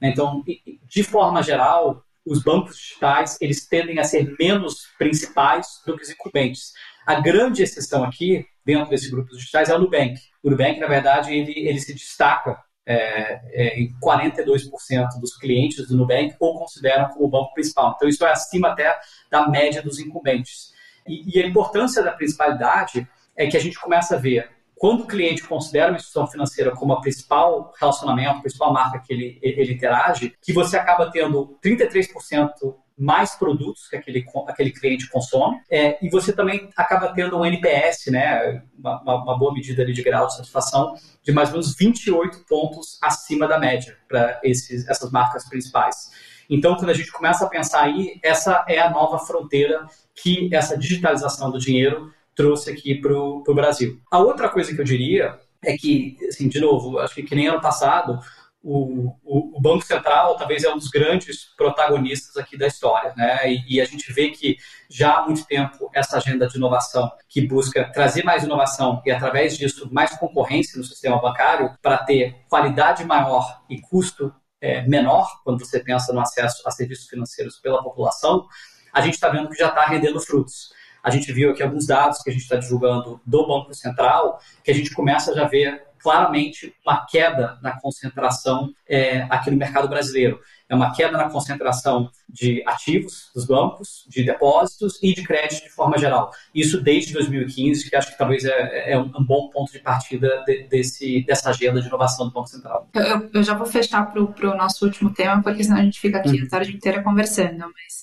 Né? 0.00 0.10
Então, 0.10 0.42
de 0.88 1.04
forma 1.04 1.40
geral, 1.40 2.02
os 2.26 2.42
bancos 2.42 2.76
digitais 2.76 3.38
eles 3.40 3.64
tendem 3.68 4.00
a 4.00 4.04
ser 4.04 4.34
menos 4.40 4.88
principais 4.98 5.80
do 5.86 5.96
que 5.96 6.02
os 6.02 6.10
incumbentes. 6.10 6.72
A 7.06 7.20
grande 7.20 7.62
exceção 7.62 8.02
aqui, 8.02 8.44
dentro 8.64 8.90
desses 8.90 9.10
grupos 9.10 9.36
digitais, 9.36 9.68
é 9.68 9.74
o 9.74 9.78
Nubank. 9.78 10.14
O 10.42 10.50
Nubank, 10.50 10.78
na 10.78 10.86
verdade, 10.86 11.34
ele, 11.34 11.52
ele 11.56 11.80
se 11.80 11.92
destaca 11.94 12.58
é, 12.84 13.40
é, 13.52 13.80
em 13.80 13.92
42% 14.00 15.20
dos 15.20 15.36
clientes 15.36 15.86
do 15.88 15.96
Nubank 15.96 16.34
ou 16.40 16.58
consideram 16.58 17.08
como 17.10 17.26
o 17.26 17.28
banco 17.28 17.54
principal. 17.54 17.94
Então, 17.96 18.08
isso 18.08 18.24
é 18.24 18.30
acima 18.30 18.68
até 18.68 18.98
da 19.30 19.48
média 19.48 19.82
dos 19.82 19.98
incumbentes. 19.98 20.72
E, 21.06 21.38
e 21.38 21.42
a 21.42 21.46
importância 21.46 22.02
da 22.02 22.12
principalidade 22.12 23.06
é 23.36 23.46
que 23.46 23.56
a 23.56 23.60
gente 23.60 23.78
começa 23.78 24.16
a 24.16 24.18
ver 24.18 24.50
quando 24.82 25.02
o 25.02 25.06
cliente 25.06 25.44
considera 25.44 25.92
uma 25.92 25.96
instituição 25.96 26.26
financeira 26.26 26.72
como 26.72 26.92
a 26.92 27.00
principal 27.00 27.72
relacionamento, 27.78 28.38
a 28.38 28.40
principal 28.40 28.72
marca 28.72 28.98
que 28.98 29.12
ele, 29.12 29.38
ele 29.40 29.74
interage, 29.74 30.36
que 30.42 30.52
você 30.52 30.76
acaba 30.76 31.08
tendo 31.08 31.56
33% 31.64 32.50
mais 32.98 33.34
produtos 33.34 33.88
que 33.88 33.96
aquele, 33.96 34.24
aquele 34.46 34.70
cliente 34.70 35.08
consome, 35.08 35.60
é, 35.70 35.98
e 36.04 36.10
você 36.10 36.32
também 36.32 36.68
acaba 36.76 37.12
tendo 37.12 37.38
um 37.38 37.44
NPS, 37.44 38.06
né, 38.10 38.62
uma, 38.78 39.02
uma, 39.02 39.38
boa 39.38 39.52
medida 39.52 39.82
ali 39.82 39.92
de 39.92 40.02
grau 40.02 40.26
de 40.26 40.36
satisfação, 40.36 40.94
de 41.22 41.32
mais 41.32 41.48
ou 41.48 41.54
menos 41.54 41.74
28 41.76 42.44
pontos 42.46 42.98
acima 43.02 43.48
da 43.48 43.58
média 43.58 43.96
para 44.08 44.40
essas 44.44 45.10
marcas 45.10 45.48
principais. 45.48 46.10
Então, 46.48 46.76
quando 46.76 46.90
a 46.90 46.94
gente 46.94 47.10
começa 47.10 47.44
a 47.44 47.48
pensar 47.48 47.84
aí, 47.84 48.18
essa 48.22 48.64
é 48.68 48.78
a 48.78 48.90
nova 48.90 49.18
fronteira 49.18 49.86
que 50.14 50.54
essa 50.54 50.76
digitalização 50.76 51.50
do 51.50 51.58
dinheiro 51.58 52.12
trouxe 52.34 52.70
aqui 52.70 52.94
para 52.94 53.12
o 53.12 53.54
Brasil. 53.54 54.00
A 54.10 54.18
outra 54.18 54.48
coisa 54.48 54.74
que 54.74 54.80
eu 54.80 54.84
diria 54.84 55.38
é 55.64 55.76
que, 55.76 56.16
assim, 56.28 56.48
de 56.48 56.60
novo, 56.60 56.98
acho 56.98 57.14
que, 57.14 57.22
que 57.22 57.34
nem 57.34 57.46
ano 57.46 57.60
passado, 57.60 58.18
o, 58.62 59.16
o, 59.24 59.58
o, 59.58 59.60
Banco 59.60 59.84
Central 59.84 60.36
talvez 60.36 60.62
é 60.62 60.72
um 60.72 60.78
dos 60.78 60.88
grandes 60.88 61.52
protagonistas 61.56 62.36
aqui 62.36 62.56
da 62.56 62.66
história, 62.66 63.12
né? 63.16 63.52
E, 63.52 63.76
e, 63.76 63.80
a 63.80 63.84
gente 63.84 64.12
vê 64.12 64.30
que 64.30 64.56
já 64.88 65.16
há 65.16 65.26
muito 65.26 65.44
tempo 65.44 65.90
essa 65.92 66.16
agenda 66.16 66.46
de 66.46 66.56
inovação 66.56 67.10
que 67.28 67.46
busca 67.46 67.90
trazer 67.92 68.24
mais 68.24 68.44
inovação 68.44 69.02
e 69.04 69.10
através 69.10 69.58
disso 69.58 69.88
mais 69.92 70.16
concorrência 70.16 70.78
no 70.78 70.84
sistema 70.84 71.20
bancário 71.20 71.76
para 71.82 71.98
ter 71.98 72.36
qualidade 72.48 73.04
maior 73.04 73.62
e 73.68 73.80
custo 73.80 74.32
é, 74.60 74.82
menor 74.82 75.28
quando 75.42 75.58
você 75.58 75.80
pensa 75.80 76.12
no 76.12 76.20
acesso 76.20 76.62
a 76.66 76.70
serviços 76.70 77.08
financeiros 77.08 77.58
pela 77.58 77.82
população, 77.82 78.46
a 78.92 79.00
gente 79.00 79.14
está 79.14 79.28
vendo 79.28 79.48
que 79.48 79.56
já 79.56 79.68
está 79.68 79.84
rendendo 79.86 80.20
frutos. 80.20 80.70
A 81.02 81.10
gente 81.10 81.32
viu 81.32 81.50
aqui 81.50 81.62
alguns 81.62 81.86
dados 81.86 82.22
que 82.22 82.30
a 82.30 82.32
gente 82.32 82.42
está 82.42 82.56
divulgando 82.56 83.20
do 83.26 83.46
Banco 83.46 83.74
Central, 83.74 84.38
que 84.62 84.70
a 84.70 84.74
gente 84.74 84.94
começa 84.94 85.32
a 85.32 85.34
já 85.34 85.46
ver 85.46 85.82
claramente 86.02 86.74
uma 86.84 87.06
queda 87.06 87.58
na 87.62 87.78
concentração 87.80 88.74
é, 88.88 89.22
aqui 89.30 89.50
no 89.50 89.56
mercado 89.56 89.88
brasileiro. 89.88 90.40
É 90.68 90.74
uma 90.74 90.92
queda 90.92 91.16
na 91.16 91.28
concentração 91.28 92.10
de 92.28 92.62
ativos 92.66 93.30
dos 93.34 93.46
bancos, 93.46 94.06
de 94.08 94.24
depósitos 94.24 94.98
e 95.02 95.14
de 95.14 95.22
crédito 95.22 95.64
de 95.64 95.70
forma 95.70 95.98
geral. 95.98 96.32
Isso 96.54 96.80
desde 96.80 97.12
2015, 97.12 97.88
que 97.88 97.94
acho 97.94 98.10
que 98.10 98.18
talvez 98.18 98.44
é, 98.44 98.92
é 98.92 98.98
um, 98.98 99.24
bom 99.24 99.48
ponto 99.50 99.70
de 99.70 99.78
partida 99.78 100.42
de, 100.46 100.64
desse, 100.64 101.22
dessa 101.24 101.50
agenda 101.50 101.80
de 101.80 101.86
inovação 101.86 102.26
do 102.26 102.32
Banco 102.32 102.48
Central. 102.48 102.88
Eu, 102.94 103.30
eu 103.34 103.42
já 103.42 103.54
vou 103.54 103.66
fechar 103.66 104.10
para 104.10 104.20
o 104.22 104.56
nosso 104.56 104.84
último 104.84 105.12
tema, 105.12 105.42
porque 105.42 105.62
senão 105.62 105.78
a 105.78 105.84
gente 105.84 106.00
fica 106.00 106.18
aqui 106.18 106.40
uhum. 106.40 106.46
a 106.46 106.48
tarde 106.48 106.74
inteira 106.74 107.02
conversando, 107.02 107.58
mas 107.58 108.02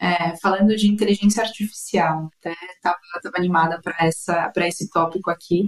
é, 0.00 0.34
falando 0.40 0.74
de 0.74 0.88
inteligência 0.88 1.42
artificial, 1.42 2.30
estava 2.42 2.96
animada 3.36 3.80
para 3.82 4.66
esse 4.66 4.90
tópico 4.90 5.30
aqui. 5.30 5.66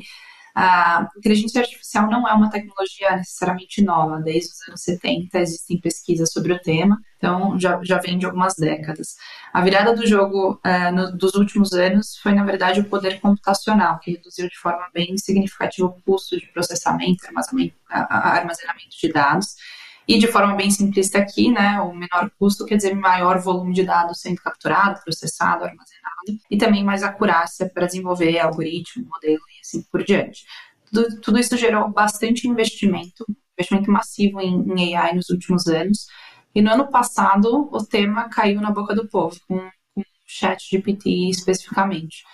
A 0.55 1.09
inteligência 1.17 1.63
artificial 1.63 2.11
não 2.11 2.29
é 2.29 2.33
uma 2.35 2.51
tecnologia 2.51 3.17
necessariamente 3.17 3.83
nova, 3.83 4.21
desde 4.21 4.51
os 4.51 4.69
anos 4.69 4.83
70 4.83 5.39
existem 5.39 5.81
pesquisas 5.81 6.31
sobre 6.31 6.53
o 6.53 6.59
tema, 6.59 6.99
então 7.17 7.59
já, 7.59 7.81
já 7.83 7.99
vem 7.99 8.19
de 8.19 8.27
algumas 8.27 8.55
décadas. 8.57 9.17
A 9.53 9.63
virada 9.63 9.95
do 9.95 10.07
jogo 10.07 10.61
é, 10.63 10.91
no, 10.91 11.17
dos 11.17 11.35
últimos 11.35 11.73
anos 11.73 12.19
foi, 12.23 12.35
na 12.35 12.45
verdade, 12.45 12.81
o 12.81 12.85
poder 12.85 13.19
computacional, 13.19 13.99
que 13.99 14.13
reduziu 14.13 14.47
de 14.47 14.59
forma 14.59 14.87
bem 14.93 15.17
significativa 15.17 15.89
o 15.89 16.03
custo 16.03 16.39
de 16.39 16.47
processamento, 16.49 17.27
armazenamento, 17.27 17.75
armazenamento 17.89 18.97
de 19.01 19.11
dados, 19.11 19.55
e 20.07 20.19
de 20.19 20.27
forma 20.27 20.55
bem 20.55 20.71
simplista 20.71 21.19
aqui, 21.19 21.51
né, 21.51 21.81
o 21.81 21.95
menor 21.95 22.31
custo 22.39 22.67
quer 22.67 22.77
dizer 22.77 22.95
maior 22.95 23.39
volume 23.39 23.73
de 23.73 23.85
dados 23.85 24.21
sendo 24.21 24.41
capturado, 24.41 25.01
processado, 25.03 25.65
armazenado, 25.65 26.41
e 26.51 26.57
também 26.57 26.85
mais 26.85 27.03
acurácia 27.03 27.69
para 27.69 27.87
desenvolver 27.87 28.39
algoritmo, 28.39 29.07
modelo 29.09 29.41
e 29.57 29.61
assim 29.61 29.83
por 29.91 30.03
diante. 30.05 30.45
Tudo, 30.93 31.21
tudo 31.21 31.39
isso 31.39 31.57
gerou 31.57 31.89
bastante 31.91 32.49
investimento, 32.49 33.25
investimento 33.57 33.91
massivo 33.91 34.41
em, 34.41 34.65
em, 34.77 34.97
AI 34.97 35.15
nos 35.15 35.31
últimos 35.31 35.67
anos, 35.67 36.07
e 36.55 36.61
no 36.61 36.73
ano 36.73 36.91
passado 36.91 37.69
o 37.73 37.85
tema 37.85 38.29
caiu 38.29 38.61
na 38.61 38.71
boca 38.71 38.95
do 38.95 39.09
povo, 39.09 39.39
com, 39.49 39.59
com 39.95 40.03
chat 40.27 40.69
GPT 40.71 41.31
especificamente. 41.31 42.25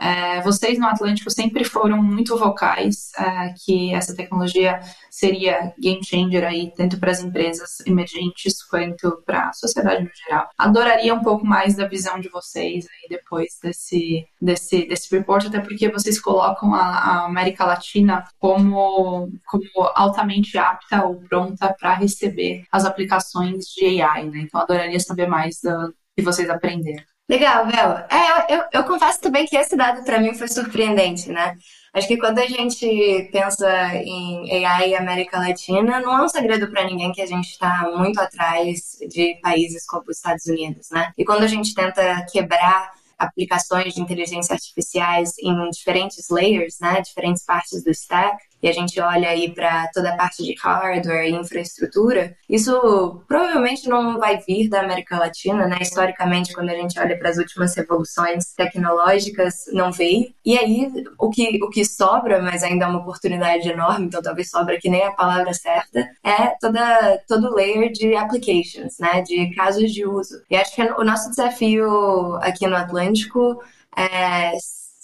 É, 0.00 0.40
vocês 0.42 0.78
no 0.78 0.86
Atlântico 0.86 1.28
sempre 1.30 1.64
foram 1.64 2.00
muito 2.00 2.38
vocais 2.38 3.10
é, 3.18 3.52
que 3.64 3.92
essa 3.92 4.14
tecnologia 4.14 4.78
seria 5.10 5.74
game 5.78 6.04
changer 6.04 6.44
aí, 6.44 6.72
tanto 6.76 6.98
para 6.98 7.10
as 7.10 7.20
empresas 7.20 7.80
emergentes 7.84 8.62
quanto 8.62 9.22
para 9.26 9.48
a 9.48 9.52
sociedade 9.52 10.04
no 10.04 10.10
geral. 10.14 10.48
Adoraria 10.56 11.12
um 11.12 11.22
pouco 11.22 11.44
mais 11.44 11.74
da 11.74 11.88
visão 11.88 12.20
de 12.20 12.28
vocês 12.28 12.86
aí 12.86 13.08
depois 13.08 13.58
desse, 13.60 14.24
desse, 14.40 14.86
desse 14.86 15.14
report, 15.14 15.46
até 15.46 15.60
porque 15.60 15.90
vocês 15.90 16.20
colocam 16.20 16.74
a, 16.74 16.80
a 16.80 17.24
América 17.26 17.64
Latina 17.64 18.24
como, 18.38 19.30
como 19.46 19.64
altamente 19.96 20.56
apta 20.56 21.04
ou 21.04 21.16
pronta 21.22 21.74
para 21.78 21.94
receber 21.94 22.64
as 22.70 22.84
aplicações 22.84 23.64
de 23.66 24.00
AI, 24.00 24.26
né? 24.30 24.40
Então 24.40 24.60
adoraria 24.60 25.00
saber 25.00 25.26
mais 25.26 25.60
do 25.62 25.92
que 26.16 26.22
vocês 26.22 26.48
aprenderam. 26.48 27.02
Legal, 27.28 27.66
Bel. 27.66 28.06
É, 28.08 28.54
eu, 28.54 28.64
eu, 28.72 28.84
confesso 28.84 29.20
também 29.20 29.46
que 29.46 29.54
esse 29.54 29.76
dado 29.76 30.02
para 30.02 30.18
mim 30.18 30.32
foi 30.32 30.48
surpreendente, 30.48 31.30
né? 31.30 31.56
Acho 31.92 32.08
que 32.08 32.16
quando 32.16 32.38
a 32.38 32.46
gente 32.46 33.28
pensa 33.30 33.68
em 33.96 34.64
AI 34.64 34.90
e 34.90 34.96
América 34.96 35.38
Latina, 35.38 36.00
não 36.00 36.18
é 36.18 36.24
um 36.24 36.28
segredo 36.28 36.70
para 36.70 36.84
ninguém 36.84 37.12
que 37.12 37.20
a 37.20 37.26
gente 37.26 37.50
está 37.50 37.90
muito 37.94 38.18
atrás 38.18 38.96
de 39.08 39.38
países 39.42 39.84
como 39.84 40.04
os 40.08 40.16
Estados 40.16 40.46
Unidos, 40.46 40.88
né? 40.90 41.12
E 41.18 41.24
quando 41.24 41.42
a 41.42 41.46
gente 41.46 41.74
tenta 41.74 42.24
quebrar 42.32 42.92
aplicações 43.18 43.94
de 43.94 44.00
inteligência 44.00 44.54
artificiais 44.54 45.34
em 45.42 45.68
diferentes 45.70 46.30
layers, 46.30 46.78
né, 46.80 47.00
diferentes 47.00 47.44
partes 47.44 47.82
do 47.82 47.90
stack, 47.90 48.38
e 48.62 48.68
a 48.68 48.72
gente 48.72 49.00
olha 49.00 49.28
aí 49.28 49.52
para 49.52 49.88
toda 49.92 50.10
a 50.10 50.16
parte 50.16 50.42
de 50.42 50.54
hardware 50.60 51.28
e 51.28 51.34
infraestrutura, 51.34 52.36
isso 52.48 53.22
provavelmente 53.28 53.88
não 53.88 54.18
vai 54.18 54.38
vir 54.38 54.68
da 54.68 54.80
América 54.80 55.18
Latina, 55.18 55.66
né? 55.66 55.78
Historicamente, 55.80 56.52
quando 56.52 56.70
a 56.70 56.74
gente 56.74 56.98
olha 56.98 57.18
para 57.18 57.30
as 57.30 57.38
últimas 57.38 57.74
revoluções 57.74 58.52
tecnológicas, 58.54 59.64
não 59.72 59.92
veio. 59.92 60.32
E 60.44 60.58
aí, 60.58 60.90
o 61.18 61.30
que, 61.30 61.58
o 61.62 61.70
que 61.70 61.84
sobra, 61.84 62.42
mas 62.42 62.62
ainda 62.62 62.84
é 62.84 62.88
uma 62.88 63.00
oportunidade 63.00 63.68
enorme, 63.68 64.06
então 64.06 64.22
talvez 64.22 64.50
sobra 64.50 64.78
que 64.78 64.90
nem 64.90 65.04
a 65.04 65.12
palavra 65.12 65.52
certa, 65.54 66.08
é 66.24 66.56
toda, 66.60 67.22
todo 67.28 67.54
layer 67.54 67.92
de 67.92 68.14
applications, 68.16 68.98
né? 68.98 69.22
De 69.22 69.54
casos 69.54 69.92
de 69.92 70.06
uso. 70.06 70.42
E 70.50 70.56
acho 70.56 70.74
que 70.74 70.82
o 70.82 71.04
nosso 71.04 71.30
desafio 71.30 72.36
aqui 72.36 72.66
no 72.66 72.76
Atlântico 72.76 73.62
é 73.96 74.52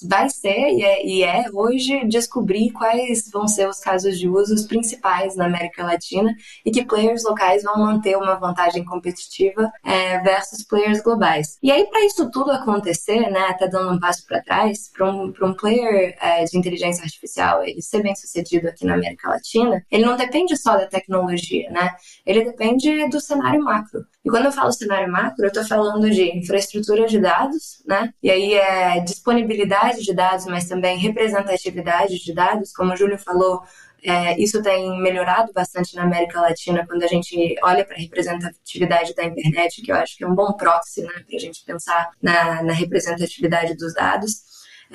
vai 0.09 0.29
ser 0.29 0.71
e 0.71 0.83
é, 0.83 1.07
e 1.07 1.23
é, 1.23 1.45
hoje 1.53 2.07
descobrir 2.07 2.71
quais 2.71 3.31
vão 3.31 3.47
ser 3.49 3.69
os 3.69 3.81
casos 3.81 4.19
de 4.19 4.29
usos 4.29 4.67
principais 4.67 5.37
na 5.37 5.47
América 5.47 5.85
Latina 5.85 6.35
e 6.65 6.71
que 6.71 6.85
players 6.85 7.25
locais 7.25 7.63
vão 7.63 7.79
manter 7.79 8.17
uma 8.17 8.35
vantagem 8.37 8.85
competitiva 8.85 9.71
é, 9.85 10.19
versus 10.21 10.65
players 10.65 11.03
globais. 11.03 11.59
E 11.63 11.71
aí, 11.71 11.87
para 11.87 12.05
isso 12.05 12.31
tudo 12.31 12.51
acontecer, 12.51 13.31
né, 13.31 13.47
até 13.49 13.69
dando 13.69 13.93
um 13.93 14.01
passo 14.01 14.27
para 14.27 14.43
trás, 14.43 14.91
para 14.93 15.11
um, 15.11 15.33
um 15.43 15.55
player 15.55 16.17
é, 16.21 16.45
de 16.45 16.59
inteligência 16.59 17.03
artificial 17.05 17.65
ele 17.65 17.83
ser 17.83 18.03
bem 18.03 18.15
sucedido 18.15 18.69
aqui 18.69 18.85
na 18.85 18.95
América 18.95 19.29
Latina, 19.29 19.85
ele 19.91 20.05
não 20.05 20.17
depende 20.17 20.57
só 20.57 20.77
da 20.77 20.87
tecnologia, 20.87 21.71
né? 21.71 21.91
Ele 22.25 22.45
depende 22.45 23.09
do 23.09 23.21
cenário 23.21 23.63
macro. 23.63 24.05
E 24.25 24.31
quando 24.31 24.47
eu 24.47 24.53
falo 24.53 24.73
cenário 24.73 25.11
macro, 25.11 25.45
eu 25.45 25.49
estou 25.49 25.65
falando 25.65 26.11
de 26.11 26.39
infraestrutura 26.39 27.07
de 27.07 27.19
dados, 27.19 27.83
né? 27.87 28.11
E 28.23 28.31
aí 28.31 28.55
é 28.55 29.01
disponibilidade 29.01 29.94
de 30.03 30.15
dados, 30.15 30.47
mas 30.47 30.69
também 30.69 30.99
representatividade 30.99 32.19
de 32.19 32.33
dados, 32.35 32.73
como 32.73 32.93
o 32.93 32.97
Júlio 32.97 33.19
falou, 33.19 33.63
é, 34.03 34.39
isso 34.39 34.63
tem 34.63 35.01
melhorado 35.01 35.51
bastante 35.53 35.97
na 35.97 36.03
América 36.03 36.39
Latina 36.41 36.87
quando 36.87 37.03
a 37.03 37.07
gente 37.07 37.57
olha 37.63 37.85
para 37.85 37.97
a 37.97 37.99
representatividade 37.99 39.15
da 39.15 39.25
internet, 39.25 39.81
que 39.81 39.91
eu 39.91 39.97
acho 39.97 40.17
que 40.17 40.25
é 40.25 40.29
um 40.29 40.35
bom 40.35 40.53
proxy 40.53 41.03
né, 41.03 41.25
para 41.27 41.37
a 41.37 41.41
gente 41.41 41.65
pensar 41.65 42.11
na, 42.21 42.63
na 42.63 42.73
representatividade 42.75 43.75
dos 43.75 43.95
dados. 43.95 44.45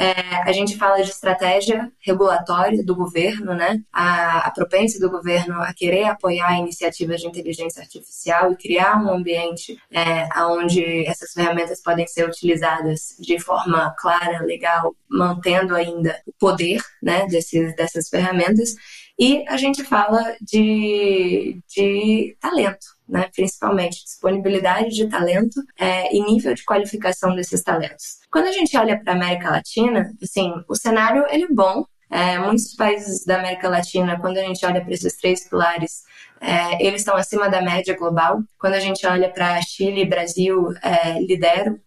É, 0.02 0.50
a 0.50 0.54
gente 0.54 0.78
fala 0.78 1.04
de 1.04 1.10
estratégia 1.10 1.92
regulatória 2.00 2.82
do 2.86 2.96
governo, 2.96 3.54
né? 3.54 3.84
A, 3.92 4.48
a 4.48 4.54
do 4.98 5.10
governo 5.10 5.62
a 5.62 5.74
querer 5.74 6.06
apoiar 6.06 6.58
iniciativas 6.58 7.20
de 7.20 7.28
inteligência 7.28 7.82
artificial 7.82 8.50
e 8.50 8.56
criar 8.56 8.96
um 9.04 9.12
ambiente 9.12 9.78
é, 9.92 10.30
onde 10.46 11.06
essas 11.06 11.34
ferramentas 11.34 11.82
podem 11.82 12.08
ser 12.08 12.26
utilizadas 12.26 13.14
de 13.20 13.38
forma 13.40 13.94
clara, 14.00 14.42
legal, 14.46 14.96
mantendo 15.10 15.76
ainda 15.76 16.18
o 16.26 16.32
poder 16.32 16.82
né, 17.04 17.28
desses, 17.28 17.76
dessas 17.76 18.08
ferramentas. 18.08 18.76
E 19.20 19.44
a 19.50 19.58
gente 19.58 19.84
fala 19.84 20.34
de, 20.40 21.62
de 21.68 22.38
talento, 22.40 22.88
né? 23.10 23.30
principalmente 23.36 24.04
disponibilidade 24.04 24.90
de 24.90 25.08
talento 25.08 25.60
é, 25.78 26.16
e 26.16 26.24
nível 26.24 26.54
de 26.54 26.64
qualificação 26.64 27.36
desses 27.36 27.62
talentos. 27.64 28.20
Quando 28.32 28.46
a 28.46 28.52
gente 28.52 28.78
olha 28.78 29.02
para 29.02 29.14
a 29.14 29.16
América 29.16 29.50
Latina, 29.50 30.12
assim, 30.22 30.54
o 30.68 30.76
cenário 30.76 31.26
ele 31.30 31.46
é 31.46 31.54
bom. 31.54 31.84
É, 32.12 32.40
muitos 32.40 32.74
países 32.76 33.24
da 33.24 33.38
América 33.38 33.70
Latina, 33.70 34.20
quando 34.20 34.38
a 34.38 34.44
gente 34.44 34.66
olha 34.66 34.82
para 34.82 34.94
esses 34.94 35.16
três 35.16 35.48
pilares, 35.48 36.04
é, 36.42 36.84
eles 36.84 37.02
estão 37.02 37.16
acima 37.16 37.50
da 37.50 37.62
média 37.62 37.96
global. 37.96 38.42
Quando 38.58 38.74
a 38.74 38.80
gente 38.80 39.06
olha 39.06 39.30
para 39.30 39.62
Chile 39.62 40.02
e 40.02 40.10
Brasil, 40.10 40.70
é, 40.82 41.20
lideram 41.20 41.80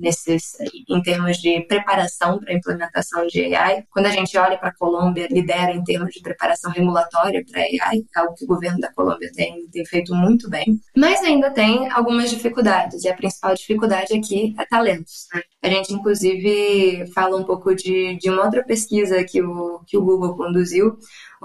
nesses, 0.00 0.56
em 0.88 1.02
termos 1.02 1.38
de 1.38 1.60
preparação 1.62 2.38
para 2.38 2.52
a 2.52 2.56
implementação 2.56 3.26
de 3.26 3.54
AI. 3.54 3.84
Quando 3.90 4.06
a 4.06 4.10
gente 4.10 4.36
olha 4.36 4.58
para 4.58 4.68
a 4.68 4.74
Colômbia, 4.74 5.28
lidera 5.30 5.72
em 5.72 5.82
termos 5.82 6.12
de 6.12 6.20
preparação 6.20 6.70
regulatória 6.70 7.44
para 7.50 7.62
AI, 7.62 8.04
algo 8.14 8.34
que 8.34 8.44
o 8.44 8.48
governo 8.48 8.78
da 8.78 8.92
Colômbia 8.92 9.30
tem, 9.34 9.66
tem 9.70 9.84
feito 9.84 10.14
muito 10.14 10.48
bem. 10.48 10.78
Mas 10.96 11.20
ainda 11.22 11.50
tem 11.50 11.90
algumas 11.90 12.30
dificuldades, 12.30 13.04
e 13.04 13.08
a 13.08 13.14
principal 13.16 13.54
dificuldade 13.54 14.16
aqui 14.16 14.54
é 14.58 14.64
talentos. 14.66 15.26
Né? 15.34 15.42
A 15.62 15.68
gente, 15.68 15.92
inclusive, 15.92 17.06
fala 17.14 17.36
um 17.36 17.44
pouco 17.44 17.74
de, 17.74 18.16
de 18.16 18.30
uma 18.30 18.44
outra 18.44 18.64
pesquisa 18.64 19.24
que 19.24 19.42
o, 19.42 19.80
que 19.86 19.96
o 19.96 20.04
Google 20.04 20.36
conduziu, 20.36 20.96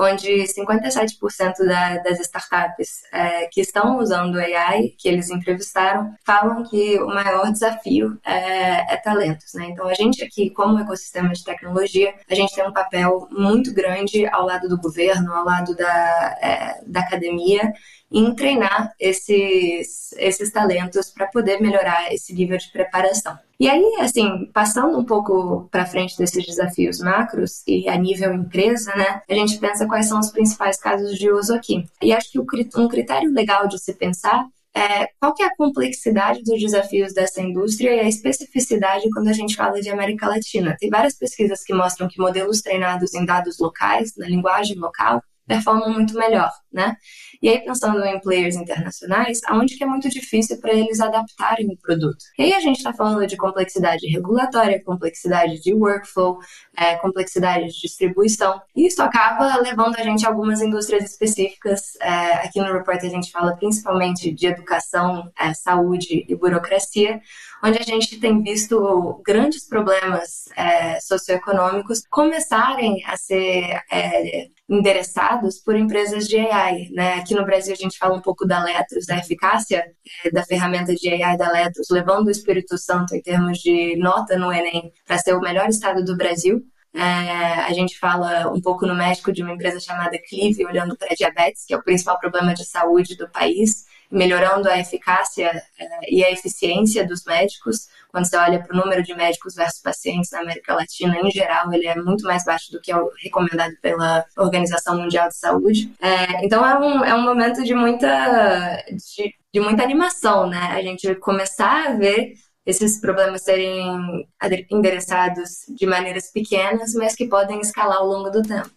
onde 0.01 0.43
57% 0.43 1.65
da, 1.65 1.97
das 1.97 2.19
startups 2.19 3.03
é, 3.13 3.47
que 3.47 3.61
estão 3.61 3.99
usando 3.99 4.37
AI, 4.37 4.93
que 4.97 5.07
eles 5.07 5.29
entrevistaram, 5.29 6.13
falam 6.25 6.63
que 6.63 6.99
o 6.99 7.07
maior 7.07 7.51
desafio 7.51 8.17
é, 8.25 8.93
é 8.93 8.97
talentos. 8.97 9.53
Né? 9.53 9.67
Então, 9.69 9.87
a 9.87 9.93
gente 9.93 10.23
aqui, 10.23 10.49
como 10.49 10.79
ecossistema 10.79 11.29
de 11.29 11.43
tecnologia, 11.43 12.13
a 12.29 12.35
gente 12.35 12.55
tem 12.55 12.67
um 12.67 12.73
papel 12.73 13.27
muito 13.31 13.73
grande 13.73 14.25
ao 14.27 14.45
lado 14.45 14.67
do 14.67 14.79
governo, 14.79 15.33
ao 15.33 15.45
lado 15.45 15.75
da, 15.75 16.37
é, 16.41 16.81
da 16.85 17.01
academia, 17.01 17.71
em 18.11 18.35
treinar 18.35 18.93
esses, 18.99 20.11
esses 20.17 20.51
talentos 20.51 21.09
para 21.09 21.27
poder 21.27 21.61
melhorar 21.61 22.13
esse 22.13 22.33
nível 22.33 22.57
de 22.57 22.69
preparação. 22.71 23.37
E 23.59 23.69
aí, 23.69 23.97
assim, 23.99 24.49
passando 24.53 24.97
um 24.97 25.05
pouco 25.05 25.69
para 25.71 25.85
frente 25.85 26.17
desses 26.17 26.45
desafios 26.45 26.99
macros 26.99 27.61
e 27.67 27.87
a 27.87 27.95
nível 27.95 28.33
empresa, 28.33 28.93
né, 28.95 29.21
a 29.29 29.33
gente 29.35 29.59
pensa 29.59 29.87
quais 29.87 30.07
são 30.07 30.19
os 30.19 30.31
principais 30.31 30.77
casos 30.77 31.17
de 31.17 31.31
uso 31.31 31.53
aqui. 31.53 31.85
E 32.01 32.11
acho 32.11 32.31
que 32.31 32.39
um 32.39 32.87
critério 32.87 33.31
legal 33.31 33.67
de 33.67 33.79
se 33.79 33.93
pensar 33.93 34.45
é, 34.73 35.07
qual 35.19 35.33
que 35.33 35.43
é 35.43 35.47
a 35.47 35.55
complexidade 35.55 36.41
dos 36.43 36.59
desafios 36.59 37.13
dessa 37.13 37.41
indústria 37.41 37.93
e 37.93 37.99
a 37.99 38.07
especificidade 38.07 39.09
quando 39.11 39.27
a 39.27 39.33
gente 39.33 39.55
fala 39.55 39.81
de 39.81 39.89
América 39.89 40.27
Latina. 40.27 40.75
Tem 40.79 40.89
várias 40.89 41.15
pesquisas 41.15 41.63
que 41.63 41.73
mostram 41.73 42.07
que 42.07 42.19
modelos 42.19 42.61
treinados 42.61 43.13
em 43.13 43.25
dados 43.25 43.59
locais, 43.59 44.13
na 44.17 44.27
linguagem 44.27 44.77
local, 44.77 45.21
performam 45.51 45.91
muito 45.91 46.13
melhor, 46.13 46.49
né? 46.71 46.95
E 47.41 47.49
aí, 47.49 47.59
pensando 47.59 48.01
em 48.05 48.21
players 48.21 48.55
internacionais, 48.55 49.41
aonde 49.47 49.75
que 49.75 49.83
é 49.83 49.87
muito 49.87 50.07
difícil 50.09 50.61
para 50.61 50.71
eles 50.73 51.01
adaptarem 51.01 51.67
o 51.67 51.77
produto. 51.77 52.23
E 52.37 52.43
aí 52.43 52.53
a 52.53 52.59
gente 52.59 52.77
está 52.77 52.93
falando 52.93 53.25
de 53.25 53.35
complexidade 53.35 54.07
regulatória, 54.07 54.81
complexidade 54.83 55.59
de 55.59 55.73
workflow, 55.73 56.37
é, 56.77 56.95
complexidade 56.97 57.67
de 57.67 57.81
distribuição. 57.81 58.61
E 58.75 58.85
isso 58.85 59.01
acaba 59.01 59.57
levando 59.57 59.95
a 59.97 60.03
gente 60.03 60.25
a 60.25 60.29
algumas 60.29 60.61
indústrias 60.61 61.03
específicas. 61.03 61.95
É, 61.99 62.45
aqui 62.45 62.59
no 62.59 62.71
report 62.71 63.03
a 63.03 63.09
gente 63.09 63.31
fala 63.31 63.55
principalmente 63.55 64.31
de 64.31 64.45
educação, 64.45 65.29
é, 65.37 65.53
saúde 65.53 66.23
e 66.29 66.35
burocracia, 66.35 67.19
onde 67.63 67.79
a 67.79 67.83
gente 67.83 68.19
tem 68.19 68.41
visto 68.41 69.19
grandes 69.25 69.67
problemas 69.67 70.45
é, 70.55 70.99
socioeconômicos 70.99 72.03
começarem 72.09 73.03
a 73.05 73.17
ser 73.17 73.81
é, 73.91 74.47
endereçados 74.71 75.59
por 75.59 75.75
empresas 75.75 76.27
de 76.27 76.39
AI. 76.39 76.87
Né? 76.91 77.15
Aqui 77.15 77.35
no 77.35 77.43
Brasil 77.45 77.73
a 77.73 77.77
gente 77.77 77.97
fala 77.97 78.15
um 78.15 78.21
pouco 78.21 78.47
da 78.47 78.63
Letros, 78.63 79.05
da 79.05 79.17
eficácia 79.17 79.83
é, 80.23 80.31
da 80.31 80.43
ferramenta 80.43 80.95
de 80.95 81.09
AI 81.09 81.37
da 81.37 81.51
Letros, 81.51 81.87
levando 81.91 82.27
o 82.27 82.31
Espírito 82.31 82.77
Santo 82.77 83.13
em 83.13 83.21
termos 83.21 83.57
de 83.59 83.97
nota 83.97 84.37
no 84.37 84.51
Enem 84.51 84.93
para 85.05 85.17
ser 85.17 85.35
o 85.35 85.41
melhor 85.41 85.67
estado 85.67 86.05
do 86.05 86.15
Brasil. 86.15 86.63
É, 86.93 87.01
a 87.01 87.73
gente 87.73 87.99
fala 87.99 88.49
um 88.49 88.61
pouco 88.61 88.85
no 88.85 88.95
México 88.95 89.31
de 89.31 89.43
uma 89.43 89.53
empresa 89.53 89.79
chamada 89.79 90.17
Clive, 90.27 90.65
olhando 90.65 90.97
para 90.97 91.15
diabetes, 91.15 91.65
que 91.65 91.73
é 91.73 91.77
o 91.77 91.83
principal 91.83 92.17
problema 92.17 92.53
de 92.53 92.65
saúde 92.65 93.15
do 93.17 93.29
país, 93.29 93.85
melhorando 94.09 94.69
a 94.69 94.79
eficácia 94.79 95.51
é, 95.79 96.13
e 96.13 96.23
a 96.23 96.31
eficiência 96.31 97.05
dos 97.05 97.25
médicos. 97.25 97.87
Quando 98.11 98.27
você 98.27 98.37
olha 98.37 98.61
para 98.61 98.75
o 98.75 98.79
número 98.79 99.03
de 99.03 99.13
médicos 99.13 99.55
versus 99.55 99.81
pacientes 99.81 100.31
na 100.31 100.41
América 100.41 100.73
Latina, 100.73 101.17
em 101.17 101.31
geral, 101.31 101.71
ele 101.73 101.87
é 101.87 101.95
muito 101.95 102.25
mais 102.25 102.43
baixo 102.43 102.71
do 102.71 102.81
que 102.81 102.91
é 102.91 102.97
o 102.97 103.09
recomendado 103.23 103.73
pela 103.81 104.25
Organização 104.37 104.97
Mundial 104.97 105.29
de 105.29 105.37
Saúde. 105.37 105.91
É, 106.01 106.45
então, 106.45 106.65
é 106.65 106.77
um, 106.77 107.03
é 107.03 107.15
um 107.15 107.21
momento 107.21 107.63
de 107.63 107.73
muita, 107.73 108.83
de, 108.89 109.33
de 109.53 109.59
muita 109.59 109.83
animação, 109.83 110.47
né? 110.47 110.71
A 110.71 110.81
gente 110.81 111.15
começar 111.15 111.89
a 111.89 111.93
ver 111.93 112.33
esses 112.65 112.99
problemas 112.99 113.43
serem 113.43 114.27
endereçados 114.69 115.65
de 115.69 115.85
maneiras 115.85 116.31
pequenas, 116.31 116.93
mas 116.93 117.15
que 117.15 117.27
podem 117.27 117.59
escalar 117.59 117.97
ao 117.97 118.07
longo 118.07 118.29
do 118.29 118.41
tempo. 118.41 118.69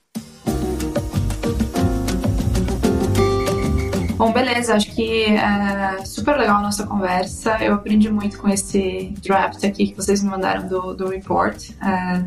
Bom, 4.24 4.32
beleza, 4.32 4.74
acho 4.74 4.90
que 4.94 5.26
é 5.26 6.02
super 6.06 6.38
legal 6.38 6.56
a 6.56 6.62
nossa 6.62 6.86
conversa. 6.86 7.62
Eu 7.62 7.74
aprendi 7.74 8.10
muito 8.10 8.38
com 8.38 8.48
esse 8.48 9.12
draft 9.22 9.62
aqui 9.62 9.88
que 9.88 9.94
vocês 9.94 10.22
me 10.22 10.30
mandaram 10.30 10.66
do, 10.66 10.94
do 10.94 11.08
report. 11.08 11.56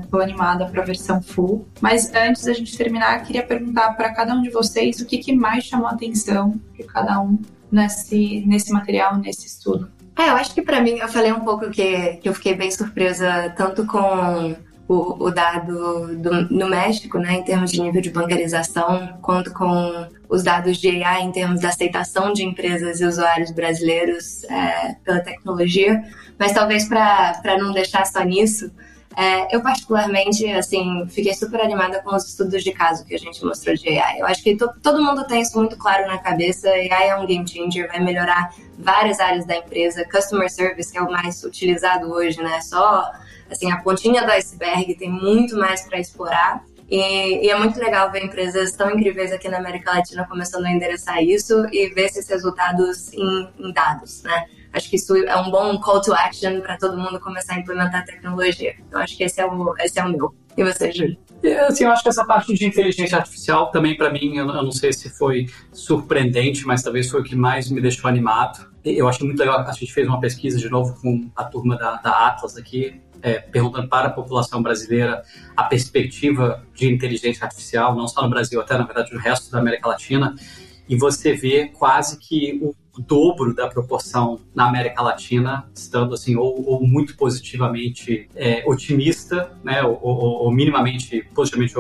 Estou 0.04 0.22
é, 0.22 0.24
animada 0.24 0.68
para 0.68 0.84
a 0.84 0.86
versão 0.86 1.24
full. 1.24 1.68
Mas 1.82 2.14
antes 2.14 2.44
da 2.44 2.54
gente 2.54 2.78
terminar, 2.78 3.24
queria 3.24 3.42
perguntar 3.42 3.94
para 3.94 4.14
cada 4.14 4.36
um 4.36 4.44
de 4.44 4.52
vocês 4.52 5.02
o 5.02 5.08
que, 5.08 5.18
que 5.18 5.36
mais 5.36 5.64
chamou 5.64 5.88
a 5.88 5.94
atenção 5.94 6.62
de 6.78 6.84
cada 6.84 7.20
um 7.20 7.40
nesse, 7.72 8.44
nesse 8.46 8.72
material, 8.72 9.18
nesse 9.18 9.48
estudo. 9.48 9.90
É, 10.16 10.30
eu 10.30 10.36
acho 10.36 10.54
que 10.54 10.62
para 10.62 10.80
mim, 10.80 11.00
eu 11.00 11.08
falei 11.08 11.34
um 11.34 11.40
pouco 11.40 11.72
que, 11.72 12.18
que 12.18 12.30
eu 12.30 12.34
fiquei 12.36 12.54
bem 12.54 12.70
surpresa 12.70 13.52
tanto 13.58 13.88
com 13.88 14.56
o, 14.88 15.26
o 15.26 15.32
dado 15.32 16.16
do, 16.16 16.50
no 16.50 16.70
México, 16.70 17.18
né, 17.18 17.36
em 17.36 17.44
termos 17.44 17.72
de 17.72 17.82
nível 17.82 18.02
de 18.02 18.10
bancarização, 18.10 19.18
quanto 19.22 19.54
com 19.54 20.08
os 20.30 20.44
dados 20.44 20.78
de 20.78 21.04
AI 21.04 21.24
em 21.24 21.32
termos 21.32 21.62
da 21.62 21.70
aceitação 21.70 22.34
de 22.34 22.44
empresas 22.44 23.02
e 23.02 23.06
usuários 23.06 23.52
brasileiros 23.52 24.44
é, 24.46 24.96
pela 25.04 25.20
tecnologia. 25.20 26.02
Mas 26.40 26.54
talvez 26.54 26.88
para 26.88 27.58
não 27.58 27.72
deixar 27.72 28.06
só 28.06 28.24
nisso, 28.24 28.72
é, 29.16 29.56
eu 29.56 29.62
particularmente, 29.64 30.46
assim, 30.52 31.08
fiquei 31.10 31.34
super 31.34 31.60
animada 31.60 32.00
com 32.04 32.16
os 32.16 32.28
estudos 32.28 32.64
de 32.64 32.72
caso 32.72 33.04
que 33.04 33.16
a 33.16 33.18
gente 33.18 33.44
mostrou 33.44 33.76
de 33.76 33.90
AI. 33.90 34.20
Eu 34.20 34.28
acho 34.28 34.44
que 34.44 34.56
to, 34.56 34.70
todo 34.84 35.04
mundo 35.04 35.26
tem 35.26 35.42
isso 35.42 35.58
muito 35.58 35.76
claro 35.76 36.06
na 36.06 36.20
cabeça. 36.20 36.70
AI 36.70 37.10
é 37.10 37.16
um 37.16 37.26
game 37.26 37.48
changer, 37.48 37.88
vai 37.88 38.00
melhorar 38.00 38.54
várias 38.78 39.20
áreas 39.20 39.44
da 39.44 39.58
empresa. 39.58 40.06
Customer 40.06 40.48
service, 40.52 40.92
que 40.92 41.00
é 41.00 41.02
o 41.02 41.12
mais 41.12 41.44
utilizado 41.44 42.12
hoje, 42.12 42.40
né? 42.44 42.62
Só, 42.62 43.12
assim, 43.50 43.72
a 43.72 43.78
pontinha 43.78 44.26
do 44.26 44.32
iceberg, 44.32 44.96
tem 44.96 45.10
muito 45.10 45.58
mais 45.58 45.82
para 45.82 46.00
explorar. 46.00 46.64
E, 46.90 47.46
e, 47.46 47.50
é 47.50 47.58
muito 47.58 47.78
legal 47.80 48.10
ver 48.12 48.24
empresas 48.24 48.72
tão 48.72 48.90
incríveis 48.90 49.34
aqui 49.34 49.50
na 49.50 49.58
América 49.58 49.92
Latina 49.92 50.26
começando 50.26 50.66
a 50.66 50.72
endereçar 50.72 51.22
isso 51.22 51.68
e 51.72 51.90
ver 51.90 52.06
esses 52.06 52.30
resultados 52.30 53.12
em, 53.14 53.50
em 53.60 53.74
dados, 53.74 54.24
né? 54.24 54.46
Acho 54.72 54.90
que 54.90 54.96
isso 54.96 55.16
é 55.16 55.36
um 55.36 55.50
bom 55.50 55.78
call 55.80 56.02
to 56.02 56.14
action 56.14 56.62
para 56.62 56.78
todo 56.78 56.98
mundo 56.98 57.20
começar 57.20 57.56
a 57.56 57.60
implementar 57.60 58.06
tecnologia. 58.06 58.76
Então, 58.88 59.02
acho 59.02 59.18
que 59.18 59.24
esse 59.24 59.42
é 59.42 59.46
o, 59.46 59.76
esse 59.80 60.00
é 60.00 60.04
o 60.04 60.10
meu. 60.10 60.34
E 60.58 60.64
você, 60.64 60.92
Júlio? 60.92 61.18
Assim, 61.68 61.84
eu 61.84 61.92
acho 61.92 62.02
que 62.02 62.10
essa 62.10 62.26
parte 62.26 62.52
de 62.52 62.66
inteligência 62.66 63.16
artificial 63.16 63.70
também, 63.70 63.96
para 63.96 64.12
mim, 64.12 64.36
eu, 64.36 64.46
não 64.48 64.72
sei 64.72 64.92
se 64.92 65.08
foi 65.08 65.46
surpreendente, 65.72 66.66
mas 66.66 66.82
talvez 66.82 67.10
foi 67.10 67.22
o 67.22 67.24
que 67.24 67.36
mais 67.36 67.70
me 67.70 67.80
deixou 67.80 68.10
animado. 68.10 68.68
Eu 68.84 69.08
acho 69.08 69.24
muito 69.24 69.38
legal, 69.38 69.60
a 69.60 69.72
gente 69.72 69.94
fez 69.94 70.08
uma 70.08 70.20
pesquisa 70.20 70.58
de 70.58 70.68
novo 70.68 71.00
com 71.00 71.30
a 71.36 71.44
turma 71.44 71.78
da, 71.78 71.98
da 71.98 72.28
Atlas 72.28 72.58
aqui, 72.58 73.00
é, 73.22 73.40
perguntando 73.40 73.88
para 73.88 74.08
a 74.08 74.12
população 74.12 74.62
brasileira 74.62 75.22
a 75.56 75.64
perspectiva 75.64 76.64
de 76.74 76.92
inteligência 76.92 77.46
artificial, 77.46 77.96
não 77.96 78.08
só 78.08 78.24
no 78.24 78.30
Brasil, 78.30 78.60
até 78.60 78.76
na 78.76 78.84
verdade 78.84 79.14
no 79.14 79.20
resto 79.20 79.52
da 79.52 79.60
América 79.60 79.90
Latina, 79.90 80.34
e 80.88 80.96
você 80.96 81.34
vê 81.34 81.68
quase 81.68 82.18
que 82.18 82.60
o 82.62 82.76
dobro 83.02 83.54
da 83.54 83.68
proporção 83.68 84.40
na 84.56 84.68
América 84.68 85.02
Latina, 85.02 85.70
estando 85.74 86.14
assim, 86.14 86.36
ou, 86.36 86.68
ou 86.68 86.86
muito 86.86 87.16
positivamente 87.16 88.28
é, 88.36 88.64
otimista, 88.66 89.52
né, 89.64 89.84
ou, 89.84 90.00
ou, 90.02 90.18
ou, 90.46 90.52
minimamente 90.52 91.24
positivamente 91.34 91.78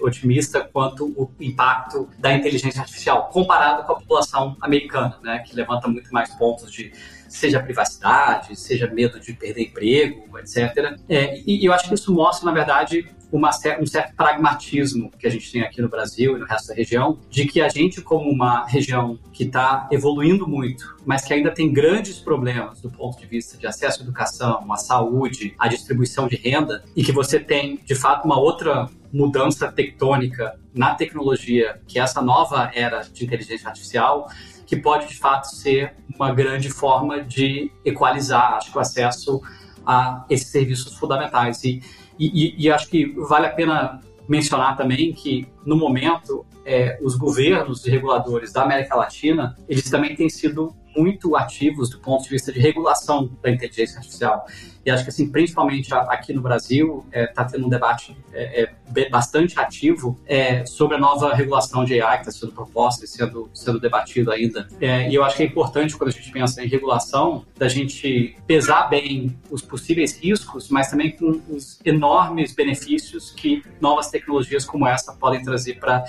otimista 0.00 0.60
quanto 0.60 1.06
o 1.06 1.30
impacto 1.40 2.08
da 2.18 2.32
inteligência 2.32 2.80
artificial, 2.80 3.28
comparado 3.32 3.84
com 3.84 3.92
a 3.92 3.96
população 3.96 4.56
americana, 4.60 5.18
né, 5.22 5.40
que 5.40 5.56
levanta 5.56 5.88
muito 5.88 6.12
mais 6.12 6.32
pontos 6.36 6.70
de 6.70 6.92
seja 7.28 7.60
privacidade, 7.60 8.56
seja 8.56 8.88
medo 8.88 9.20
de 9.20 9.32
perder 9.32 9.62
emprego, 9.62 10.38
etc. 10.38 10.98
É, 11.08 11.38
e, 11.38 11.62
e 11.62 11.64
eu 11.64 11.72
acho 11.72 11.88
que 11.88 11.94
isso 11.94 12.12
mostra, 12.12 12.44
na 12.46 12.52
verdade, 12.52 13.08
uma, 13.32 13.50
um 13.80 13.86
certo 13.86 14.14
pragmatismo 14.14 15.10
que 15.18 15.26
a 15.26 15.30
gente 15.30 15.50
tem 15.50 15.62
aqui 15.62 15.80
no 15.80 15.88
Brasil 15.88 16.36
e 16.36 16.40
no 16.40 16.46
resto 16.46 16.68
da 16.68 16.74
região, 16.74 17.18
de 17.28 17.46
que 17.46 17.60
a 17.60 17.68
gente, 17.68 18.00
como 18.00 18.30
uma 18.30 18.66
região 18.66 19.18
que 19.32 19.44
está 19.44 19.88
evoluindo 19.90 20.46
muito, 20.46 20.96
mas 21.04 21.24
que 21.24 21.32
ainda 21.32 21.50
tem 21.50 21.72
grandes 21.72 22.18
problemas 22.18 22.80
do 22.80 22.90
ponto 22.90 23.18
de 23.18 23.26
vista 23.26 23.56
de 23.56 23.66
acesso 23.66 24.00
à 24.00 24.02
educação, 24.02 24.72
à 24.72 24.76
saúde, 24.76 25.54
à 25.58 25.68
distribuição 25.68 26.28
de 26.28 26.36
renda, 26.36 26.82
e 26.96 27.02
que 27.02 27.12
você 27.12 27.38
tem, 27.38 27.80
de 27.84 27.94
fato, 27.94 28.24
uma 28.24 28.38
outra 28.38 28.88
mudança 29.12 29.70
tectônica 29.70 30.58
na 30.74 30.94
tecnologia, 30.94 31.80
que 31.86 31.98
é 31.98 32.02
essa 32.02 32.22
nova 32.22 32.70
era 32.74 33.00
de 33.00 33.24
inteligência 33.24 33.68
artificial, 33.68 34.28
que 34.66 34.76
pode 34.76 35.08
de 35.08 35.16
fato 35.16 35.48
ser 35.48 35.94
uma 36.14 36.32
grande 36.32 36.70
forma 36.70 37.22
de 37.24 37.72
equalizar, 37.84 38.54
acho 38.54 38.70
que 38.70 38.78
o 38.78 38.80
acesso 38.80 39.40
a 39.84 40.24
esses 40.30 40.48
serviços 40.48 40.94
fundamentais. 40.96 41.64
E, 41.64 41.82
e, 42.20 42.54
e 42.58 42.70
acho 42.70 42.88
que 42.88 43.06
vale 43.16 43.46
a 43.46 43.50
pena 43.50 44.00
mencionar 44.28 44.76
também 44.76 45.12
que, 45.12 45.48
no 45.64 45.76
momento, 45.76 46.44
é, 46.70 46.98
os 47.02 47.16
governos 47.16 47.84
e 47.84 47.90
reguladores 47.90 48.52
da 48.52 48.62
América 48.62 48.94
Latina, 48.94 49.56
eles 49.68 49.90
também 49.90 50.14
têm 50.14 50.30
sido 50.30 50.72
muito 50.96 51.36
ativos 51.36 51.90
do 51.90 51.98
ponto 51.98 52.24
de 52.24 52.30
vista 52.30 52.52
de 52.52 52.60
regulação 52.60 53.30
da 53.42 53.50
inteligência 53.50 53.98
artificial. 53.98 54.46
E 54.84 54.90
acho 54.90 55.04
que, 55.04 55.10
assim, 55.10 55.30
principalmente 55.30 55.92
aqui 55.92 56.32
no 56.32 56.40
Brasil, 56.40 57.04
está 57.08 57.20
é, 57.20 57.26
tá 57.26 57.44
tendo 57.44 57.66
um 57.66 57.68
debate 57.68 58.16
é, 58.32 58.62
é, 58.94 59.08
bastante 59.10 59.58
ativo 59.60 60.18
é, 60.26 60.64
sobre 60.64 60.96
a 60.96 60.98
nova 60.98 61.34
regulação 61.34 61.84
de 61.84 62.00
AI 62.00 62.16
que 62.22 62.28
está 62.28 62.40
sendo 62.40 62.52
proposta 62.52 63.04
e 63.04 63.08
sendo, 63.08 63.50
sendo 63.52 63.78
debatido 63.78 64.32
ainda. 64.32 64.66
É, 64.80 65.08
e 65.08 65.14
eu 65.14 65.22
acho 65.22 65.36
que 65.36 65.42
é 65.42 65.46
importante, 65.46 65.96
quando 65.96 66.08
a 66.08 66.12
gente 66.12 66.30
pensa 66.30 66.64
em 66.64 66.66
regulação, 66.66 67.44
da 67.58 67.68
gente 67.68 68.36
pesar 68.46 68.88
bem 68.88 69.36
os 69.50 69.60
possíveis 69.60 70.18
riscos, 70.18 70.70
mas 70.70 70.88
também 70.88 71.10
com 71.10 71.40
os 71.50 71.78
enormes 71.84 72.54
benefícios 72.54 73.30
que 73.30 73.62
novas 73.80 74.08
tecnologias 74.08 74.64
como 74.64 74.86
essa 74.86 75.12
podem 75.12 75.42
trazer 75.42 75.78
para 75.78 76.04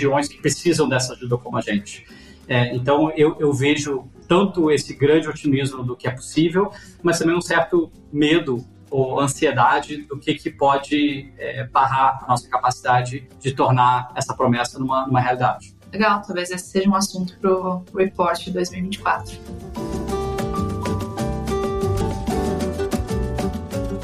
regiões 0.00 0.28
que 0.28 0.38
precisam 0.40 0.88
dessa 0.88 1.12
ajuda 1.12 1.36
como 1.36 1.58
a 1.58 1.60
gente. 1.60 2.06
É, 2.48 2.74
então, 2.74 3.12
eu, 3.16 3.36
eu 3.38 3.52
vejo 3.52 4.08
tanto 4.26 4.70
esse 4.70 4.94
grande 4.94 5.28
otimismo 5.28 5.84
do 5.84 5.96
que 5.96 6.08
é 6.08 6.10
possível, 6.10 6.72
mas 7.02 7.18
também 7.18 7.36
um 7.36 7.40
certo 7.40 7.92
medo 8.12 8.64
ou 8.90 9.20
ansiedade 9.20 10.02
do 10.02 10.18
que, 10.18 10.34
que 10.34 10.50
pode 10.50 11.32
é, 11.38 11.64
barrar 11.68 12.24
a 12.24 12.28
nossa 12.28 12.48
capacidade 12.48 13.28
de 13.38 13.52
tornar 13.52 14.10
essa 14.16 14.34
promessa 14.34 14.78
numa, 14.78 15.06
numa 15.06 15.20
realidade. 15.20 15.76
Legal, 15.92 16.22
talvez 16.22 16.50
esse 16.50 16.66
seja 16.66 16.88
um 16.88 16.94
assunto 16.94 17.38
para 17.38 17.52
o 17.52 17.84
report 17.94 18.42
de 18.42 18.50
2024. 18.52 19.99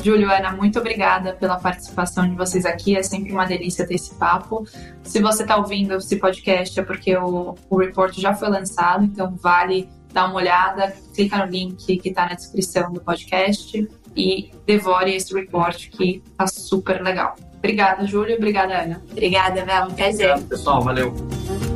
Júlio, 0.07 0.31
Ana, 0.31 0.53
muito 0.53 0.79
obrigada 0.79 1.33
pela 1.33 1.59
participação 1.59 2.29
de 2.29 2.37
vocês 2.37 2.65
aqui. 2.65 2.97
É 2.97 3.03
sempre 3.03 3.33
uma 3.33 3.45
delícia 3.45 3.85
ter 3.85 3.97
esse 3.97 4.15
papo. 4.15 4.65
Se 5.03 5.21
você 5.21 5.43
está 5.43 5.57
ouvindo 5.57 5.97
esse 5.97 6.15
podcast, 6.15 6.79
é 6.79 6.83
porque 6.85 7.17
o, 7.17 7.57
o 7.69 7.77
report 7.77 8.17
já 8.17 8.33
foi 8.33 8.49
lançado, 8.49 9.03
então 9.03 9.35
vale 9.35 9.89
dar 10.13 10.27
uma 10.27 10.37
olhada, 10.37 10.95
clica 11.13 11.45
no 11.45 11.51
link 11.51 11.97
que 11.97 12.09
está 12.09 12.25
na 12.29 12.35
descrição 12.35 12.93
do 12.93 13.01
podcast 13.01 13.89
e 14.17 14.53
devore 14.65 15.13
esse 15.13 15.35
report 15.35 15.89
que 15.91 16.23
tá 16.39 16.47
super 16.47 17.03
legal. 17.03 17.35
Obrigada, 17.59 18.07
Júlio. 18.07 18.37
Obrigada, 18.37 18.83
Ana. 18.83 19.03
Obrigada, 19.11 19.65
Vel. 19.65 19.87
Um 19.87 19.91
prazer. 19.91 20.31
Obrigado, 20.31 20.49
pessoal. 20.49 20.83
Valeu. 20.83 21.76